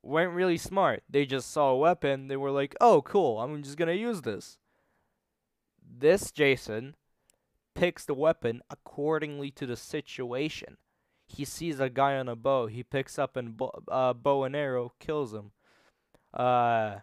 weren't 0.02 0.34
really 0.34 0.58
smart. 0.58 1.02
They 1.08 1.26
just 1.26 1.50
saw 1.50 1.70
a 1.70 1.76
weapon, 1.78 2.28
they 2.28 2.36
were 2.36 2.50
like, 2.50 2.74
"Oh, 2.80 3.02
cool. 3.02 3.40
I'm 3.40 3.62
just 3.62 3.76
going 3.76 3.88
to 3.88 3.96
use 3.96 4.22
this." 4.22 4.58
This 5.82 6.30
Jason 6.30 6.94
picks 7.74 8.04
the 8.04 8.14
weapon 8.14 8.62
accordingly 8.70 9.50
to 9.52 9.66
the 9.66 9.76
situation. 9.76 10.76
He 11.26 11.44
sees 11.44 11.80
a 11.80 11.88
guy 11.88 12.16
on 12.16 12.28
a 12.28 12.36
bow, 12.36 12.66
he 12.66 12.82
picks 12.82 13.18
up 13.18 13.36
a 13.36 13.42
bo- 13.42 13.82
uh, 13.88 14.12
bow 14.12 14.44
and 14.44 14.56
arrow, 14.56 14.92
kills 14.98 15.32
him. 15.32 15.52
Uh 16.32 16.98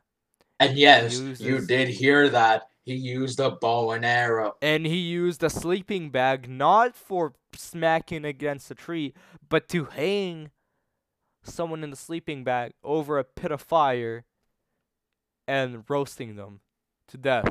And 0.59 0.77
yes, 0.77 1.19
you 1.39 1.65
did 1.65 1.89
hear 1.89 2.29
that. 2.29 2.69
He 2.87 2.95
used 2.95 3.39
a 3.41 3.51
bow 3.51 3.91
and 3.91 4.05
arrow. 4.05 4.55
and 4.61 4.85
he 4.85 4.95
used 4.97 5.43
a 5.43 5.49
sleeping 5.49 6.09
bag 6.09 6.49
not 6.49 6.95
for 6.95 7.33
smacking 7.53 8.23
against 8.25 8.71
a 8.71 8.75
tree, 8.75 9.13
but 9.49 9.67
to 9.69 9.85
hang 9.85 10.51
someone 11.43 11.83
in 11.83 11.89
the 11.91 11.97
sleeping 11.97 12.43
bag 12.45 12.71
over 12.83 13.17
a 13.19 13.23
pit 13.25 13.51
of 13.51 13.61
fire 13.61 14.23
and 15.47 15.83
roasting 15.89 16.35
them 16.35 16.61
to 17.09 17.17
death. 17.17 17.49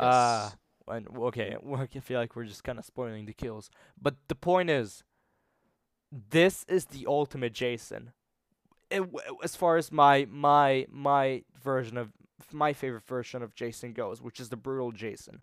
Uh, 0.00 0.50
Yes. 0.50 0.56
and 0.88 1.08
okay, 1.16 1.56
I 1.76 1.86
feel 2.00 2.18
like 2.18 2.34
we're 2.34 2.44
just 2.46 2.64
kind 2.64 2.78
of 2.78 2.84
spoiling 2.86 3.26
the 3.26 3.34
kills, 3.34 3.70
but 4.00 4.16
the 4.28 4.34
point 4.34 4.70
is, 4.70 5.04
this 6.10 6.64
is 6.68 6.86
the 6.86 7.06
ultimate 7.06 7.52
Jason. 7.52 8.12
It, 8.90 9.02
as 9.42 9.56
far 9.56 9.76
as 9.78 9.90
my 9.90 10.26
my 10.30 10.86
my 10.90 11.44
version 11.62 11.96
of 11.96 12.10
my 12.52 12.72
favorite 12.72 13.06
version 13.06 13.42
of 13.42 13.54
Jason 13.54 13.92
goes, 13.92 14.22
which 14.22 14.40
is 14.40 14.48
the 14.48 14.56
brutal 14.56 14.92
Jason. 14.92 15.42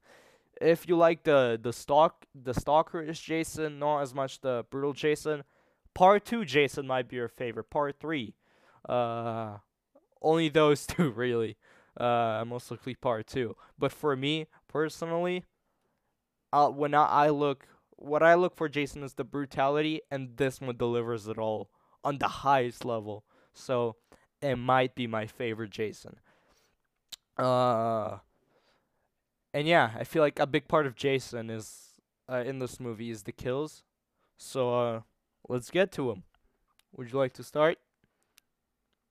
If 0.61 0.87
you 0.87 0.97
like 0.97 1.23
the 1.23 1.59
the 1.61 1.71
stalk 1.71 2.25
the 2.35 2.53
stalkerish 2.53 3.23
Jason, 3.23 3.79
not 3.79 4.01
as 4.01 4.13
much 4.13 4.41
the 4.41 4.65
brutal 4.69 4.93
Jason, 4.93 5.43
part 5.93 6.25
two 6.25 6.45
Jason 6.45 6.85
might 6.87 7.07
be 7.07 7.15
your 7.15 7.27
favorite. 7.27 7.69
Part 7.69 7.99
three, 7.99 8.35
uh, 8.87 9.57
only 10.21 10.49
those 10.49 10.85
two 10.87 11.11
really. 11.11 11.57
Uh, 11.97 12.43
most 12.47 12.71
likely 12.71 12.95
part 12.95 13.27
two. 13.27 13.55
But 13.77 13.91
for 13.91 14.15
me 14.15 14.47
personally, 14.67 15.43
uh, 16.53 16.69
when 16.69 16.93
I, 16.93 17.05
I 17.05 17.29
look, 17.29 17.67
what 17.91 18.23
I 18.23 18.35
look 18.35 18.55
for 18.55 18.69
Jason 18.69 19.03
is 19.03 19.13
the 19.13 19.23
brutality, 19.23 20.01
and 20.09 20.37
this 20.37 20.61
one 20.61 20.77
delivers 20.77 21.27
it 21.27 21.37
all 21.37 21.69
on 22.03 22.17
the 22.17 22.27
highest 22.27 22.85
level. 22.85 23.25
So 23.53 23.97
it 24.41 24.55
might 24.55 24.95
be 24.95 25.07
my 25.07 25.25
favorite 25.25 25.71
Jason. 25.71 26.19
Uh, 27.39 28.17
and 29.53 29.67
yeah, 29.67 29.91
I 29.97 30.03
feel 30.03 30.21
like 30.21 30.39
a 30.39 30.45
big 30.45 30.67
part 30.67 30.85
of 30.85 30.95
Jason 30.95 31.49
is 31.49 31.93
uh, 32.29 32.43
in 32.45 32.59
this 32.59 32.79
movie 32.79 33.09
is 33.09 33.23
the 33.23 33.31
kills. 33.31 33.83
So 34.37 34.77
uh, 34.77 35.01
let's 35.47 35.71
get 35.71 35.91
to 35.93 36.11
him. 36.11 36.23
Would 36.95 37.11
you 37.11 37.17
like 37.17 37.33
to 37.33 37.43
start? 37.43 37.77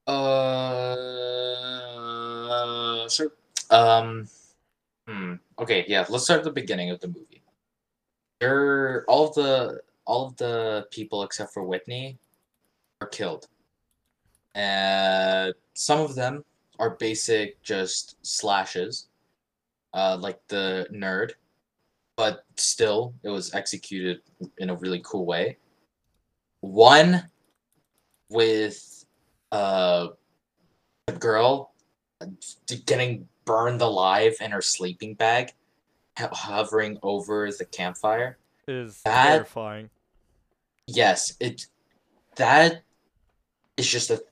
Uh, 0.06 0.96
sure. 3.08 3.32
Um, 3.70 4.28
hmm. 5.06 5.34
Okay, 5.58 5.84
yeah. 5.88 6.04
Let's 6.08 6.24
start 6.24 6.38
at 6.38 6.44
the 6.44 6.50
beginning 6.50 6.90
of 6.90 7.00
the 7.00 7.08
movie. 7.08 7.42
There, 8.40 9.04
all 9.08 9.28
of 9.28 9.34
the 9.34 9.80
all 10.04 10.26
of 10.26 10.36
the 10.36 10.86
people 10.90 11.22
except 11.24 11.52
for 11.52 11.62
Whitney 11.64 12.18
are 13.00 13.08
killed, 13.08 13.48
and 14.54 15.54
some 15.74 16.00
of 16.00 16.14
them 16.14 16.44
are 16.78 16.90
basic 16.90 17.60
just 17.62 18.16
slashes, 18.22 19.08
uh, 19.94 20.16
like 20.20 20.40
the 20.48 20.86
nerd, 20.92 21.32
but 22.16 22.44
still 22.56 23.14
it 23.22 23.28
was 23.30 23.54
executed 23.54 24.20
in 24.58 24.70
a 24.70 24.76
really 24.76 25.00
cool 25.04 25.26
way. 25.26 25.56
One 26.60 27.24
with 28.30 29.04
uh, 29.52 30.08
a 31.08 31.12
girl 31.12 31.72
getting 32.84 33.28
burned 33.44 33.80
alive 33.80 34.36
in 34.40 34.50
her 34.50 34.60
sleeping 34.60 35.14
bag, 35.14 35.52
hovering 36.18 36.98
over 37.02 37.50
the 37.50 37.64
campfire. 37.64 38.38
Is 38.66 39.00
That- 39.02 39.28
terrifying. 39.28 39.90
Yes, 40.86 41.34
it 41.38 41.66
that 42.36 42.82
is 43.76 43.86
just 43.86 44.10
a 44.10 44.22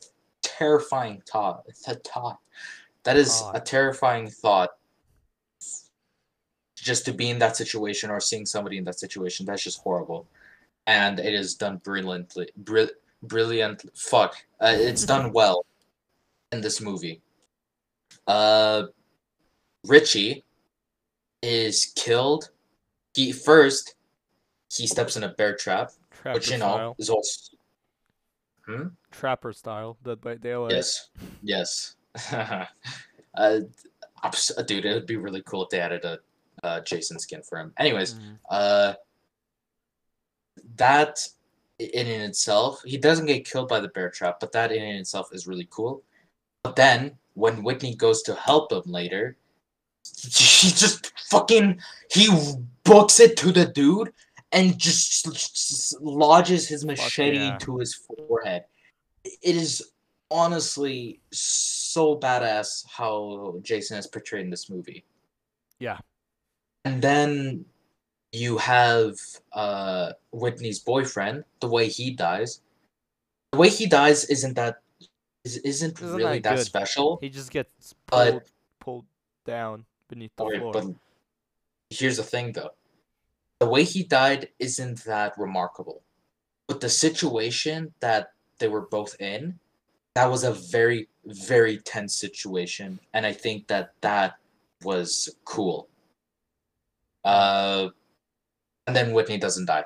terrifying 0.59 1.23
thought. 1.31 1.65
It's 1.67 1.87
a 1.89 1.95
thought. 1.95 2.39
That 3.05 3.17
is 3.17 3.43
a 3.55 3.61
terrifying 3.61 4.29
thought. 4.29 4.71
Just 6.77 7.05
to 7.07 7.13
be 7.13 7.31
in 7.31 7.39
that 7.39 7.57
situation 7.57 8.11
or 8.11 8.21
seeing 8.21 8.47
somebody 8.47 8.79
in 8.79 8.85
that 8.85 8.99
situation, 8.99 9.47
that's 9.47 9.63
just 9.63 9.81
horrible. 9.81 10.27
And 10.87 11.19
it 11.19 11.35
is 11.35 11.55
done 11.55 11.79
brilliantly. 11.79 12.49
Brill- 12.57 12.97
brilliant. 13.23 13.85
Fuck. 13.95 14.37
Uh, 14.61 14.75
it's 14.77 15.05
done 15.15 15.33
well 15.33 15.65
in 16.53 16.61
this 16.61 16.81
movie. 16.81 17.21
Uh, 18.27 18.85
Richie 19.85 20.45
is 21.43 21.93
killed. 21.97 22.51
He 23.15 23.33
first 23.33 23.95
he 24.73 24.87
steps 24.87 25.17
in 25.17 25.25
a 25.25 25.29
bear 25.29 25.57
trap, 25.57 25.93
Trapper 26.11 26.35
which 26.35 26.51
you 26.51 26.59
know 26.59 26.95
is 26.99 27.09
also 27.09 27.56
Trapper 29.11 29.53
style. 29.53 29.97
Dead 30.05 30.21
by 30.21 30.35
Daylight. 30.37 30.73
yes, 30.73 31.11
yes. 31.43 31.95
uh, 32.33 32.67
dude, 34.67 34.85
it 34.85 34.95
would 34.95 35.07
be 35.07 35.17
really 35.17 35.43
cool 35.43 35.65
if 35.65 35.71
they 35.71 35.81
added 35.81 36.05
a 36.05 36.19
uh, 36.63 36.81
Jason 36.81 37.19
skin 37.19 37.43
for 37.43 37.59
him. 37.59 37.73
Anyways, 37.77 38.15
Mhm. 38.15 38.39
uh, 38.51 38.95
that 40.77 41.29
i- 41.81 41.85
in 41.85 42.07
and 42.07 42.23
itself, 42.25 42.83
he 42.85 42.97
doesn't 42.97 43.27
get 43.27 43.45
killed 43.47 43.69
by 43.69 43.81
the 43.81 43.89
bear 43.89 44.11
trap, 44.11 44.41
but 44.41 44.53
that 44.53 44.73
in 44.73 44.83
and 44.83 44.99
itself 44.99 45.29
is 45.33 45.47
really 45.47 45.69
cool. 45.71 46.03
But 46.63 46.77
then 46.77 47.19
when 47.35 47.63
Whitney 47.63 47.95
goes 47.95 48.23
to 48.23 48.35
help 48.35 48.73
him 48.73 48.83
later, 48.87 49.37
he 50.23 50.71
just 50.71 51.13
fucking 51.29 51.81
he 52.11 52.29
books 52.85 53.21
it 53.21 53.37
to 53.39 53.53
the 53.53 53.67
dude 53.67 54.13
and 54.53 54.79
just, 54.79 55.27
s- 55.27 55.95
lodges 56.01 56.69
his 56.69 56.85
machete 56.85 57.37
yeah. 57.39 57.53
into 57.55 57.79
his 57.79 57.95
forehead. 57.95 58.65
It 59.25 59.57
is 59.57 59.91
honestly 60.31 61.21
so 61.33 62.17
badass 62.19 62.85
how 62.89 63.59
Jason 63.63 63.99
is 63.99 64.07
portrayed 64.07 64.45
in 64.45 64.51
this 64.51 64.71
movie. 64.71 65.05
Yeah. 65.79 65.99
And 66.85 67.03
then 67.03 67.65
you 68.33 68.59
have 68.59 69.15
uh, 69.53 70.13
Whitney's 70.33 70.79
boyfriend. 70.81 71.45
The 71.61 71.69
way 71.69 71.89
he 71.89 72.11
dies, 72.13 72.61
the 73.53 73.59
way 73.59 73.69
he 73.69 73.87
dies 73.87 74.25
isn't 74.27 74.55
that 74.55 74.77
is, 75.45 75.59
isn't 75.59 76.01
Isn't 76.01 76.17
really 76.17 76.39
that 76.41 76.57
that 76.57 76.65
special. 76.67 77.19
He 77.21 77.29
just 77.29 77.51
gets 77.51 77.95
But- 78.07 78.31
pulled 78.31 78.43
pulled 78.81 79.05
down 79.45 79.85
beneath 80.09 80.31
the 80.37 80.45
floor. 80.45 80.73
but 80.73 80.85
here's 81.91 82.17
the 82.19 82.23
thing, 82.23 82.53
though. 82.53 82.71
The 83.59 83.67
way 83.67 83.85
he 83.85 84.03
died 84.03 84.49
isn't 84.59 85.05
that 85.05 85.39
remarkable, 85.39 86.03
but 86.69 86.81
the 86.81 86.91
situation 86.91 87.95
that 88.01 88.33
they 88.59 88.69
were 88.69 88.83
both 88.83 89.17
in, 89.21 89.59
that 90.15 90.31
was 90.31 90.45
a 90.45 90.53
very, 90.53 91.09
very 91.25 91.79
tense 91.79 92.15
situation, 92.15 93.01
and 93.15 93.27
I 93.27 93.33
think 93.33 93.67
that 93.69 93.93
that 94.03 94.37
was 94.83 95.35
cool. 95.45 95.89
Uh, 97.25 97.89
and 98.87 98.95
then 98.95 99.13
Whitney 99.13 99.39
doesn't 99.39 99.67
die, 99.67 99.85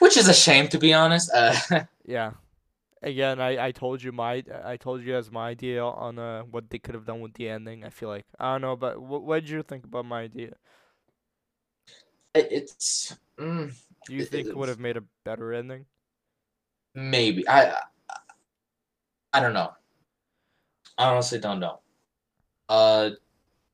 which 0.00 0.16
is 0.16 0.28
a 0.28 0.34
shame, 0.34 0.68
to 0.68 0.78
be 0.78 0.92
honest. 0.92 1.30
Uh, 1.32 1.54
Yeah. 2.06 2.32
Again, 3.02 3.40
I, 3.40 3.66
I 3.66 3.72
told 3.72 4.02
you 4.02 4.12
my 4.12 4.42
I 4.64 4.76
told 4.76 5.02
you 5.02 5.16
as 5.16 5.30
my 5.30 5.48
idea 5.50 5.84
on 5.84 6.18
uh 6.18 6.42
what 6.42 6.70
they 6.70 6.78
could 6.78 6.94
have 6.94 7.04
done 7.04 7.20
with 7.20 7.34
the 7.34 7.48
ending. 7.48 7.84
I 7.84 7.90
feel 7.90 8.08
like 8.08 8.26
I 8.38 8.52
don't 8.52 8.62
know, 8.62 8.76
but 8.76 9.00
what 9.00 9.22
what 9.22 9.40
did 9.42 9.50
you 9.50 9.62
think 9.62 9.84
about 9.84 10.06
my 10.06 10.22
idea? 10.22 10.54
It's 12.50 13.16
mm, 13.38 13.72
Do 14.06 14.14
you 14.14 14.24
think 14.24 14.48
it 14.48 14.56
would 14.56 14.68
have 14.68 14.80
made 14.80 14.96
a 14.96 15.02
better 15.24 15.52
ending? 15.52 15.86
Maybe. 16.94 17.46
I 17.48 17.70
I- 17.70 17.82
I 19.32 19.40
don't 19.40 19.52
know. 19.52 19.72
I 20.96 21.10
honestly 21.10 21.38
don't 21.38 21.60
know. 21.60 21.80
Uh 22.70 23.10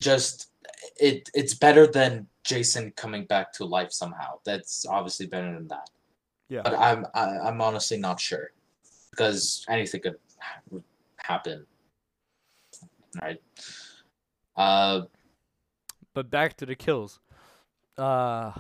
just 0.01 0.51
it 0.97 1.31
it's 1.35 1.55
better 1.55 1.87
than 1.87 2.27
Jason 2.43 2.91
coming 2.97 3.25
back 3.27 3.53
to 3.55 3.65
life 3.65 3.93
somehow. 3.93 4.41
That's 4.45 4.85
obviously 4.87 5.27
better 5.27 5.53
than 5.55 5.69
that. 5.69 5.89
Yeah. 6.49 6.63
But 6.65 6.75
I'm 6.75 7.07
I, 7.15 7.39
I'm 7.47 7.61
honestly 7.61 7.97
not 7.99 8.19
sure 8.19 8.51
because 9.13 9.65
anything 9.69 10.01
could 10.01 10.17
ha- 10.41 10.81
happen. 11.19 11.65
Right. 13.23 13.41
Uh 14.57 15.03
But 16.13 16.29
back 16.29 16.57
to 16.57 16.67
the 16.67 16.75
kills. 16.75 17.21
Uh 17.97 18.53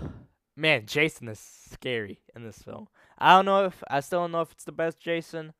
man, 0.56 0.86
Jason 0.86 1.28
is 1.28 1.38
scary 1.38 2.20
in 2.36 2.44
this 2.44 2.58
film. 2.58 2.88
I 3.18 3.34
don't 3.34 3.46
know 3.46 3.64
if 3.66 3.82
I 3.90 4.00
still 4.00 4.20
don't 4.20 4.32
know 4.32 4.42
if 4.42 4.52
it's 4.52 4.64
the 4.64 4.72
best 4.72 4.98
Jason. 5.00 5.52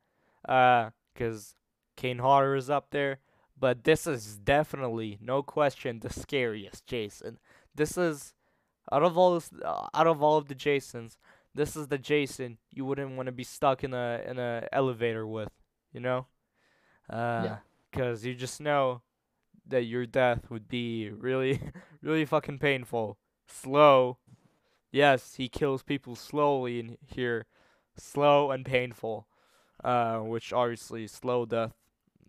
Uh 0.47 0.91
cuz 1.15 1.55
Kane 1.95 2.19
Hodder 2.19 2.55
is 2.55 2.69
up 2.69 2.89
there, 2.91 3.19
but 3.59 3.83
this 3.83 4.07
is 4.07 4.37
definitely 4.37 5.17
no 5.21 5.43
question 5.43 5.99
the 5.99 6.09
scariest 6.09 6.85
Jason. 6.87 7.39
This 7.75 7.97
is 7.97 8.33
out 8.91 9.03
of 9.03 9.17
all 9.17 9.35
this, 9.35 9.49
uh, 9.63 9.87
out 9.93 10.07
of 10.07 10.21
all 10.21 10.37
of 10.37 10.47
the 10.47 10.55
Jasons, 10.55 11.17
this 11.55 11.75
is 11.75 11.87
the 11.87 11.97
Jason 11.97 12.57
you 12.71 12.85
wouldn't 12.85 13.15
want 13.15 13.27
to 13.27 13.31
be 13.31 13.43
stuck 13.43 13.83
in 13.83 13.93
a 13.93 14.21
in 14.27 14.37
a 14.39 14.67
elevator 14.71 15.25
with, 15.25 15.51
you 15.91 15.99
know? 15.99 16.27
Uh 17.09 17.57
cuz 17.91 18.25
you 18.25 18.33
just 18.35 18.59
know 18.61 19.01
that 19.67 19.83
your 19.83 20.05
death 20.05 20.49
would 20.49 20.67
be 20.67 21.09
really, 21.09 21.59
really 22.01 22.25
fucking 22.25 22.59
painful. 22.59 23.17
Slow. 23.47 24.17
Yes, 24.91 25.35
he 25.35 25.49
kills 25.49 25.83
people 25.83 26.15
slowly 26.15 26.79
in 26.79 26.97
here. 27.05 27.45
Slow 27.97 28.51
and 28.51 28.65
painful. 28.65 29.27
Uh, 29.83 30.19
which 30.19 30.53
obviously, 30.53 31.07
slow 31.07 31.45
death 31.45 31.73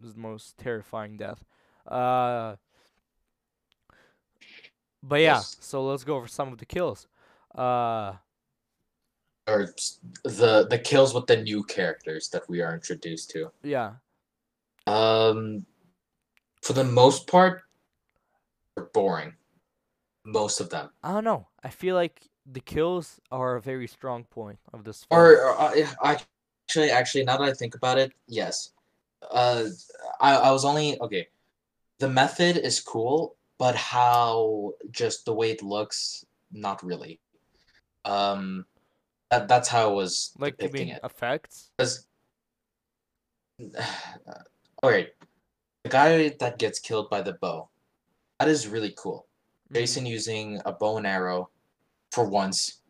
is 0.03 0.15
the 0.15 0.21
most 0.21 0.59
terrifying 0.59 1.17
death. 1.17 1.45
Uh, 1.87 2.57
but 5.03 5.17
yeah, 5.21 5.35
Yes. 5.37 5.57
so 5.61 5.85
let's 5.85 6.03
go 6.05 6.17
over 6.17 6.27
some 6.27 6.53
of 6.53 6.59
the 6.59 6.67
kills. 6.67 7.07
Uh, 7.55 8.15
or 9.47 9.69
the 10.25 10.67
the 10.69 10.79
kills 10.83 11.15
with 11.15 11.27
the 11.27 11.37
new 11.37 11.63
characters 11.65 12.29
that 12.31 12.49
we 12.49 12.61
are 12.63 12.75
introduced 12.75 13.31
to. 13.31 13.51
yeah, 13.63 13.93
Um, 14.87 15.67
for 16.63 16.73
the 16.73 16.83
most 16.85 17.27
part, 17.27 17.63
they're 18.75 18.87
boring. 18.87 19.35
Most 20.25 20.61
of 20.61 20.71
them. 20.71 20.91
I 21.03 21.13
don't 21.13 21.25
know. 21.25 21.49
I 21.63 21.69
feel 21.69 21.95
like 21.95 22.29
the 22.47 22.61
kills 22.61 23.21
are 23.31 23.57
a 23.57 23.61
very 23.61 23.87
strong 23.87 24.25
point 24.25 24.59
of 24.73 24.85
this 24.85 25.05
film. 25.05 25.21
Or, 25.21 25.33
or 25.33 25.61
uh, 25.61 25.87
I 26.03 26.19
actually, 26.69 26.91
actually, 26.91 27.25
now 27.25 27.37
that 27.37 27.45
I 27.45 27.53
think 27.53 27.75
about 27.75 27.99
it, 27.99 28.13
yes. 28.27 28.73
Uh, 29.31 29.67
I 30.21 30.37
I 30.37 30.51
was 30.51 30.65
only 30.65 31.01
okay. 31.01 31.29
The 31.99 32.09
method 32.09 32.57
is 32.59 32.81
cool, 32.81 33.37
but 33.59 33.75
how 33.75 34.73
just 34.91 35.25
the 35.25 35.33
way 35.33 35.51
it 35.51 35.63
looks, 35.63 36.25
not 36.53 36.83
really. 36.83 37.21
Um, 38.05 38.67
that 39.31 39.49
that's 39.49 39.69
how 39.69 39.91
I 39.91 39.93
was 39.93 40.33
like 40.39 40.59
depicting 40.59 40.89
it. 40.89 41.01
effects? 41.03 41.71
Because, 41.77 42.07
okay, 44.85 45.09
the 45.85 45.91
guy 45.91 46.29
that 46.41 46.59
gets 46.59 46.79
killed 46.79 47.09
by 47.09 47.23
the 47.23 47.33
bow, 47.35 47.69
that 48.39 48.49
is 48.49 48.69
really 48.69 48.95
cool. 48.97 49.27
Jason 49.75 50.07
using 50.07 50.61
a 50.65 50.73
bow 50.73 50.99
and 50.99 51.07
arrow 51.07 51.51
for 52.13 52.29
once 52.29 52.81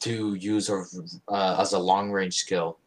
to 0.00 0.34
use 0.34 0.70
or 0.70 0.86
uh, 1.28 1.56
as 1.60 1.74
a 1.74 1.78
long 1.78 2.10
range 2.10 2.36
skill, 2.36 2.78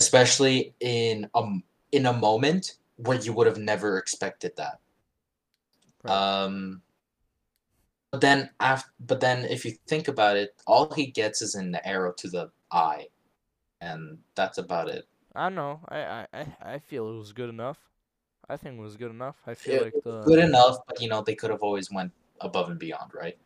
especially 0.00 0.74
in 0.80 1.28
um 1.34 1.62
in 1.92 2.06
a 2.06 2.12
moment 2.12 2.76
where 2.96 3.18
you 3.18 3.32
would 3.32 3.46
have 3.46 3.58
never 3.58 3.96
expected 3.96 4.52
that. 4.56 4.78
Right. 6.02 6.12
Um, 6.12 6.82
but 8.10 8.20
then 8.20 8.50
after, 8.60 8.90
but 9.00 9.20
then 9.20 9.44
if 9.44 9.64
you 9.64 9.72
think 9.86 10.08
about 10.08 10.36
it, 10.36 10.54
all 10.66 10.92
he 10.92 11.06
gets 11.06 11.40
is 11.42 11.54
an 11.54 11.76
arrow 11.84 12.12
to 12.18 12.28
the 12.28 12.50
eye, 12.70 13.06
and 13.80 14.18
that's 14.34 14.58
about 14.58 14.88
it. 14.88 15.06
I 15.34 15.44
don't 15.44 15.54
know. 15.54 15.80
I, 15.88 15.98
I, 15.98 16.26
I, 16.32 16.46
I 16.74 16.78
feel 16.78 17.08
it 17.08 17.18
was 17.18 17.32
good 17.32 17.48
enough. 17.48 17.78
I 18.48 18.56
think 18.56 18.78
it 18.78 18.82
was 18.82 18.96
good 18.96 19.10
enough. 19.10 19.36
I 19.46 19.54
feel 19.54 19.82
It 19.82 19.94
like 19.94 20.04
the 20.04 20.22
Good 20.22 20.38
enough, 20.38 20.78
but 20.86 21.00
you 21.00 21.08
know 21.08 21.22
they 21.22 21.34
could 21.34 21.50
have 21.50 21.60
always 21.62 21.90
went 21.90 22.12
above 22.40 22.70
and 22.70 22.78
beyond, 22.78 23.12
right? 23.14 23.36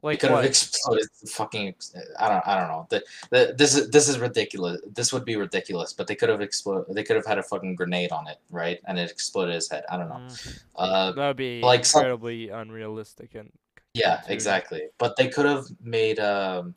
Like 0.00 0.20
could 0.20 0.30
have 0.30 0.44
exploded 0.44 1.08
the 1.20 1.28
fucking. 1.28 1.74
I 2.20 2.28
don't. 2.28 2.46
I 2.46 2.56
don't 2.56 2.68
know. 2.68 2.86
The, 2.88 3.02
the, 3.30 3.54
this 3.58 3.74
is 3.76 3.90
this 3.90 4.08
is 4.08 4.20
ridiculous. 4.20 4.80
This 4.94 5.12
would 5.12 5.24
be 5.24 5.34
ridiculous. 5.34 5.92
But 5.92 6.06
they 6.06 6.14
could 6.14 6.28
have 6.28 6.40
exploded. 6.40 6.94
They 6.94 7.02
could 7.02 7.16
have 7.16 7.26
had 7.26 7.38
a 7.38 7.42
fucking 7.42 7.74
grenade 7.74 8.12
on 8.12 8.28
it, 8.28 8.38
right? 8.48 8.78
And 8.86 8.96
it 8.96 9.10
exploded 9.10 9.56
his 9.56 9.68
head. 9.68 9.82
I 9.90 9.96
don't 9.96 10.08
know. 10.08 10.14
Mm, 10.28 10.62
Uh, 10.76 11.12
that'd 11.12 11.36
be 11.36 11.60
like 11.62 11.84
some- 11.84 12.02
incredibly 12.02 12.48
unrealistic 12.48 13.34
and 13.34 13.50
yeah, 13.94 14.22
exactly. 14.28 14.82
But 14.98 15.16
they 15.16 15.28
could 15.28 15.46
have 15.46 15.64
made. 15.82 16.20
Um, 16.20 16.76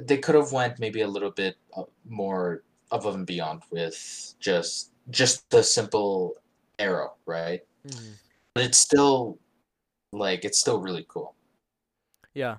they 0.00 0.18
could 0.18 0.36
have 0.36 0.52
went 0.52 0.78
maybe 0.78 1.00
a 1.02 1.08
little 1.08 1.30
bit 1.32 1.56
uh, 1.76 1.82
more 2.08 2.62
above 2.92 3.16
and 3.16 3.26
beyond 3.26 3.62
with 3.70 4.34
just 4.38 4.92
just 5.10 5.50
the 5.50 5.62
simple 5.62 6.36
arrow, 6.78 7.14
right? 7.26 7.62
Mhm. 7.86 8.12
But 8.54 8.64
it's 8.64 8.78
still 8.78 9.38
like 10.14 10.44
it's 10.44 10.58
still 10.58 10.80
really 10.80 11.04
cool. 11.08 11.34
yeah. 12.34 12.56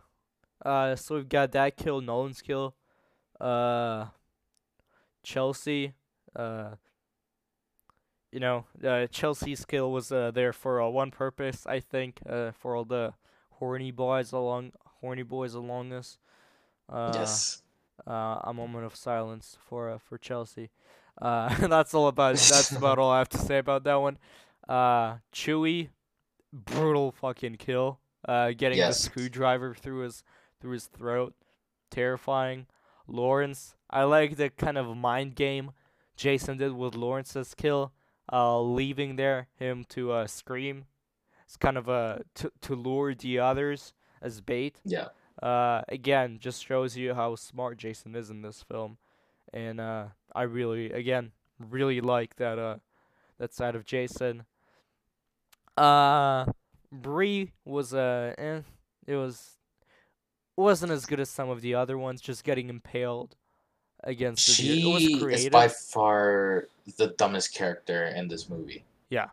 Uh, 0.64 0.96
so 0.96 1.16
we've 1.16 1.30
got 1.30 1.52
that 1.52 1.78
kill, 1.78 2.02
Nolan's 2.02 2.42
kill, 2.42 2.76
uh, 3.40 4.06
Chelsea, 5.24 5.94
uh. 6.36 6.72
You 8.32 8.42
know, 8.42 8.66
uh, 8.84 9.08
Chelsea's 9.08 9.64
kill 9.64 9.94
was 9.94 10.12
uh, 10.12 10.30
there 10.32 10.52
for 10.52 10.82
uh, 10.82 10.90
one 10.90 11.10
purpose, 11.10 11.66
I 11.66 11.80
think, 11.80 12.20
uh, 12.28 12.52
for 12.52 12.76
all 12.76 12.84
the 12.84 13.14
horny 13.52 13.92
boys 13.92 14.34
along, 14.34 14.74
horny 15.00 15.24
boys 15.24 15.54
along 15.54 15.90
this. 15.90 16.18
Uh, 16.90 17.12
yes. 17.16 17.62
uh, 18.06 18.40
a 18.44 18.54
moment 18.54 18.86
of 18.86 18.96
silence 18.96 19.58
for 19.66 19.90
uh, 19.90 19.98
for 19.98 20.18
Chelsea. 20.18 20.70
Uh, 21.22 21.68
that's 21.68 21.94
all 21.94 22.08
about 22.08 22.36
that's 22.36 22.72
about 22.72 23.00
all 23.00 23.10
I 23.12 23.20
have 23.20 23.30
to 23.30 23.38
say 23.38 23.58
about 23.58 23.84
that 23.86 23.96
one. 23.96 24.18
Uh, 24.68 25.18
Chewie, 25.34 25.90
brutal 26.56 27.12
fucking 27.12 27.58
kill. 27.58 28.00
Uh, 28.28 28.52
getting 28.58 28.78
Yes. 28.80 28.98
the 28.98 29.04
screwdriver 29.10 29.76
through 29.76 30.00
his 30.00 30.24
through 30.60 30.72
his 30.74 30.88
throat, 30.88 31.36
terrifying. 31.92 32.66
Lawrence, 33.08 33.76
I 33.90 34.04
like 34.04 34.38
the 34.38 34.50
kind 34.50 34.78
of 34.78 34.98
mind 34.98 35.36
game 35.36 35.72
Jason 36.16 36.58
did 36.58 36.72
with 36.74 36.96
Lawrence's 36.96 37.54
kill, 37.54 37.92
uh, 38.34 38.60
leaving 38.62 39.16
there 39.16 39.48
him 39.60 39.84
to 39.90 40.12
uh, 40.12 40.28
scream. 40.28 40.86
It's 41.44 41.58
kind 41.58 41.78
of 41.78 41.88
a 41.88 42.24
to 42.36 42.52
to 42.62 42.76
lure 42.76 43.14
the 43.14 43.38
others 43.40 43.94
as 44.22 44.42
bait 44.42 44.80
Yeah. 44.84 45.10
uh, 45.44 45.84
again, 45.90 46.40
just 46.40 46.66
shows 46.66 46.98
you 46.98 47.14
how 47.14 47.36
smart 47.36 47.78
Jason 47.78 48.16
is 48.16 48.32
in 48.32 48.42
this 48.42 48.64
film, 48.64 48.98
and 49.54 49.80
uh, 49.80 50.06
I 50.34 50.44
really, 50.44 50.92
again, 50.92 51.34
really 51.60 52.02
like 52.02 52.38
that 52.38 52.58
uh, 52.58 52.78
that 53.38 53.54
side 53.54 53.76
of 53.76 53.86
Jason. 53.86 54.46
Uh, 55.78 56.46
Bree 56.92 57.52
was 57.66 57.94
uh, 57.94 58.34
eh, 58.38 58.62
it 59.08 59.16
was 59.16 59.58
wasn't 60.56 60.92
as 60.92 61.06
good 61.06 61.20
as 61.20 61.30
some 61.30 61.50
of 61.50 61.62
the 61.62 61.76
other 61.76 61.98
ones. 61.98 62.22
Just 62.22 62.44
getting 62.44 62.70
impaled 62.70 63.36
against 64.04 64.58
the. 64.58 64.82
It 64.82 64.86
was 64.86 65.02
She 65.04 65.46
is 65.46 65.50
by 65.50 65.68
far 65.68 66.68
the 66.98 67.08
dumbest 67.08 67.54
character 67.54 68.06
in 68.06 68.28
this 68.28 68.50
movie. 68.50 68.84
Yeah. 69.10 69.30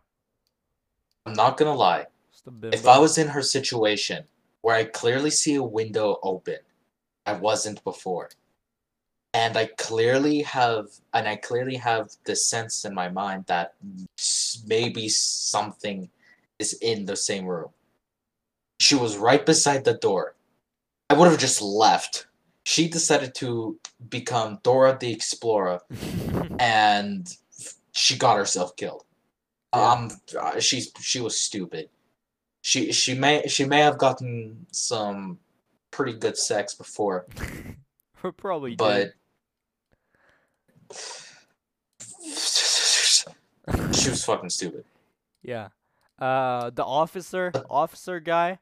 I'm 1.26 1.34
not 1.34 1.56
gonna 1.56 1.74
lie. 1.74 2.06
Just 2.32 2.46
a 2.46 2.50
bit 2.50 2.74
If 2.74 2.86
I 2.86 2.98
was 2.98 3.18
in 3.18 3.28
her 3.28 3.42
situation 3.42 4.24
where 4.62 4.74
I 4.74 4.84
clearly 4.84 5.30
see 5.30 5.54
a 5.54 5.62
window 5.62 6.18
open, 6.22 6.58
I 7.26 7.34
wasn't 7.34 7.82
before. 7.84 8.30
And 9.34 9.56
I 9.56 9.66
clearly 9.78 10.42
have 10.42 10.88
and 11.14 11.28
I 11.28 11.36
clearly 11.36 11.76
have 11.76 12.10
the 12.24 12.34
sense 12.34 12.84
in 12.84 12.94
my 12.94 13.08
mind 13.08 13.44
that 13.46 13.74
maybe 14.66 15.08
something 15.08 16.10
is 16.62 16.72
in 16.74 17.04
the 17.04 17.16
same 17.16 17.46
room. 17.46 17.70
She 18.80 18.94
was 18.94 19.18
right 19.18 19.44
beside 19.44 19.84
the 19.84 19.94
door. 19.94 20.34
I 21.10 21.14
would 21.14 21.30
have 21.30 21.38
just 21.38 21.60
left. 21.60 22.26
She 22.64 22.88
decided 22.88 23.34
to 23.36 23.78
become 24.08 24.60
Dora 24.62 24.96
the 24.98 25.12
Explorer 25.12 25.80
and 26.58 27.28
she 27.92 28.16
got 28.16 28.36
herself 28.36 28.76
killed. 28.76 29.04
Yeah. 29.74 29.92
Um, 29.92 30.10
uh, 30.38 30.60
she's 30.60 30.92
she 31.00 31.20
was 31.20 31.40
stupid. 31.40 31.88
She 32.62 32.92
she 32.92 33.14
may 33.14 33.46
she 33.48 33.64
may 33.64 33.80
have 33.80 33.98
gotten 33.98 34.66
some 34.70 35.38
pretty 35.90 36.14
good 36.14 36.36
sex 36.36 36.74
before, 36.74 37.26
Probably 38.36 38.76
but 38.76 38.94
did. 38.94 39.12
she 43.94 44.10
was 44.10 44.24
fucking 44.24 44.50
stupid. 44.50 44.84
Yeah. 45.42 45.68
Uh, 46.22 46.70
the 46.70 46.84
officer, 46.84 47.50
officer 47.68 48.20
guy, 48.20 48.60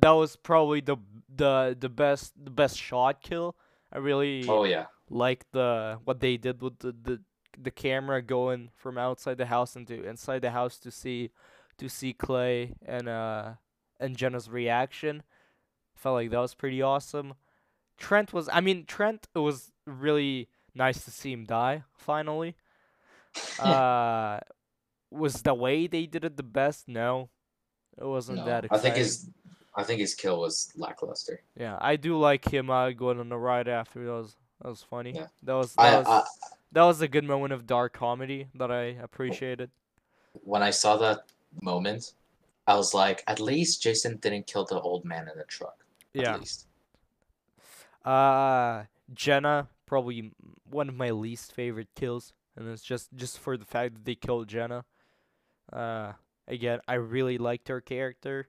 that 0.00 0.12
was 0.12 0.34
probably 0.36 0.80
the 0.80 0.96
the 1.28 1.76
the 1.78 1.90
best 1.90 2.32
the 2.42 2.50
best 2.50 2.78
shot 2.78 3.20
kill. 3.20 3.54
I 3.92 3.98
really 3.98 4.46
Oh 4.48 4.64
yeah, 4.64 4.86
like 5.10 5.44
the 5.52 5.98
what 6.04 6.20
they 6.20 6.38
did 6.38 6.62
with 6.62 6.78
the, 6.78 6.92
the 6.92 7.20
the 7.60 7.70
camera 7.70 8.22
going 8.22 8.70
from 8.74 8.96
outside 8.96 9.36
the 9.36 9.44
house 9.44 9.76
into 9.76 10.04
inside 10.08 10.40
the 10.40 10.52
house 10.52 10.78
to 10.78 10.90
see 10.90 11.32
to 11.76 11.88
see 11.90 12.14
Clay 12.14 12.72
and 12.86 13.10
uh 13.10 13.52
and 14.00 14.16
Jenna's 14.16 14.48
reaction. 14.48 15.22
Felt 15.94 16.14
like 16.14 16.30
that 16.30 16.38
was 16.38 16.54
pretty 16.54 16.80
awesome. 16.80 17.34
Trent 17.98 18.32
was 18.32 18.48
I 18.50 18.62
mean 18.62 18.86
Trent 18.86 19.28
it 19.34 19.40
was 19.40 19.70
really 19.86 20.48
nice 20.74 21.04
to 21.04 21.10
see 21.10 21.32
him 21.32 21.44
die 21.44 21.84
finally. 21.94 22.56
uh 23.58 24.40
was 25.16 25.42
the 25.42 25.54
way 25.54 25.86
they 25.86 26.06
did 26.06 26.24
it 26.24 26.36
the 26.36 26.42
best? 26.42 26.88
No. 26.88 27.28
It 27.98 28.04
wasn't 28.04 28.38
no, 28.38 28.44
that 28.44 28.66
I 28.70 28.78
think 28.78 28.96
his 28.96 29.30
I 29.74 29.82
think 29.82 30.00
his 30.00 30.14
kill 30.14 30.40
was 30.40 30.72
lackluster. 30.76 31.42
Yeah, 31.58 31.78
I 31.80 31.96
do 31.96 32.18
like 32.18 32.52
him 32.52 32.70
uh, 32.70 32.90
going 32.90 33.20
on 33.20 33.28
the 33.28 33.38
ride 33.38 33.68
after. 33.68 34.04
That 34.04 34.12
was 34.12 34.36
that 34.62 34.68
was 34.68 34.82
funny. 34.82 35.12
Yeah. 35.14 35.26
That 35.42 35.54
was 35.54 35.74
that 35.74 35.94
I, 35.94 35.98
was 35.98 36.06
I 36.06 36.22
that 36.72 36.82
was 36.82 37.00
a 37.00 37.08
good 37.08 37.24
moment 37.24 37.52
of 37.52 37.66
dark 37.66 37.92
comedy 37.92 38.48
that 38.54 38.70
I 38.70 38.96
appreciated. 39.02 39.70
when 40.44 40.62
I 40.62 40.70
saw 40.70 40.96
that 40.98 41.20
moment, 41.62 42.12
I 42.66 42.76
was 42.76 42.92
like, 42.92 43.24
at 43.26 43.40
least 43.40 43.82
Jason 43.82 44.16
didn't 44.16 44.46
kill 44.46 44.64
the 44.64 44.80
old 44.80 45.04
man 45.04 45.28
in 45.28 45.38
the 45.38 45.44
truck. 45.44 45.84
Yeah. 46.12 46.34
At 46.34 46.40
least. 46.40 46.66
Uh 48.04 48.84
Jenna 49.12 49.68
probably 49.86 50.32
one 50.68 50.88
of 50.88 50.94
my 50.94 51.10
least 51.10 51.52
favorite 51.52 51.88
kills, 51.94 52.34
and 52.56 52.68
it's 52.68 52.82
just 52.82 53.08
just 53.14 53.38
for 53.38 53.56
the 53.56 53.64
fact 53.64 53.94
that 53.94 54.04
they 54.04 54.14
killed 54.14 54.48
Jenna. 54.48 54.84
Uh, 55.72 56.12
again, 56.48 56.80
I 56.88 56.94
really 56.94 57.38
liked 57.38 57.68
her 57.68 57.80
character, 57.80 58.48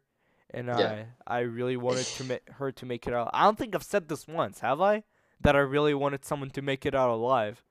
and 0.52 0.68
Yeah. 0.68 1.06
I 1.26 1.38
I 1.38 1.40
really 1.42 1.78
wanted 1.78 2.06
to 2.06 2.24
make 2.32 2.50
her 2.50 2.72
to 2.72 2.86
make 2.86 3.08
it 3.08 3.14
out. 3.14 3.30
I 3.34 3.44
don't 3.44 3.58
think 3.58 3.76
I've 3.76 3.84
said 3.84 4.08
this 4.08 4.28
once, 4.28 4.60
have 4.62 4.82
I? 4.82 5.04
That 5.42 5.56
I 5.56 5.60
really 5.60 5.94
wanted 5.94 6.26
someone 6.26 6.50
to 6.52 6.62
make 6.62 6.86
it 6.86 6.96
out 6.96 7.10
alive. 7.10 7.64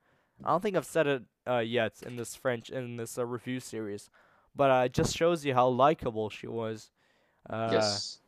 I 0.43 0.49
don't 0.51 0.61
think 0.61 0.75
I've 0.77 0.85
said 0.85 1.07
it 1.07 1.23
uh, 1.47 1.59
yet 1.59 1.93
in 2.05 2.15
this 2.15 2.35
French 2.35 2.69
in 2.69 2.97
this 2.97 3.17
uh, 3.17 3.25
review 3.25 3.59
series, 3.59 4.09
but 4.55 4.69
uh, 4.71 4.83
it 4.85 4.93
just 4.93 5.15
shows 5.15 5.43
you 5.45 5.53
how 5.53 5.67
likable 5.67 6.29
she 6.29 6.47
was. 6.47 6.91
Uh, 7.49 7.69
yes. 7.71 8.19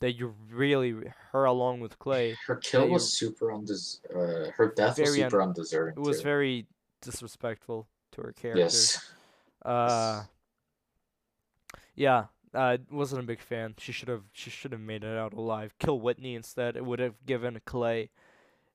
That 0.00 0.12
you 0.12 0.34
really 0.52 0.94
her 1.32 1.44
along 1.46 1.80
with 1.80 1.98
Clay. 1.98 2.36
Her 2.46 2.56
kill 2.56 2.88
was 2.88 3.10
super 3.16 3.50
undes- 3.50 4.00
uh, 4.14 4.50
her 4.54 4.72
death 4.76 4.98
was 4.98 5.08
Very 5.08 5.22
un- 5.24 5.30
super 5.30 5.42
undeserving. 5.42 5.94
It 5.96 6.00
was 6.00 6.18
too. 6.18 6.24
very 6.24 6.66
disrespectful 7.00 7.88
to 8.12 8.20
her 8.22 8.32
character. 8.32 8.60
Yes. 8.60 9.10
Uh, 9.64 10.24
yeah. 11.96 12.26
I 12.54 12.78
wasn't 12.90 13.22
a 13.22 13.26
big 13.26 13.40
fan. 13.40 13.74
She 13.78 13.92
should 13.92 14.08
have 14.08 14.22
she 14.32 14.48
should 14.48 14.72
have 14.72 14.80
made 14.80 15.04
it 15.04 15.16
out 15.18 15.34
alive. 15.34 15.74
Kill 15.78 16.00
Whitney 16.00 16.34
instead. 16.34 16.76
It 16.76 16.86
would 16.86 17.00
have 17.00 17.26
given 17.26 17.60
Clay. 17.66 18.10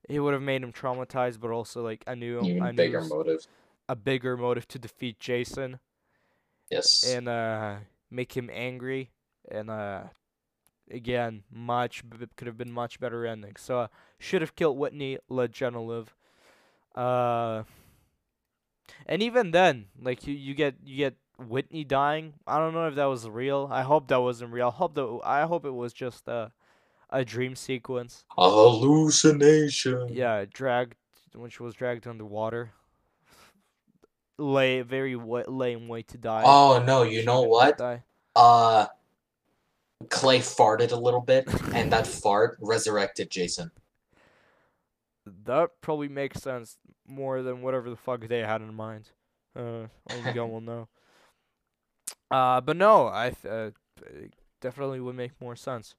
It 0.10 0.20
would 0.20 0.34
have 0.34 0.42
made 0.44 0.62
him 0.62 0.72
traumatized, 0.74 1.40
but 1.40 1.50
also 1.52 1.82
like 1.82 2.04
I 2.06 2.14
knew 2.16 2.42
Even 2.42 2.62
I 2.62 2.72
knew 2.72 2.78
bigger 2.78 3.00
s- 3.00 3.10
motive. 3.10 3.48
a 3.90 3.96
bigger 3.96 4.38
motive 4.38 4.68
to 4.70 4.80
defeat 4.80 5.20
Jason 5.20 5.80
Yes. 6.70 7.04
and 7.08 7.28
uh 7.28 7.78
make 8.12 8.36
him 8.38 8.50
angry 8.54 9.10
and 9.50 9.70
uh 9.70 10.04
again 10.92 11.44
much 11.52 12.08
b- 12.08 12.28
could 12.36 12.48
have 12.48 12.58
been 12.58 12.72
much 12.72 13.00
better 13.00 13.26
ending. 13.26 13.56
So 13.58 13.80
uh, 13.80 13.88
should 14.20 14.42
have 14.42 14.56
killed 14.56 14.78
Whitney, 14.78 15.18
let 15.30 15.52
Jenna 15.52 15.82
live. 15.82 16.14
Uh 16.94 17.64
and 19.08 19.24
even 19.24 19.52
then, 19.52 19.88
like 20.00 20.28
you, 20.28 20.34
you 20.36 20.54
get 20.54 20.76
you 20.84 20.98
get 20.98 21.16
Whitney 21.48 21.84
dying. 21.84 22.34
I 22.46 22.58
don't 22.60 22.74
know 22.74 22.88
if 22.88 22.96
that 22.96 23.06
was 23.06 23.28
real. 23.28 23.68
I 23.72 23.82
hope 23.82 24.08
that 24.10 24.22
wasn't 24.22 24.52
real. 24.52 24.68
I 24.68 24.72
hope 24.72 24.96
that 24.96 25.20
I 25.24 25.42
hope 25.44 25.66
it 25.66 25.72
was 25.74 25.94
just 25.94 26.28
a 26.28 26.52
a 27.10 27.26
dream 27.26 27.56
sequence. 27.56 28.24
a 28.38 28.50
hallucination. 28.50 30.10
Yeah, 30.14 30.46
dragged 30.52 30.96
when 31.34 31.50
she 31.50 31.64
was 31.64 31.74
dragged 31.76 32.08
underwater. 32.08 32.72
Lay 34.38 34.82
very 34.82 35.16
wa- 35.16 35.44
lame 35.48 35.88
way 35.88 36.02
to 36.04 36.18
die. 36.18 36.44
Oh 36.46 36.82
no, 36.86 37.04
you 37.04 37.20
She 37.20 37.26
know 37.26 37.42
what? 37.42 37.78
Die. 37.78 38.04
Uh 38.36 38.88
Clay 40.10 40.40
farted 40.40 40.92
a 40.92 40.96
little 40.96 41.22
bit, 41.22 41.48
and 41.76 41.92
that 41.92 42.08
fart 42.08 42.58
resurrected 42.60 43.30
Jason. 43.30 43.70
That 45.46 45.70
probably 45.82 46.08
makes 46.10 46.42
sense 46.42 46.78
more 47.08 47.44
than 47.44 47.62
whatever 47.62 47.90
the 47.90 47.96
fuck 47.96 48.28
they 48.28 48.40
had 48.40 48.62
in 48.62 48.74
mind. 48.74 49.10
Uh, 49.56 49.86
only 50.10 50.34
God 50.34 50.46
will 50.46 50.62
know. 50.62 50.88
Uh, 52.32 52.62
but 52.62 52.78
no, 52.78 53.08
I 53.08 53.34
uh, 53.48 53.72
it 54.06 54.34
definitely 54.62 55.00
would 55.00 55.16
make 55.16 55.40
more 55.42 55.56
sense. 55.56 55.96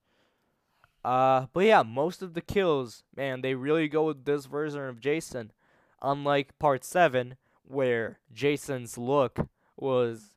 Uh, 1.05 1.47
but 1.53 1.65
yeah, 1.65 1.83
most 1.83 2.23
of 2.23 2.35
the 2.35 2.41
kills, 2.41 3.03
man, 3.15 3.43
they 3.43 3.55
really 3.55 3.89
go 3.89 4.05
with 4.05 4.25
this 4.25 4.47
version 4.47 4.83
of 4.83 5.01
Jason. 5.01 5.53
Unlike 6.01 6.59
part 6.59 6.85
seven, 6.85 7.37
where 7.65 8.19
Jason's 8.33 8.97
look 8.97 9.49
was 9.77 10.35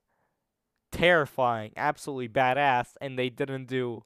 terrifying, 0.91 1.71
absolutely 1.77 2.29
badass, 2.29 2.95
and 2.99 3.17
they 3.17 3.29
didn't 3.29 3.67
do, 3.67 4.03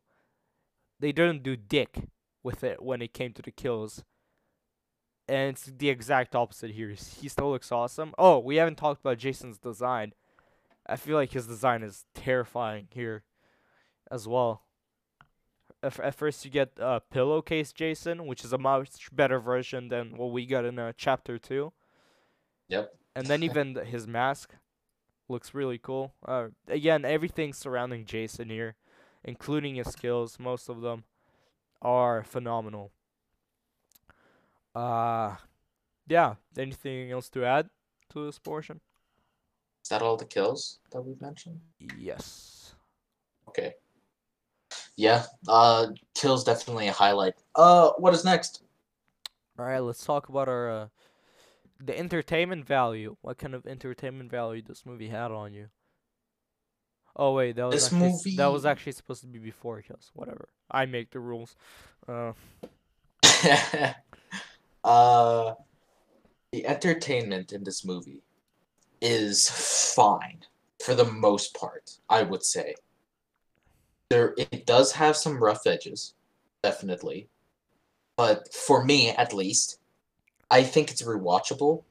they 1.00 1.12
didn't 1.12 1.44
do 1.44 1.56
dick 1.56 2.10
with 2.44 2.64
it 2.64 2.82
when 2.82 3.02
it 3.02 3.14
came 3.14 3.34
to 3.34 3.42
the 3.42 3.52
kills 3.52 4.04
and 5.30 5.52
it's 5.52 5.66
the 5.66 5.90
exact 5.90 6.36
opposite 6.36 6.72
here. 6.72 6.90
He 6.90 7.30
still 7.30 7.52
looks 7.52 7.72
awesome. 7.72 8.14
Oh, 8.18 8.40
we 8.40 8.56
haven't 8.56 8.78
talked 8.78 9.02
about 9.02 9.20
Jason's 9.20 9.60
design. 9.60 10.14
I 10.90 10.96
feel 10.96 11.16
like 11.16 11.32
his 11.32 11.48
design 11.48 11.84
is 11.84 12.06
terrifying 12.14 12.88
here, 12.92 13.24
as 14.10 14.28
well. 14.28 14.64
At, 15.82 16.00
at 16.00 16.16
first, 16.16 16.44
you 16.44 16.52
get 16.52 16.80
uh, 16.80 17.00
pillowcase 17.12 17.72
Jason, 17.72 18.26
which 18.26 18.44
is 18.44 18.52
a 18.52 18.58
much 18.58 19.14
better 19.14 19.40
version 19.40 19.90
than 19.90 20.18
what 20.18 20.32
we 20.32 20.46
got 20.46 20.66
in 20.66 20.80
uh, 20.80 20.94
chapter 20.98 21.38
two. 21.38 21.72
Yep. 22.68 22.94
And 23.16 23.28
then 23.28 23.44
even 23.50 23.76
his 23.76 24.08
mask 24.08 24.56
looks 25.28 25.54
really 25.54 25.78
cool. 25.78 26.14
Uh, 26.26 26.48
again, 26.68 27.06
everything 27.06 27.54
surrounding 27.54 28.06
Jason 28.06 28.50
here, 28.50 28.76
including 29.24 29.76
his 29.76 29.88
skills, 29.88 30.38
most 30.40 30.70
of 30.70 30.82
them 30.82 31.04
are 31.82 32.24
phenomenal. 32.24 32.92
Uh 34.76 35.36
yeah. 36.08 36.36
Anything 36.58 37.12
else 37.12 37.30
to 37.30 37.46
add 37.46 37.70
to 38.12 38.26
this 38.26 38.40
portion? 38.40 38.82
Is 39.90 39.98
that 39.98 40.04
all 40.04 40.18
the 40.18 40.26
kills 40.26 40.78
that 40.92 41.02
we've 41.02 41.20
mentioned? 41.20 41.60
Yes. 41.98 42.76
Okay. 43.48 43.74
Yeah, 44.96 45.24
uh 45.48 45.88
kills 46.14 46.44
definitely 46.44 46.90
a 46.90 46.92
highlight. 46.92 47.34
Uh 47.56 47.90
what 47.98 48.14
is 48.14 48.24
next? 48.24 48.62
All 49.58 49.66
right. 49.66 49.80
Let's 49.80 50.06
talk 50.06 50.30
about 50.30 50.48
our 50.48 50.70
uh, 50.70 50.88
the 51.84 51.98
entertainment 51.98 52.66
value. 52.68 53.18
What 53.22 53.40
kind 53.40 53.56
of 53.56 53.66
entertainment 53.66 54.30
value 54.30 54.62
this 54.62 54.86
movie 54.86 55.08
had 55.10 55.32
on 55.32 55.56
you? 55.56 55.70
Oh 57.16 57.34
wait, 57.34 57.56
that 57.56 57.64
was 57.66 57.74
This 57.74 57.92
actually, 57.92 58.10
s- 58.10 58.36
that 58.38 58.46
was 58.46 58.68
actually 58.68 58.92
supposed 58.92 59.22
to 59.22 59.28
be 59.28 59.40
before 59.40 59.82
kills. 59.82 60.12
Whatever. 60.14 60.50
I 60.70 60.86
make 60.86 61.10
the 61.10 61.20
rules. 61.20 61.56
Uh, 62.08 62.34
uh 64.84 65.56
the 66.52 66.68
entertainment 66.68 67.52
in 67.54 67.64
this 67.64 67.84
movie 67.84 68.22
is 69.02 69.50
fine 69.96 70.40
for 70.84 70.96
the 70.96 71.06
most 71.06 71.54
part, 71.56 71.98
I 72.10 72.24
would 72.24 72.44
say. 72.44 72.76
There 74.10 74.34
it 74.38 74.66
does 74.66 74.92
have 74.94 75.16
some 75.16 75.42
rough 75.42 75.68
edges, 75.68 76.14
definitely. 76.64 77.28
But 78.18 78.54
for 78.54 78.84
me 78.84 79.10
at 79.12 79.34
least, 79.34 79.80
I 80.50 80.64
think 80.64 80.92
it's 80.92 81.04
rewatchable. 81.04 81.84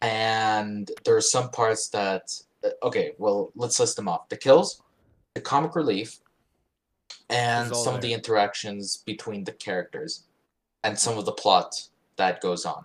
And 0.00 0.90
there 1.04 1.16
are 1.16 1.20
some 1.20 1.50
parts 1.50 1.88
that 1.90 2.32
uh, 2.64 2.70
okay, 2.84 3.12
well, 3.18 3.52
let's 3.54 3.78
list 3.80 3.96
them 3.96 4.08
off. 4.08 4.28
The 4.28 4.36
kills, 4.36 4.82
the 5.34 5.40
comic 5.40 5.74
relief, 5.74 6.20
and 7.30 7.74
some 7.74 7.94
of 7.94 8.00
the 8.00 8.12
interactions 8.12 9.02
between 9.06 9.44
the 9.44 9.52
characters 9.52 10.24
and 10.84 10.98
some 10.98 11.18
of 11.18 11.24
the 11.24 11.32
plot 11.32 11.88
that 12.16 12.40
goes 12.40 12.64
on. 12.64 12.84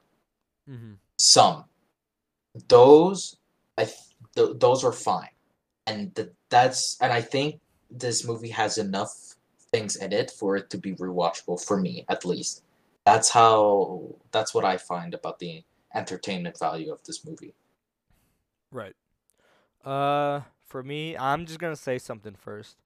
mm-hmm. 0.70 0.93
Some. 1.20 1.66
Those 2.68 3.38
I 3.78 3.86
th- 3.86 3.97
th- 4.36 4.60
those 4.60 4.84
are 4.84 4.91
fine. 4.91 5.30
And 5.86 6.16
th- 6.16 6.30
that's 6.49 6.97
and 7.01 7.14
I 7.14 7.22
think 7.22 7.60
this 7.89 8.26
movie 8.26 8.49
has 8.49 8.78
enough 8.78 9.36
things 9.72 9.95
in 9.97 10.14
it 10.14 10.32
for 10.32 10.55
it 10.55 10.70
to 10.70 10.78
be 10.78 10.93
rewatchable 10.95 11.64
for 11.64 11.78
me 11.80 12.05
at 12.10 12.26
least. 12.26 12.64
That's 13.05 13.30
how 13.30 14.16
that's 14.32 14.53
what 14.53 14.66
I 14.66 14.78
find 14.78 15.14
about 15.14 15.39
the 15.39 15.64
entertainment 15.93 16.60
value 16.60 16.91
of 16.91 17.03
this 17.03 17.26
movie. 17.26 17.53
Right. 18.72 18.95
Uh, 19.84 20.41
for 20.66 20.84
me, 20.84 21.18
I'm 21.18 21.45
just 21.45 21.60
gonna 21.60 21.76
say 21.76 21.97
something 21.97 22.36
first. 22.36 22.78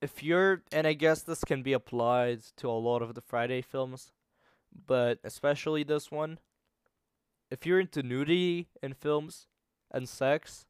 If 0.00 0.22
you're, 0.22 0.62
and 0.70 0.86
I 0.86 0.92
guess 0.92 1.22
this 1.22 1.44
can 1.44 1.62
be 1.62 1.72
applied 1.72 2.42
to 2.58 2.68
a 2.68 2.72
lot 2.72 3.00
of 3.00 3.14
the 3.14 3.22
Friday 3.22 3.62
films, 3.62 4.12
but 4.86 5.18
especially 5.24 5.82
this 5.82 6.10
one. 6.10 6.38
If 7.50 7.66
you're 7.66 7.80
into 7.80 8.02
nudity 8.02 8.68
in 8.82 8.94
films 8.94 9.46
and 9.90 10.08
sex, 10.08 10.66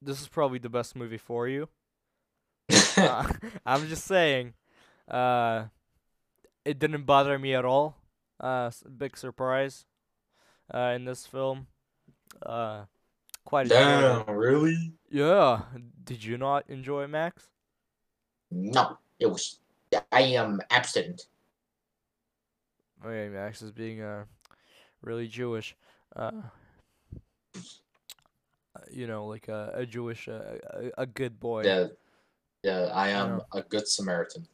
this 0.00 0.20
is 0.20 0.28
probably 0.28 0.58
the 0.58 0.68
best 0.68 0.96
movie 0.96 1.18
for 1.18 1.48
you. 1.48 1.68
Uh, 2.96 3.28
I'm 3.66 3.88
just 3.88 4.04
saying, 4.04 4.54
uh, 5.10 5.64
it 6.64 6.78
didn't 6.78 7.02
bother 7.02 7.36
me 7.40 7.52
at 7.52 7.64
all. 7.64 7.96
Uh, 8.38 8.70
big 8.96 9.16
surprise, 9.16 9.84
uh, 10.72 10.92
in 10.94 11.04
this 11.04 11.26
film. 11.26 11.66
Uh, 12.40 12.84
quite. 13.44 13.68
Damn, 13.68 14.24
really? 14.30 14.92
Yeah. 15.10 15.62
Did 16.04 16.22
you 16.22 16.38
not 16.38 16.64
enjoy 16.68 17.08
Max? 17.08 17.48
No, 18.52 18.98
it 19.18 19.26
was. 19.26 19.58
I 20.12 20.22
am 20.22 20.60
abstinent. 20.70 21.26
Okay, 23.04 23.28
Max 23.28 23.60
is 23.62 23.70
being 23.70 24.00
uh 24.00 24.24
really 25.04 25.28
Jewish. 25.28 25.76
Uh, 26.16 26.30
you 28.90 29.06
know, 29.06 29.26
like 29.26 29.48
a, 29.48 29.70
a 29.74 29.86
Jewish, 29.86 30.28
uh, 30.28 30.58
a, 30.70 31.02
a 31.02 31.06
good 31.06 31.38
boy. 31.40 31.62
Yeah, 31.64 31.86
yeah. 32.62 32.90
I 32.92 33.08
am 33.08 33.28
know. 33.30 33.46
a 33.52 33.62
good 33.62 33.88
Samaritan. 33.88 34.46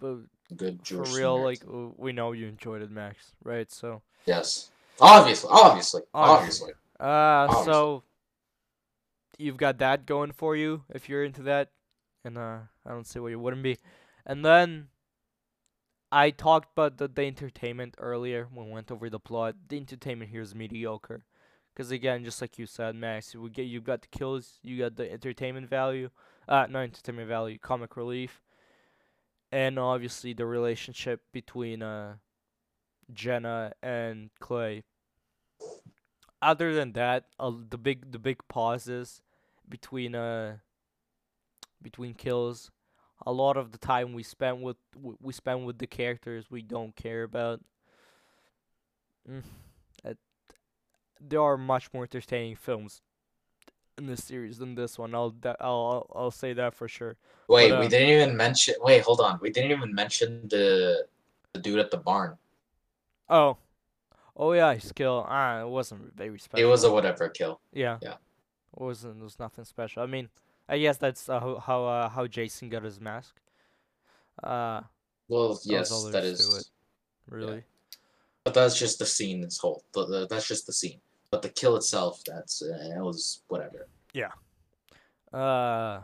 But 0.00 0.18
good 0.56 0.80
for 0.86 1.02
real, 1.02 1.42
like 1.42 1.58
Samaritan. 1.58 1.66
w- 1.66 1.94
we 1.96 2.12
know 2.12 2.32
you 2.32 2.46
enjoyed 2.46 2.82
it, 2.82 2.90
Max, 2.90 3.32
right? 3.44 3.70
So, 3.70 4.02
yes, 4.26 4.70
obviously, 5.00 5.50
obviously, 5.52 6.02
Obviously. 6.14 6.70
obviously. 6.70 6.72
uh, 7.00 7.46
Obviously. 7.48 7.64
so 7.72 8.02
you've 9.38 9.56
got 9.56 9.78
that 9.78 10.06
going 10.06 10.32
for 10.32 10.56
you 10.56 10.82
if 10.94 11.08
you're 11.08 11.24
into 11.24 11.42
that, 11.42 11.70
and 12.24 12.36
uh, 12.38 12.58
I 12.86 12.90
don't 12.90 13.06
see 13.06 13.18
why 13.20 13.30
you 13.30 13.38
wouldn't 13.40 13.62
be. 13.62 13.78
And 14.26 14.44
then 14.44 14.88
I 16.10 16.30
talked 16.30 16.72
about 16.72 16.96
the, 16.96 17.08
the 17.08 17.22
entertainment 17.22 17.94
earlier 17.98 18.48
when 18.52 18.66
we 18.66 18.72
went 18.72 18.90
over 18.90 19.10
the 19.10 19.20
plot. 19.20 19.56
The 19.68 19.76
entertainment 19.76 20.30
here 20.30 20.40
is 20.40 20.54
mediocre. 20.54 21.24
Because 21.74 21.90
again, 21.90 22.24
just 22.24 22.40
like 22.40 22.58
you 22.58 22.66
said, 22.66 22.96
Max, 22.96 23.34
you 23.34 23.48
get 23.50 23.62
you 23.62 23.80
got 23.80 24.02
the 24.02 24.08
kills, 24.08 24.58
you 24.62 24.78
got 24.78 24.96
the 24.96 25.10
entertainment 25.12 25.68
value, 25.68 26.10
uh, 26.48 26.66
not 26.68 26.80
entertainment 26.80 27.28
value, 27.28 27.56
comic 27.58 27.96
relief, 27.96 28.42
and 29.52 29.78
obviously 29.78 30.32
the 30.32 30.44
relationship 30.44 31.20
between 31.30 31.82
uh, 31.82 32.14
Jenna 33.12 33.74
and 33.80 34.30
Clay. 34.40 34.82
Other 36.42 36.74
than 36.74 36.94
that, 36.94 37.26
uh, 37.38 37.52
the 37.68 37.78
big 37.78 38.10
the 38.10 38.18
big 38.18 38.40
pauses 38.48 39.22
between 39.68 40.16
uh 40.16 40.56
between 41.80 42.14
kills, 42.14 42.72
a 43.26 43.32
lot 43.32 43.56
of 43.56 43.72
the 43.72 43.78
time 43.78 44.12
we 44.12 44.22
spend 44.22 44.62
with 44.62 44.76
w- 44.94 45.18
we 45.20 45.32
spend 45.32 45.66
with 45.66 45.78
the 45.78 45.86
characters 45.86 46.50
we 46.50 46.62
don't 46.62 46.94
care 46.94 47.22
about. 47.22 47.60
Mm, 49.28 49.42
uh, 50.04 50.14
there 51.20 51.42
are 51.42 51.56
much 51.56 51.92
more 51.92 52.04
entertaining 52.04 52.56
films 52.56 53.02
in 53.98 54.06
this 54.06 54.24
series 54.24 54.58
than 54.58 54.74
this 54.74 54.98
one. 54.98 55.14
I'll 55.14 55.34
I'll 55.44 55.56
I'll, 55.60 56.12
I'll 56.14 56.30
say 56.30 56.52
that 56.54 56.74
for 56.74 56.88
sure. 56.88 57.16
Wait, 57.48 57.70
But, 57.70 57.80
we 57.80 57.86
uh, 57.86 57.88
didn't 57.88 58.08
even 58.08 58.36
mention. 58.36 58.74
Wait, 58.80 59.02
hold 59.02 59.20
on. 59.20 59.38
We 59.42 59.50
didn't 59.50 59.72
even 59.72 59.94
mention 59.94 60.48
the 60.48 61.06
the 61.52 61.60
dude 61.60 61.78
at 61.80 61.90
the 61.90 61.96
barn. 61.96 62.38
Oh, 63.28 63.56
oh 64.36 64.52
yeah, 64.52 64.72
his 64.74 64.92
kill. 64.92 65.26
Ah, 65.28 65.62
it 65.62 65.68
wasn't 65.68 66.16
very 66.16 66.38
special. 66.38 66.66
It 66.66 66.70
was 66.70 66.84
a 66.84 66.92
whatever 66.92 67.28
kill. 67.28 67.60
yeah. 67.72 67.98
yeah. 68.00 68.14
It 68.76 68.82
wasn't. 68.82 69.20
It 69.20 69.24
was 69.24 69.38
nothing 69.38 69.64
special. 69.64 70.02
I 70.02 70.06
mean, 70.06 70.28
I 70.68 70.78
guess 70.78 70.96
that's 70.98 71.28
uh, 71.28 71.40
how 71.40 71.58
how 71.58 71.84
uh, 71.86 72.08
how 72.08 72.26
Jason 72.26 72.68
got 72.68 72.82
his 72.84 73.00
mask. 73.00 73.34
Uh, 74.42 74.82
Well, 75.28 75.58
yes, 75.64 75.88
that 76.12 76.24
is 76.24 76.38
to 76.40 76.56
is. 76.56 76.56
it. 76.58 76.66
really. 77.34 77.64
But 78.44 78.54
that's 78.54 78.78
just 78.78 78.98
the 78.98 79.06
scene. 79.06 79.40
This 79.40 79.58
whole. 79.58 79.82
The, 79.92 80.06
the, 80.06 80.26
that's 80.26 80.46
just 80.48 80.66
the 80.66 80.72
scene. 80.72 81.00
But 81.30 81.42
the 81.42 81.48
kill 81.50 81.76
itself, 81.76 82.22
that's 82.24 82.62
uh, 82.62 82.94
it 82.96 83.00
was 83.02 83.42
whatever. 83.48 83.88
Yeah. 84.14 84.32
Uh, 85.32 86.02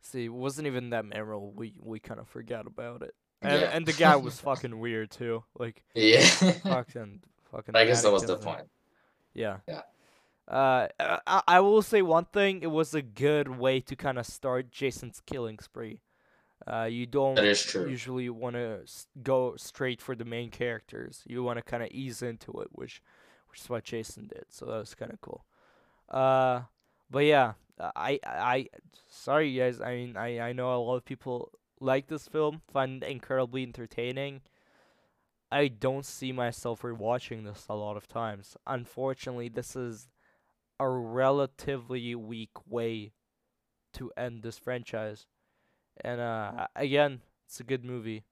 see, 0.00 0.26
it 0.26 0.32
wasn't 0.32 0.66
even 0.66 0.90
that 0.90 1.04
memorable. 1.04 1.52
We 1.52 1.74
we 1.80 1.98
kind 1.98 2.20
of 2.20 2.28
forgot 2.28 2.66
about 2.66 3.02
it. 3.02 3.14
And 3.42 3.60
Yeah. 3.60 3.70
and 3.72 3.86
the 3.86 3.92
guy 3.92 4.16
was 4.16 4.38
fucking 4.48 4.78
weird 4.78 5.10
too. 5.10 5.42
Like 5.58 5.82
Yeah. 5.94 6.20
fucking 6.22 7.20
fucking. 7.50 7.74
I 7.74 7.84
guess 7.84 8.02
that 8.02 8.12
was 8.12 8.24
the 8.24 8.36
point. 8.36 8.68
Yeah. 9.34 9.58
Yeah. 9.66 9.82
Uh, 10.50 10.88
I, 11.26 11.42
I 11.46 11.60
will 11.60 11.82
say 11.82 12.02
one 12.02 12.24
thing. 12.26 12.62
It 12.62 12.70
was 12.70 12.94
a 12.94 13.02
good 13.02 13.48
way 13.48 13.80
to 13.80 13.94
kind 13.96 14.18
of 14.18 14.26
start 14.26 14.70
Jason's 14.70 15.22
killing 15.24 15.58
spree. 15.60 16.00
Uh, 16.66 16.84
you 16.84 17.06
don't 17.06 17.34
That 17.36 17.44
is 17.46 17.62
true. 17.62 17.88
usually 17.88 18.28
want 18.28 18.56
to 18.56 18.80
go 19.22 19.54
straight 19.56 20.02
for 20.02 20.14
the 20.14 20.24
main 20.24 20.50
characters. 20.50 21.22
You 21.26 21.42
want 21.42 21.58
to 21.58 21.62
kind 21.62 21.82
of 21.82 21.90
ease 21.92 22.20
into 22.20 22.52
it, 22.60 22.68
which, 22.72 23.00
which 23.50 23.60
is 23.60 23.70
what 23.70 23.84
Jason 23.84 24.26
did. 24.26 24.46
So 24.50 24.66
that 24.66 24.78
was 24.78 24.94
kind 24.94 25.12
of 25.12 25.20
cool. 25.20 25.44
Uh, 26.08 26.62
but 27.10 27.20
yeah, 27.24 27.52
I 27.78 28.18
I 28.24 28.68
sorry 29.08 29.54
guys. 29.54 29.80
I 29.80 29.94
mean, 29.94 30.16
I 30.16 30.40
I 30.40 30.52
know 30.52 30.74
a 30.74 30.76
lot 30.82 30.96
of 30.96 31.04
people 31.04 31.50
like 31.80 32.08
this 32.08 32.28
film, 32.28 32.60
find 32.72 33.02
it 33.02 33.08
incredibly 33.08 33.62
entertaining. 33.62 34.42
I 35.52 35.68
don't 35.68 36.04
see 36.06 36.30
myself 36.32 36.82
rewatching 36.82 37.44
this 37.44 37.66
a 37.68 37.74
lot 37.74 37.96
of 37.96 38.06
times. 38.06 38.56
Unfortunately, 38.66 39.48
this 39.48 39.74
is 39.74 40.08
a 40.80 40.88
relatively 40.88 42.14
weak 42.14 42.50
way 42.66 43.12
to 43.94 44.10
end 44.16 44.42
this 44.42 44.58
franchise. 44.58 45.26
And 46.02 46.20
uh, 46.20 46.66
again, 46.74 47.20
it's 47.46 47.60
a 47.60 47.64
good 47.64 47.84
movie. 47.84 48.24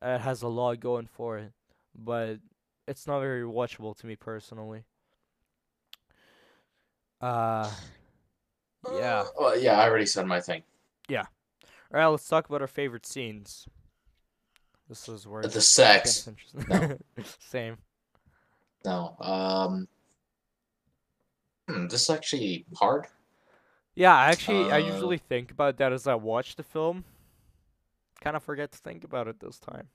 Uh, 0.00 0.10
It 0.16 0.20
has 0.20 0.42
a 0.42 0.48
lot 0.48 0.80
going 0.80 1.06
for 1.06 1.38
it, 1.38 1.52
but 1.94 2.38
it's 2.86 3.06
not 3.06 3.20
very 3.20 3.42
watchable 3.42 3.96
to 3.98 4.06
me 4.06 4.16
personally. 4.16 4.84
Uh, 7.20 7.70
yeah. 8.92 9.24
Well, 9.38 9.58
yeah, 9.58 9.78
I 9.80 9.88
already 9.88 10.06
said 10.06 10.26
my 10.26 10.40
thing. 10.40 10.62
Yeah. 11.08 11.24
All 11.92 12.00
right, 12.00 12.06
let's 12.06 12.28
talk 12.28 12.48
about 12.48 12.60
our 12.60 12.66
favorite 12.66 13.06
scenes. 13.06 13.66
This 14.88 15.08
is 15.08 15.26
where 15.26 15.42
The 15.42 15.60
sex. 15.60 16.28
interesting. 16.28 16.98
Same. 17.38 17.78
No. 18.84 19.16
Um. 19.20 19.88
Hmm, 21.68 21.88
this 21.88 22.02
is 22.02 22.10
actually 22.10 22.66
hard. 22.76 23.06
Yeah, 23.94 24.14
I 24.14 24.30
actually, 24.30 24.70
I 24.70 24.78
Uh, 24.78 24.78
usually 24.78 25.18
think 25.18 25.50
about 25.50 25.76
that 25.78 25.92
as 25.92 26.06
I 26.06 26.14
watch 26.14 26.56
the 26.56 26.62
film. 26.62 27.04
Kind 28.20 28.34
of 28.36 28.42
forget 28.42 28.72
to 28.72 28.78
think 28.78 29.04
about 29.04 29.28
it 29.28 29.38
this 29.40 29.58
time. 29.60 29.88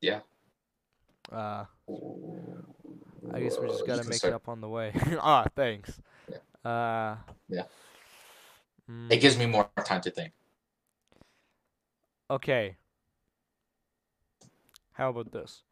Yeah. 0.00 0.20
Uh, 1.32 1.64
I 3.32 3.40
guess 3.40 3.60
we 3.60 3.68
just 3.68 3.84
Uh, 3.84 3.84
gotta 3.84 4.04
make 4.04 4.14
start. 4.16 4.32
it 4.32 4.34
up 4.34 4.48
on 4.48 4.60
the 4.60 4.68
way. 4.68 4.92
ah, 5.20 5.46
thanks. 5.54 6.00
Yeah. 6.28 6.38
Uh. 6.64 7.16
Yeah. 7.48 7.64
mm, 8.88 9.10
It 9.10 9.20
gives 9.20 9.36
me 9.38 9.46
more 9.46 9.70
time 9.84 10.00
to 10.02 10.10
think. 10.10 10.32
Okay. 12.30 12.76
How 14.92 15.10
about 15.10 15.32
this? 15.32 15.64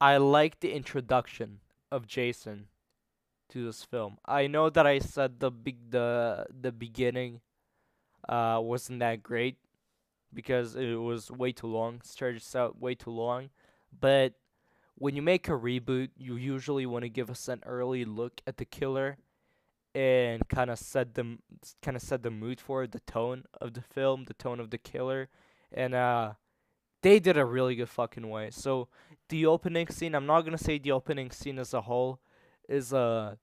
I 0.00 0.18
like 0.18 0.60
the 0.60 0.72
introduction 0.72 1.58
of 1.94 2.06
Jason 2.06 2.66
to 3.50 3.64
this 3.64 3.84
film. 3.84 4.18
I 4.26 4.46
know 4.48 4.68
that 4.70 4.86
I 4.86 4.98
said 4.98 5.38
the 5.38 5.50
big 5.50 5.90
the 5.90 6.46
the 6.50 6.72
beginning 6.72 7.40
uh 8.28 8.58
wasn't 8.60 9.00
that 9.00 9.22
great 9.22 9.56
because 10.32 10.74
it 10.74 10.96
was 10.96 11.30
way 11.30 11.52
too 11.52 11.68
long. 11.68 12.00
Started 12.02 12.42
out 12.56 12.80
way 12.80 12.94
too 12.94 13.10
long, 13.10 13.50
but 13.98 14.34
when 14.96 15.16
you 15.16 15.22
make 15.22 15.48
a 15.48 15.52
reboot, 15.52 16.10
you 16.16 16.36
usually 16.36 16.86
want 16.86 17.04
to 17.04 17.08
give 17.08 17.30
us 17.30 17.48
an 17.48 17.62
early 17.66 18.04
look 18.04 18.40
at 18.46 18.56
the 18.56 18.64
killer 18.64 19.18
and 19.94 20.48
kind 20.48 20.70
of 20.70 20.78
set 20.78 21.14
them 21.14 21.38
kind 21.82 21.96
of 21.96 22.02
set 22.02 22.22
the 22.22 22.30
mood 22.30 22.60
for 22.60 22.82
it, 22.82 22.92
the 22.92 23.00
tone 23.00 23.44
of 23.60 23.74
the 23.74 23.80
film, 23.80 24.24
the 24.24 24.34
tone 24.34 24.58
of 24.58 24.70
the 24.70 24.78
killer, 24.78 25.28
and 25.72 25.94
uh, 25.94 26.32
they 27.02 27.20
did 27.20 27.36
a 27.36 27.44
really 27.44 27.76
good 27.76 27.88
fucking 27.88 28.28
way. 28.28 28.50
So 28.50 28.88
the 29.28 29.46
opening 29.46 29.88
scene, 29.88 30.14
I'm 30.14 30.26
not 30.26 30.42
gonna 30.42 30.58
say 30.58 30.78
the 30.78 30.92
opening 30.92 31.30
scene 31.30 31.58
as 31.58 31.74
a 31.74 31.82
whole 31.82 32.20
is 32.68 32.92
a 32.92 33.38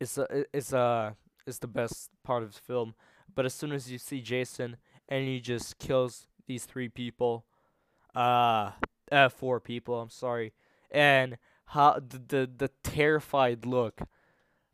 is 0.00 0.18
a 0.18 0.44
is 0.52 0.72
a 0.72 1.16
is 1.46 1.58
the 1.58 1.66
best 1.66 2.10
part 2.24 2.42
of 2.42 2.54
the 2.54 2.60
film, 2.60 2.94
but 3.34 3.44
as 3.44 3.54
soon 3.54 3.72
as 3.72 3.90
you 3.90 3.98
see 3.98 4.20
Jason 4.20 4.76
and 5.08 5.26
he 5.26 5.40
just 5.40 5.78
kills 5.78 6.26
these 6.46 6.64
three 6.64 6.88
people, 6.88 7.44
uh, 8.14 8.72
uh 9.10 9.28
four 9.28 9.60
people, 9.60 10.00
I'm 10.00 10.10
sorry, 10.10 10.52
and 10.90 11.38
how 11.66 11.94
the 11.94 12.18
the, 12.18 12.50
the 12.56 12.70
terrified 12.82 13.64
look 13.64 14.00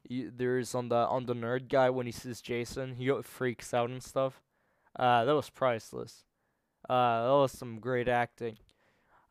you, 0.08 0.32
there's 0.34 0.74
on 0.74 0.88
the 0.88 0.96
on 0.96 1.26
the 1.26 1.34
nerd 1.34 1.68
guy 1.68 1.90
when 1.90 2.06
he 2.06 2.12
sees 2.12 2.40
Jason, 2.40 2.94
he 2.96 3.10
freaks 3.22 3.72
out 3.72 3.90
and 3.90 4.02
stuff. 4.02 4.42
Uh, 4.98 5.24
that 5.24 5.34
was 5.34 5.50
priceless. 5.50 6.24
Uh, 6.88 7.24
that 7.24 7.32
was 7.32 7.52
some 7.52 7.80
great 7.80 8.08
acting. 8.08 8.58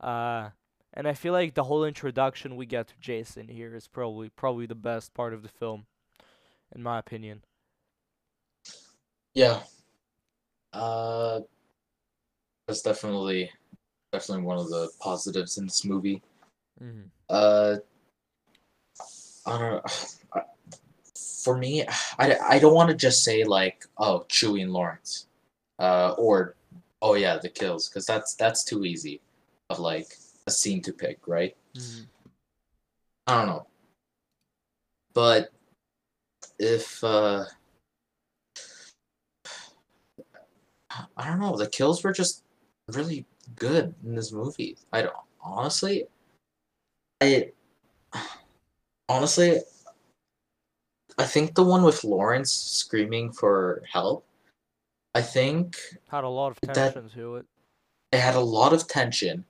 Uh, 0.02 0.50
and 0.94 1.08
I 1.08 1.14
feel 1.14 1.32
like 1.32 1.54
the 1.54 1.64
whole 1.64 1.86
introduction 1.86 2.56
we 2.56 2.66
get 2.66 2.88
to 2.88 2.94
Jason 3.00 3.48
here 3.48 3.76
is 3.76 3.88
probably 3.88 4.30
probably 4.30 4.66
the 4.66 4.76
best 4.76 5.14
part 5.14 5.34
of 5.34 5.44
the 5.44 5.50
film, 5.50 5.86
in 6.76 6.84
my 6.84 7.00
opinion. 7.00 7.44
Yeah. 9.34 9.60
Uh, 10.74 11.42
that's 12.68 12.82
definitely 12.82 13.52
definitely 14.12 14.44
one 14.44 14.58
of 14.58 14.70
the 14.70 14.90
positives 15.00 15.58
in 15.58 15.66
this 15.66 15.86
movie. 15.86 16.22
Mm-hmm. 16.84 17.08
Uh, 17.30 17.78
I 19.46 19.58
don't 19.58 19.72
know. 19.72 20.44
For 21.44 21.58
me, 21.58 21.84
I, 22.20 22.36
I 22.50 22.60
don't 22.60 22.76
want 22.76 22.90
to 22.90 22.96
just 22.96 23.24
say 23.24 23.44
like, 23.44 23.86
oh, 23.98 24.26
Chewie 24.30 24.62
and 24.62 24.72
Lawrence, 24.72 25.28
uh, 25.80 26.14
or 26.18 26.56
oh 27.02 27.16
yeah, 27.16 27.38
the 27.38 27.50
kills, 27.50 27.90
because 27.90 28.06
that's 28.06 28.36
that's 28.36 28.64
too 28.64 28.86
easy 28.86 29.22
of 29.72 29.80
like 29.80 30.18
a 30.48 30.52
scene 30.52 30.82
to 30.84 30.94
pick, 30.94 31.28
right? 31.28 31.56
Mm-hmm. 31.76 32.04
I 33.28 33.38
don't 33.38 33.48
know. 33.48 33.68
But 35.14 35.52
if 36.60 37.04
uh 37.04 37.46
I 41.16 41.28
don't 41.28 41.40
know, 41.40 41.56
the 41.56 41.68
kills 41.68 42.04
were 42.04 42.12
just 42.12 42.44
really 42.90 43.26
good 43.56 43.94
in 44.04 44.16
this 44.16 44.32
movie. 44.32 44.78
I 44.92 45.04
don't 45.04 45.16
honestly 45.42 46.06
I 47.22 47.52
honestly 49.08 49.60
I 51.18 51.26
think 51.26 51.56
the 51.56 51.64
one 51.64 51.84
with 51.84 52.04
Lawrence 52.04 52.52
screaming 52.52 53.32
for 53.32 53.84
help 53.92 54.26
I 55.14 55.22
think 55.22 55.78
Had 56.10 56.24
a 56.24 56.30
lot 56.30 56.52
of 56.52 56.58
That- 56.62 56.74
tension 56.94 57.10
to 57.16 57.36
it. 57.38 57.46
it 58.12 58.20
had 58.20 58.36
a 58.36 58.40
lot 58.40 58.74
of 58.74 58.88
tension. 58.88 59.46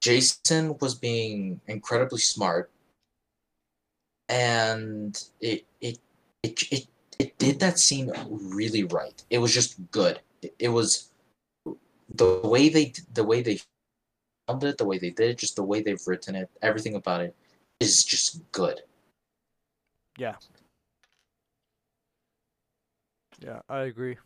Jason 0.00 0.76
was 0.80 0.94
being 0.94 1.60
incredibly 1.66 2.18
smart, 2.18 2.70
and 4.28 5.22
it 5.40 5.66
it 5.80 5.98
it 6.42 6.62
it, 6.72 6.86
it 7.18 7.38
did 7.38 7.60
that 7.60 7.78
scene 7.78 8.12
really 8.28 8.84
right. 8.84 9.22
It 9.30 9.38
was 9.38 9.52
just 9.52 9.76
good. 9.90 10.20
It, 10.42 10.54
it 10.58 10.68
was 10.68 11.10
the 12.14 12.40
way 12.44 12.68
they 12.68 12.92
the 13.14 13.24
way 13.24 13.42
they 13.42 13.60
filmed 14.46 14.64
it, 14.64 14.78
the 14.78 14.84
way 14.84 14.98
they 14.98 15.10
did 15.10 15.30
it, 15.30 15.38
just 15.38 15.56
the 15.56 15.62
way 15.62 15.82
they've 15.82 16.06
written 16.06 16.34
it, 16.34 16.48
everything 16.62 16.94
about 16.94 17.20
it 17.20 17.34
is 17.80 18.04
just 18.04 18.40
good. 18.52 18.80
Yeah. 20.16 20.36
Yeah, 23.40 23.60
I 23.68 23.82
agree. 23.82 24.16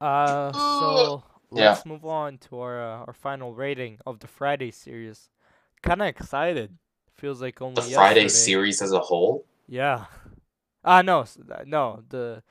Uh, 0.00 0.52
so 0.52 1.22
Yeah. 1.56 1.70
let's 1.70 1.84
move 1.86 2.04
on 2.04 2.38
to 2.38 2.58
our 2.60 2.82
uh, 2.82 3.04
our 3.06 3.12
final 3.12 3.54
rating 3.54 3.98
of 4.06 4.20
the 4.20 4.26
Friday 4.28 4.70
series. 4.70 5.30
Kind 5.82 6.02
of 6.02 6.08
excited. 6.08 6.78
Feels 7.14 7.40
like 7.42 7.60
only 7.62 7.82
The 7.82 7.94
Friday 7.94 8.28
series 8.28 8.82
as 8.82 8.92
a 8.92 9.00
whole. 9.00 9.44
Yeah. 9.68 10.06
Ah, 10.84 11.02
no, 11.02 11.24
no. 11.66 12.02
The 12.08 12.42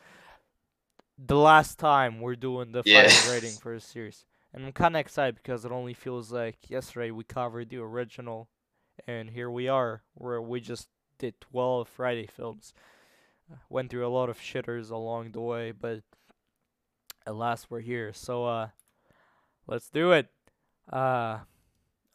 the 1.17 1.35
last 1.37 1.79
time 1.79 2.19
we're 2.19 2.35
doing 2.35 2.71
the 2.71 2.83
Yeah. 2.85 3.03
final 3.03 3.21
rating 3.29 3.57
for 3.57 3.73
a 3.73 3.79
series, 3.79 4.25
and 4.53 4.65
I'm 4.65 4.71
kind 4.73 4.95
of 4.95 4.99
excited 4.99 5.35
because 5.35 5.65
it 5.65 5.71
only 5.71 5.93
feels 5.93 6.31
like 6.31 6.69
yesterday 6.69 7.11
we 7.11 7.23
covered 7.23 7.69
the 7.69 7.77
original, 7.77 8.49
and 9.07 9.29
here 9.31 9.49
we 9.49 9.67
are, 9.67 10.03
where 10.15 10.41
we 10.41 10.59
just 10.61 10.89
did 11.19 11.39
12 11.41 11.87
Friday 11.87 12.27
films. 12.27 12.73
Uh, 13.51 13.57
Went 13.69 13.91
through 13.91 14.07
a 14.07 14.09
lot 14.09 14.29
of 14.29 14.39
shitters 14.39 14.91
along 14.91 15.31
the 15.33 15.41
way, 15.41 15.71
but 15.71 16.01
at 17.25 17.35
last 17.35 17.69
we're 17.69 17.79
here. 17.81 18.13
So 18.13 18.45
uh 18.45 18.69
let's 19.67 19.89
do 19.89 20.11
it. 20.11 20.29
Uh 20.91 21.39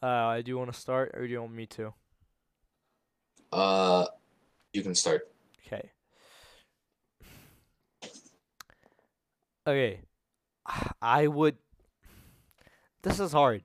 uh 0.03 0.41
do 0.43 0.51
you 0.51 0.59
want 0.59 0.73
to 0.73 0.79
start 0.79 1.13
or 1.15 1.27
do 1.27 1.33
you 1.33 1.41
want 1.41 1.55
me 1.55 1.67
to? 1.67 1.95
Uh, 3.53 4.07
you 4.73 4.83
can 4.83 4.95
start. 4.95 5.29
Okay. 5.67 5.91
Okay. 9.67 10.01
I 11.03 11.27
would 11.27 11.57
This 13.03 13.21
is 13.21 13.33
hard 13.33 13.65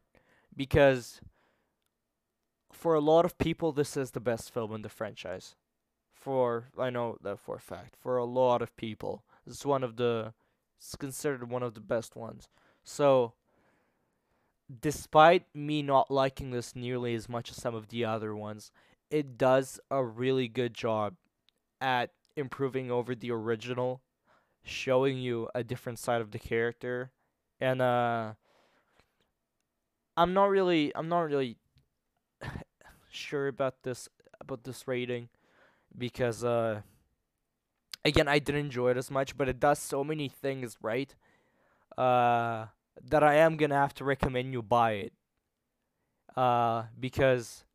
because 0.56 1.20
for 2.72 2.94
a 2.96 3.00
lot 3.00 3.26
of 3.26 3.38
people 3.38 3.72
this 3.72 3.98
is 3.98 4.12
the 4.12 4.20
best 4.20 4.54
film 4.54 4.74
in 4.74 4.82
the 4.82 4.90
franchise. 4.90 5.56
For 6.14 6.70
I 6.78 6.90
know 6.90 7.18
that 7.22 7.40
for 7.40 7.56
a 7.56 7.60
fact. 7.60 7.96
For 7.96 8.18
a 8.18 8.26
lot 8.26 8.62
of 8.62 8.76
people, 8.78 9.26
it's 9.46 9.66
one 9.66 9.84
of 9.84 9.98
the 9.98 10.34
it's 10.78 10.96
considered 10.96 11.50
one 11.50 11.64
of 11.64 11.74
the 11.74 11.82
best 11.82 12.16
ones. 12.16 12.48
So 12.84 13.34
despite 14.82 15.45
me 15.53 15.82
not 15.82 16.09
liking 16.09 16.51
this 16.51 16.76
nearly 16.76 17.15
as 17.15 17.28
much 17.28 17.51
as 17.51 17.57
some 17.57 17.76
of 17.76 17.89
the 17.89 18.05
other 18.05 18.36
ones, 18.36 18.71
it 19.09 19.38
does 19.38 19.80
a 19.91 20.03
really 20.03 20.47
good 20.47 20.74
job 20.74 21.15
at 21.82 22.11
improving 22.36 22.89
over 22.89 23.13
the 23.13 23.32
original, 23.32 24.01
showing 24.63 25.17
you 25.17 25.49
a 25.53 25.63
different 25.63 25.99
side 25.99 26.21
of 26.21 26.32
the 26.32 26.39
character, 26.39 27.11
and 27.59 27.82
uh, 27.82 28.34
I'm 30.17 30.34
not 30.34 30.49
really, 30.49 30.91
I'm 30.95 31.09
not 31.09 31.21
really 31.21 31.57
sure 33.11 33.47
about 33.47 33.84
this 33.84 34.09
about 34.39 34.63
this 34.63 34.88
rating, 34.88 35.30
because 35.97 36.43
uh, 36.43 36.82
again, 38.05 38.28
I 38.28 38.39
didn't 38.39 38.61
enjoy 38.61 38.91
it 38.91 38.97
as 38.97 39.11
much, 39.11 39.38
but 39.38 39.49
it 39.49 39.59
does 39.59 39.80
so 39.80 40.03
many 40.03 40.30
things 40.30 40.78
right, 40.82 41.13
uh, 41.97 42.67
that 43.02 43.24
I 43.24 43.36
am 43.36 43.58
gonna 43.58 43.76
have 43.76 43.94
to 43.96 44.04
recommend 44.04 44.54
you 44.54 44.62
buy 44.62 44.91
it, 44.94 45.14
uh, 46.36 46.84
because 47.00 47.66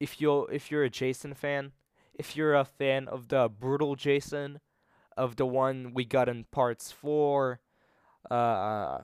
if 0.00 0.20
you 0.20 0.46
if 0.46 0.70
you're 0.70 0.84
a 0.84 0.90
Jason 0.90 1.34
fan, 1.34 1.72
if 2.14 2.36
you're 2.36 2.54
a 2.54 2.64
fan 2.64 3.08
of 3.08 3.28
the 3.28 3.48
brutal 3.48 3.96
Jason, 3.96 4.60
of 5.16 5.36
the 5.36 5.46
one 5.46 5.92
we 5.94 6.04
got 6.04 6.28
in 6.28 6.44
parts 6.44 6.92
four, 6.92 7.60
uh, 8.30 8.98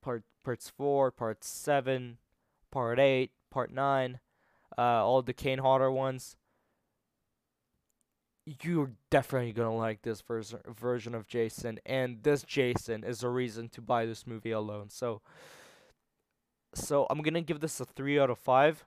part 0.00 0.22
parts 0.44 0.70
four, 0.70 1.10
part 1.10 1.42
seven, 1.42 2.18
part 2.70 2.98
eight, 2.98 3.32
part 3.50 3.72
nine, 3.72 4.20
uh, 4.78 5.04
all 5.04 5.22
the 5.22 5.32
Kane 5.32 5.58
Hodder 5.58 5.90
ones. 5.90 6.36
You're 8.62 8.92
definitely 9.10 9.52
gonna 9.52 9.74
like 9.74 10.02
this 10.02 10.20
vers- 10.20 10.54
version 10.68 11.14
of 11.16 11.26
Jason, 11.26 11.80
and 11.84 12.22
this 12.22 12.44
Jason 12.44 13.02
is 13.02 13.24
a 13.24 13.28
reason 13.28 13.68
to 13.70 13.80
buy 13.80 14.06
this 14.06 14.24
movie 14.26 14.52
alone. 14.52 14.88
So, 14.88 15.20
so 16.74 17.06
I'm 17.10 17.22
gonna 17.22 17.40
give 17.40 17.60
this 17.60 17.80
a 17.80 17.84
three 17.84 18.18
out 18.20 18.30
of 18.30 18.38
five. 18.38 18.84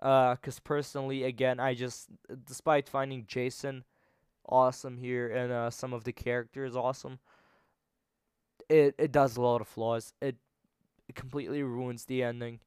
Uh, 0.00 0.34
cause 0.36 0.58
personally, 0.60 1.24
again, 1.24 1.60
I 1.60 1.74
just, 1.74 2.08
despite 2.46 2.88
finding 2.88 3.26
Jason 3.26 3.84
awesome 4.48 4.96
here 4.98 5.28
and 5.28 5.52
uh, 5.52 5.70
some 5.70 5.92
of 5.92 6.04
the 6.04 6.12
characters 6.12 6.74
awesome, 6.74 7.18
it 8.68 8.94
it 8.98 9.12
does 9.12 9.36
a 9.36 9.42
lot 9.42 9.60
of 9.60 9.68
flaws. 9.68 10.14
It 10.20 10.36
it 11.08 11.14
completely 11.14 11.62
ruins 11.62 12.06
the 12.06 12.22
ending, 12.22 12.60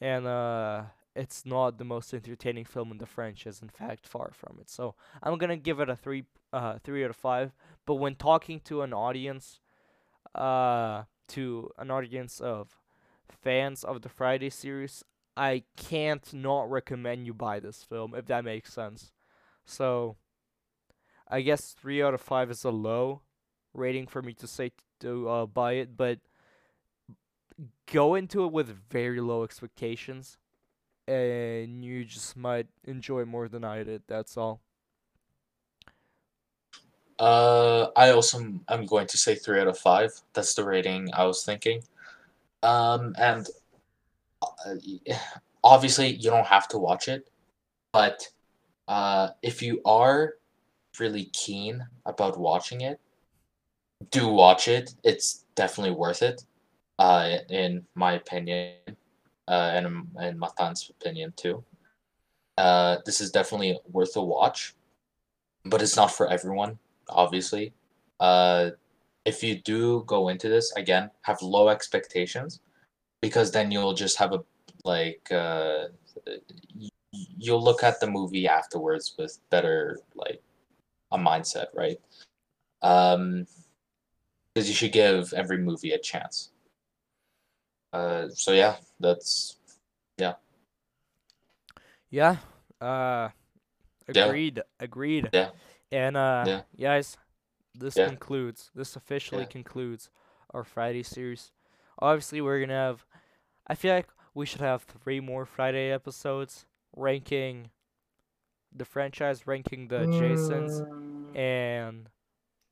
and 0.00 0.26
uh, 0.26 0.82
it's 1.16 1.46
not 1.46 1.78
the 1.78 1.84
most 1.84 2.12
entertaining 2.12 2.64
film 2.64 2.92
in 2.92 2.98
the 2.98 3.06
franchise. 3.06 3.62
In 3.62 3.68
fact, 3.68 4.06
far 4.06 4.30
from 4.32 4.58
it. 4.60 4.68
So 4.68 4.94
I'm 5.22 5.38
gonna 5.38 5.56
give 5.56 5.80
it 5.80 5.88
a 5.88 5.96
three 5.96 6.24
uh 6.52 6.78
three 6.82 7.04
out 7.04 7.10
of 7.10 7.16
five. 7.16 7.52
But 7.86 7.94
when 7.94 8.14
talking 8.14 8.60
to 8.60 8.82
an 8.82 8.92
audience, 8.92 9.60
uh, 10.34 11.04
to 11.28 11.70
an 11.78 11.90
audience 11.90 12.40
of 12.40 12.78
fans 13.28 13.82
of 13.84 14.02
the 14.02 14.08
Friday 14.08 14.50
series, 14.50 15.02
I 15.36 15.64
can't 15.76 16.32
not 16.32 16.70
recommend 16.70 17.26
you 17.26 17.34
buy 17.34 17.60
this 17.60 17.82
film 17.82 18.14
if 18.14 18.26
that 18.26 18.44
makes 18.44 18.72
sense. 18.72 19.12
So 19.64 20.16
I 21.28 21.40
guess 21.40 21.72
3 21.72 22.02
out 22.02 22.14
of 22.14 22.20
5 22.20 22.50
is 22.50 22.64
a 22.64 22.70
low 22.70 23.22
rating 23.74 24.06
for 24.06 24.22
me 24.22 24.32
to 24.34 24.46
say 24.46 24.72
to 25.00 25.28
uh, 25.28 25.46
buy 25.46 25.72
it, 25.72 25.96
but 25.96 26.20
go 27.90 28.14
into 28.14 28.44
it 28.44 28.52
with 28.52 28.68
very 28.90 29.20
low 29.20 29.42
expectations 29.42 30.38
and 31.08 31.84
you 31.84 32.04
just 32.04 32.36
might 32.36 32.66
enjoy 32.84 33.24
more 33.24 33.48
than 33.48 33.64
I 33.64 33.82
did. 33.82 34.02
That's 34.06 34.36
all. 34.36 34.60
Uh, 37.18 37.88
I 37.96 38.10
also 38.10 38.44
I'm 38.68 38.86
going 38.86 39.06
to 39.06 39.16
say 39.16 39.34
three 39.34 39.60
out 39.60 39.68
of 39.68 39.78
five. 39.78 40.10
That's 40.34 40.54
the 40.54 40.64
rating 40.64 41.08
I 41.14 41.24
was 41.24 41.44
thinking. 41.44 41.82
Um, 42.62 43.14
and 43.18 43.46
uh, 44.42 45.14
obviously 45.64 46.08
you 46.08 46.30
don't 46.30 46.46
have 46.46 46.68
to 46.68 46.78
watch 46.78 47.08
it, 47.08 47.30
but 47.92 48.28
uh, 48.88 49.28
if 49.42 49.62
you 49.62 49.80
are 49.84 50.34
really 50.98 51.30
keen 51.32 51.86
about 52.04 52.38
watching 52.38 52.82
it, 52.82 53.00
do 54.10 54.28
watch 54.28 54.68
it. 54.68 54.94
It's 55.04 55.44
definitely 55.54 55.94
worth 55.94 56.22
it. 56.22 56.44
Uh, 56.98 57.38
in 57.50 57.84
my 57.94 58.12
opinion, 58.14 58.74
uh, 59.48 59.70
and 59.74 60.08
in, 60.20 60.38
Matan's 60.38 60.90
opinion 60.90 61.32
too. 61.36 61.64
Uh, 62.58 62.98
this 63.04 63.20
is 63.20 63.30
definitely 63.30 63.78
worth 63.90 64.16
a 64.16 64.22
watch, 64.22 64.74
but 65.64 65.82
it's 65.82 65.96
not 65.96 66.10
for 66.10 66.28
everyone, 66.28 66.78
obviously. 67.08 67.72
Uh, 68.18 68.70
if 69.24 69.42
you 69.42 69.60
do 69.60 70.04
go 70.06 70.28
into 70.28 70.48
this 70.48 70.72
again, 70.76 71.10
have 71.22 71.42
low 71.42 71.68
expectations, 71.68 72.60
because 73.20 73.50
then 73.50 73.70
you'll 73.70 73.94
just 73.94 74.16
have 74.18 74.32
a 74.32 74.42
like 74.84 75.30
uh, 75.30 75.88
you'll 77.12 77.62
look 77.62 77.82
at 77.82 78.00
the 78.00 78.06
movie 78.06 78.48
afterwards 78.48 79.14
with 79.18 79.38
better 79.50 79.98
like 80.14 80.40
a 81.12 81.18
mindset, 81.18 81.66
right? 81.74 82.00
Um, 82.82 83.46
because 84.54 84.68
you 84.68 84.74
should 84.74 84.92
give 84.92 85.34
every 85.34 85.58
movie 85.58 85.92
a 85.92 85.98
chance. 85.98 86.50
Uh, 87.92 88.28
so 88.30 88.52
yeah, 88.52 88.76
that's 89.00 89.56
Yeah. 90.18 90.34
Yeah. 92.10 92.36
Uh 92.80 93.30
Yeah. 94.12 94.26
agreed. 94.26 94.62
Agreed. 94.80 95.30
Yeah. 95.32 95.50
And 95.92 96.16
uh 96.16 96.44
Yeah. 96.46 96.62
guys, 96.78 97.16
this 97.74 97.96
Yeah. 97.96 98.08
concludes. 98.08 98.70
This 98.74 98.96
officially 98.96 99.42
Yeah. 99.42 99.48
concludes 99.48 100.10
our 100.50 100.64
Friday 100.64 101.02
series. 101.02 101.52
Obviously, 102.00 102.40
we're 102.40 102.58
going 102.58 102.68
to 102.70 102.74
have 102.74 103.04
I 103.66 103.74
feel 103.74 103.94
like 103.94 104.08
we 104.34 104.46
should 104.46 104.60
have 104.60 104.82
three 104.84 105.20
more 105.20 105.44
Friday 105.44 105.90
episodes 105.90 106.66
ranking 106.94 107.70
the 108.72 108.84
franchise, 108.84 109.46
ranking 109.46 109.88
the 109.88 110.06
Jasons 110.06 110.82
and 111.34 112.08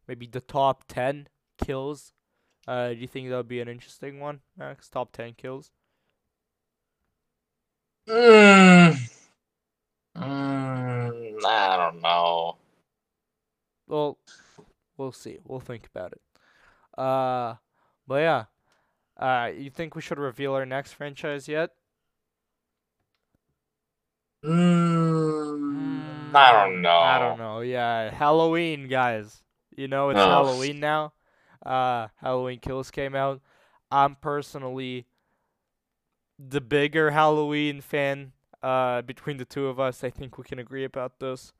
maybe 0.06 0.26
the 0.26 0.40
top 0.40 0.84
10 0.88 1.28
kills. 1.58 2.13
Uh 2.66 2.88
do 2.90 2.96
you 2.96 3.06
think 3.06 3.28
that 3.28 3.36
would 3.36 3.48
be 3.48 3.60
an 3.60 3.68
interesting 3.68 4.20
one, 4.20 4.40
Max? 4.56 4.88
Top 4.88 5.12
10 5.12 5.34
kills? 5.34 5.70
Mm. 8.08 8.96
Mm, 10.16 11.44
I 11.44 11.76
don't 11.76 12.00
know. 12.02 12.56
Well, 13.86 14.18
we'll 14.96 15.12
see. 15.12 15.38
We'll 15.44 15.60
think 15.60 15.86
about 15.86 16.12
it. 16.12 16.20
Uh, 16.96 17.54
but 18.06 18.16
yeah. 18.16 18.44
Uh, 19.16 19.50
you 19.56 19.70
think 19.70 19.94
we 19.94 20.02
should 20.02 20.18
reveal 20.18 20.54
our 20.54 20.66
next 20.66 20.92
franchise 20.92 21.48
yet? 21.48 21.70
Mm, 24.44 26.34
I 26.34 26.52
don't 26.52 26.82
know. 26.82 26.90
I 26.90 27.18
don't 27.18 27.38
know. 27.38 27.60
Yeah, 27.60 28.10
Halloween, 28.10 28.88
guys. 28.88 29.42
You 29.76 29.88
know 29.88 30.10
it's. 30.10 30.18
Halloween 30.18 30.80
now. 30.80 31.12
Uh, 31.64 32.08
Halloween 32.16 32.58
Kills 32.60 32.90
came 32.90 33.14
out. 33.14 33.40
I'm 33.90 34.16
personally 34.16 35.06
the 36.38 36.60
bigger 36.60 37.10
Halloween 37.10 37.80
fan. 37.80 38.32
Uh, 38.62 39.02
between 39.02 39.36
the 39.36 39.44
two 39.44 39.66
of 39.66 39.78
us, 39.78 40.02
I 40.02 40.10
think 40.10 40.38
we 40.38 40.44
can 40.44 40.58
agree 40.58 40.84
about 40.84 41.20
this. 41.20 41.52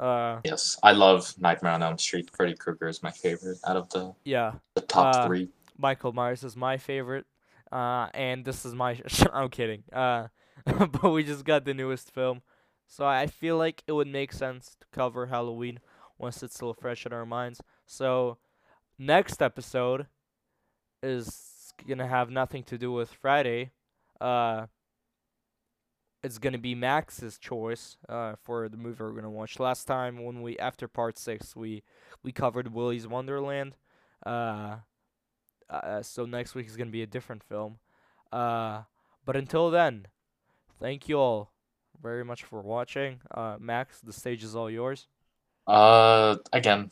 Uh, 0.00 0.40
Yes, 0.44 0.78
I 0.82 0.92
love 0.92 1.34
Nightmare 1.38 1.72
on 1.72 1.82
Elm 1.82 1.98
Street. 1.98 2.30
Freddy 2.34 2.54
Krueger 2.54 2.88
is 2.88 3.02
my 3.02 3.10
favorite 3.10 3.58
out 3.66 3.76
of 3.76 3.90
the, 3.90 4.14
yeah. 4.24 4.52
the 4.74 4.80
top 4.80 5.14
Uh, 5.14 5.26
three. 5.26 5.48
Michael 5.76 6.12
Myers 6.12 6.42
is 6.44 6.56
my 6.56 6.78
favorite. 6.78 7.26
Uh, 7.70 8.08
and 8.14 8.44
this 8.44 8.64
is 8.64 8.74
my. 8.74 9.00
I'm 9.32 9.48
kidding. 9.48 9.82
Uh, 9.92 10.28
but 10.64 11.10
we 11.10 11.24
just 11.24 11.44
got 11.44 11.64
the 11.64 11.74
newest 11.74 12.10
film, 12.12 12.42
so 12.86 13.04
I 13.04 13.26
feel 13.26 13.56
like 13.58 13.82
it 13.86 13.92
would 13.92 14.08
make 14.08 14.32
sense 14.32 14.76
to 14.80 14.86
cover 14.92 15.26
Halloween 15.26 15.80
once 16.18 16.42
it's 16.42 16.54
still 16.54 16.72
fresh 16.74 17.04
in 17.04 17.12
our 17.12 17.26
minds. 17.26 17.60
So, 17.84 18.38
next 18.98 19.42
episode 19.42 20.06
is 21.02 21.72
gonna 21.86 22.06
have 22.06 22.30
nothing 22.30 22.62
to 22.64 22.78
do 22.78 22.92
with 22.92 23.10
Friday. 23.10 23.70
Uh, 24.20 24.66
it's 26.22 26.38
gonna 26.38 26.58
be 26.58 26.74
Max's 26.74 27.38
choice 27.38 27.96
uh, 28.08 28.34
for 28.42 28.68
the 28.68 28.76
movie 28.76 29.02
we're 29.02 29.12
gonna 29.12 29.30
watch. 29.30 29.58
Last 29.60 29.84
time 29.84 30.24
when 30.24 30.42
we 30.42 30.58
after 30.58 30.88
part 30.88 31.18
six 31.18 31.54
we 31.54 31.82
we 32.22 32.32
covered 32.32 32.72
Willy's 32.72 33.06
Wonderland. 33.06 33.76
Uh, 34.24 34.76
uh, 35.68 36.02
so 36.02 36.24
next 36.24 36.54
week 36.54 36.66
is 36.66 36.76
gonna 36.76 36.90
be 36.90 37.02
a 37.02 37.06
different 37.06 37.42
film. 37.44 37.78
Uh, 38.32 38.82
but 39.24 39.36
until 39.36 39.70
then, 39.70 40.06
thank 40.80 41.08
you 41.08 41.18
all 41.18 41.52
very 42.00 42.24
much 42.24 42.44
for 42.44 42.60
watching. 42.60 43.20
Uh, 43.30 43.56
Max, 43.58 44.00
the 44.00 44.12
stage 44.12 44.42
is 44.44 44.56
all 44.56 44.70
yours. 44.70 45.06
Uh, 45.66 46.36
again, 46.52 46.90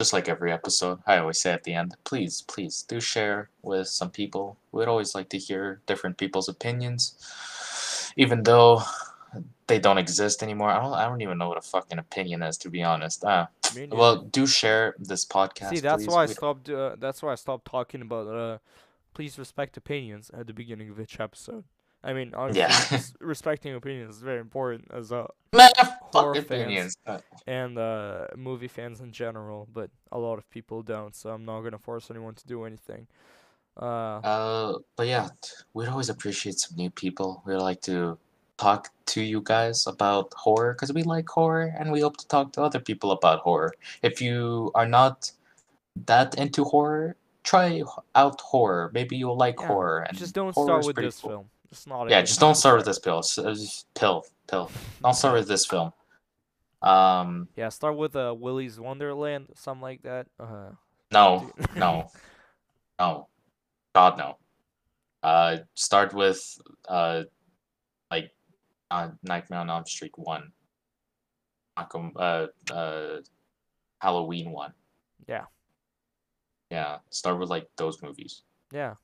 just 0.00 0.14
like 0.14 0.30
every 0.30 0.50
episode, 0.50 0.98
I 1.06 1.18
always 1.18 1.38
say 1.38 1.52
at 1.52 1.62
the 1.64 1.74
end, 1.74 1.94
please, 2.04 2.40
please 2.40 2.82
do 2.88 3.00
share 3.00 3.50
with 3.60 3.86
some 3.86 4.10
people. 4.10 4.56
We'd 4.72 4.88
always 4.88 5.14
like 5.14 5.28
to 5.28 5.36
hear 5.36 5.82
different 5.84 6.16
people's 6.16 6.48
opinions, 6.48 7.02
even 8.16 8.42
though 8.42 8.80
they 9.66 9.78
don't 9.78 9.98
exist 9.98 10.42
anymore. 10.42 10.70
I 10.70 10.80
don't, 10.80 10.94
I 10.94 11.06
don't 11.06 11.20
even 11.20 11.36
know 11.36 11.50
what 11.50 11.58
a 11.58 11.60
fucking 11.74 11.98
opinion 11.98 12.42
is, 12.42 12.56
to 12.58 12.70
be 12.70 12.82
honest. 12.82 13.22
Uh, 13.22 13.48
well, 13.90 14.22
do 14.22 14.46
share 14.46 14.94
this 14.98 15.26
podcast. 15.26 15.68
See, 15.68 15.80
that's 15.80 16.04
please. 16.04 16.08
why 16.08 16.22
I 16.22 16.26
stopped. 16.26 16.70
Uh, 16.70 16.96
that's 16.98 17.22
why 17.22 17.32
I 17.32 17.34
stopped 17.34 17.66
talking 17.70 18.00
about. 18.00 18.26
Uh, 18.26 18.58
please 19.12 19.38
respect 19.38 19.76
opinions 19.76 20.30
at 20.32 20.46
the 20.46 20.54
beginning 20.54 20.88
of 20.88 20.98
each 20.98 21.20
episode. 21.20 21.64
I 22.02 22.12
mean, 22.12 22.32
honestly, 22.34 22.60
Yeah. 22.60 23.00
respecting 23.20 23.74
opinions 23.74 24.16
is 24.16 24.22
very 24.22 24.40
important 24.40 24.88
as 24.90 25.12
a 25.12 25.28
Man, 25.52 25.70
horror 26.12 26.34
fans. 26.34 26.44
opinions. 26.46 26.96
And 27.46 27.78
uh, 27.78 28.28
movie 28.36 28.68
fans 28.68 29.00
in 29.00 29.12
general, 29.12 29.68
but 29.72 29.90
a 30.10 30.18
lot 30.18 30.38
of 30.38 30.48
people 30.50 30.82
don't. 30.82 31.14
So 31.14 31.30
I'm 31.30 31.44
not 31.44 31.60
gonna 31.62 31.78
force 31.78 32.10
anyone 32.10 32.34
to 32.34 32.46
do 32.46 32.64
anything. 32.64 33.06
Uh, 33.76 34.20
Uh, 34.24 34.72
but 34.96 35.06
yeah, 35.06 35.28
we'd 35.74 35.88
always 35.88 36.08
appreciate 36.08 36.58
some 36.58 36.76
new 36.76 36.90
people. 36.90 37.42
We'd 37.46 37.56
like 37.56 37.80
to 37.82 38.18
talk 38.56 38.90
to 39.06 39.22
you 39.22 39.40
guys 39.42 39.86
about 39.86 40.32
horror 40.34 40.72
because 40.74 40.92
we 40.92 41.02
like 41.02 41.28
horror 41.28 41.72
and 41.78 41.90
we 41.90 42.00
hope 42.00 42.16
to 42.18 42.28
talk 42.28 42.52
to 42.52 42.62
other 42.62 42.78
people 42.80 43.10
about 43.12 43.40
horror. 43.40 43.72
If 44.02 44.20
you 44.20 44.70
are 44.74 44.86
not 44.86 45.32
that 46.06 46.34
into 46.36 46.64
horror, 46.64 47.16
try 47.42 47.82
out 48.14 48.40
horror. 48.40 48.90
Maybe 48.92 49.16
you'll 49.16 49.36
like 49.36 49.58
Yeah, 49.60 49.66
horror. 49.68 50.00
And 50.08 50.16
just 50.16 50.34
don't 50.34 50.52
start 50.52 50.84
with 50.84 50.96
this 50.96 51.20
cool. 51.20 51.30
film. 51.30 51.50
It's 51.70 51.86
not. 51.86 52.10
Yeah, 52.10 52.20
just 52.22 52.40
don't 52.40 52.54
start 52.56 52.76
with 52.78 52.86
this 52.86 52.98
pill. 52.98 53.22
Uh, 53.38 53.54
pill, 53.94 54.24
pill. 54.48 54.70
Don't 55.02 55.14
start 55.14 55.34
with 55.34 55.48
this 55.48 55.66
film. 55.66 55.92
Um, 56.82 57.48
Yeah, 57.56 57.68
start 57.68 57.96
with 57.96 58.16
uh, 58.16 58.34
Willy's 58.36 58.80
Wonderland, 58.80 59.48
something 59.54 59.82
like 59.82 60.02
that. 60.02 60.26
Uh, 60.38 60.70
no, 61.12 61.50
no, 61.76 62.10
no, 62.98 63.28
God 63.94 64.18
no. 64.18 64.36
Uh, 65.22 65.58
start 65.74 66.14
with 66.14 66.58
uh, 66.88 67.24
like 68.10 68.32
uh, 68.90 69.10
Nightmare 69.22 69.60
on 69.60 69.70
Elm 69.70 69.84
Street 69.86 70.12
one. 70.16 70.52
Uh, 71.76 72.46
uh, 72.72 73.16
Halloween 74.00 74.50
one. 74.50 74.72
Yeah. 75.28 75.44
Yeah, 76.70 76.98
start 77.10 77.38
with 77.38 77.50
like 77.50 77.68
those 77.76 78.02
movies. 78.02 78.42
yeah. 78.72 78.94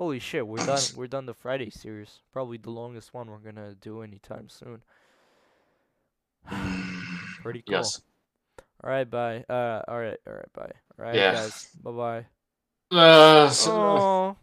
Holy 0.00 0.18
shit, 0.18 0.46
we're 0.46 0.64
done. 0.64 0.80
We're 0.96 1.08
done 1.08 1.26
the 1.26 1.34
Friday 1.34 1.68
series. 1.68 2.20
Probably 2.32 2.56
the 2.56 2.70
longest 2.70 3.12
one 3.12 3.28
we're 3.30 3.36
gonna 3.36 3.74
do 3.74 4.00
anytime 4.00 4.48
soon. 4.48 4.80
Pretty 7.42 7.60
cool. 7.60 7.76
Yes. 7.76 8.00
All 8.82 8.88
right, 8.88 9.04
bye. 9.04 9.44
Uh, 9.46 9.82
all 9.86 9.98
right, 9.98 10.16
all 10.26 10.32
right, 10.32 10.52
bye. 10.54 10.72
All 10.98 11.04
right, 11.04 11.16
Yeah. 11.16 11.32
guys. 11.32 11.76
Bye 11.84 11.90
bye. 11.90 12.26
Uh, 12.98 13.50
so-. 13.50 14.36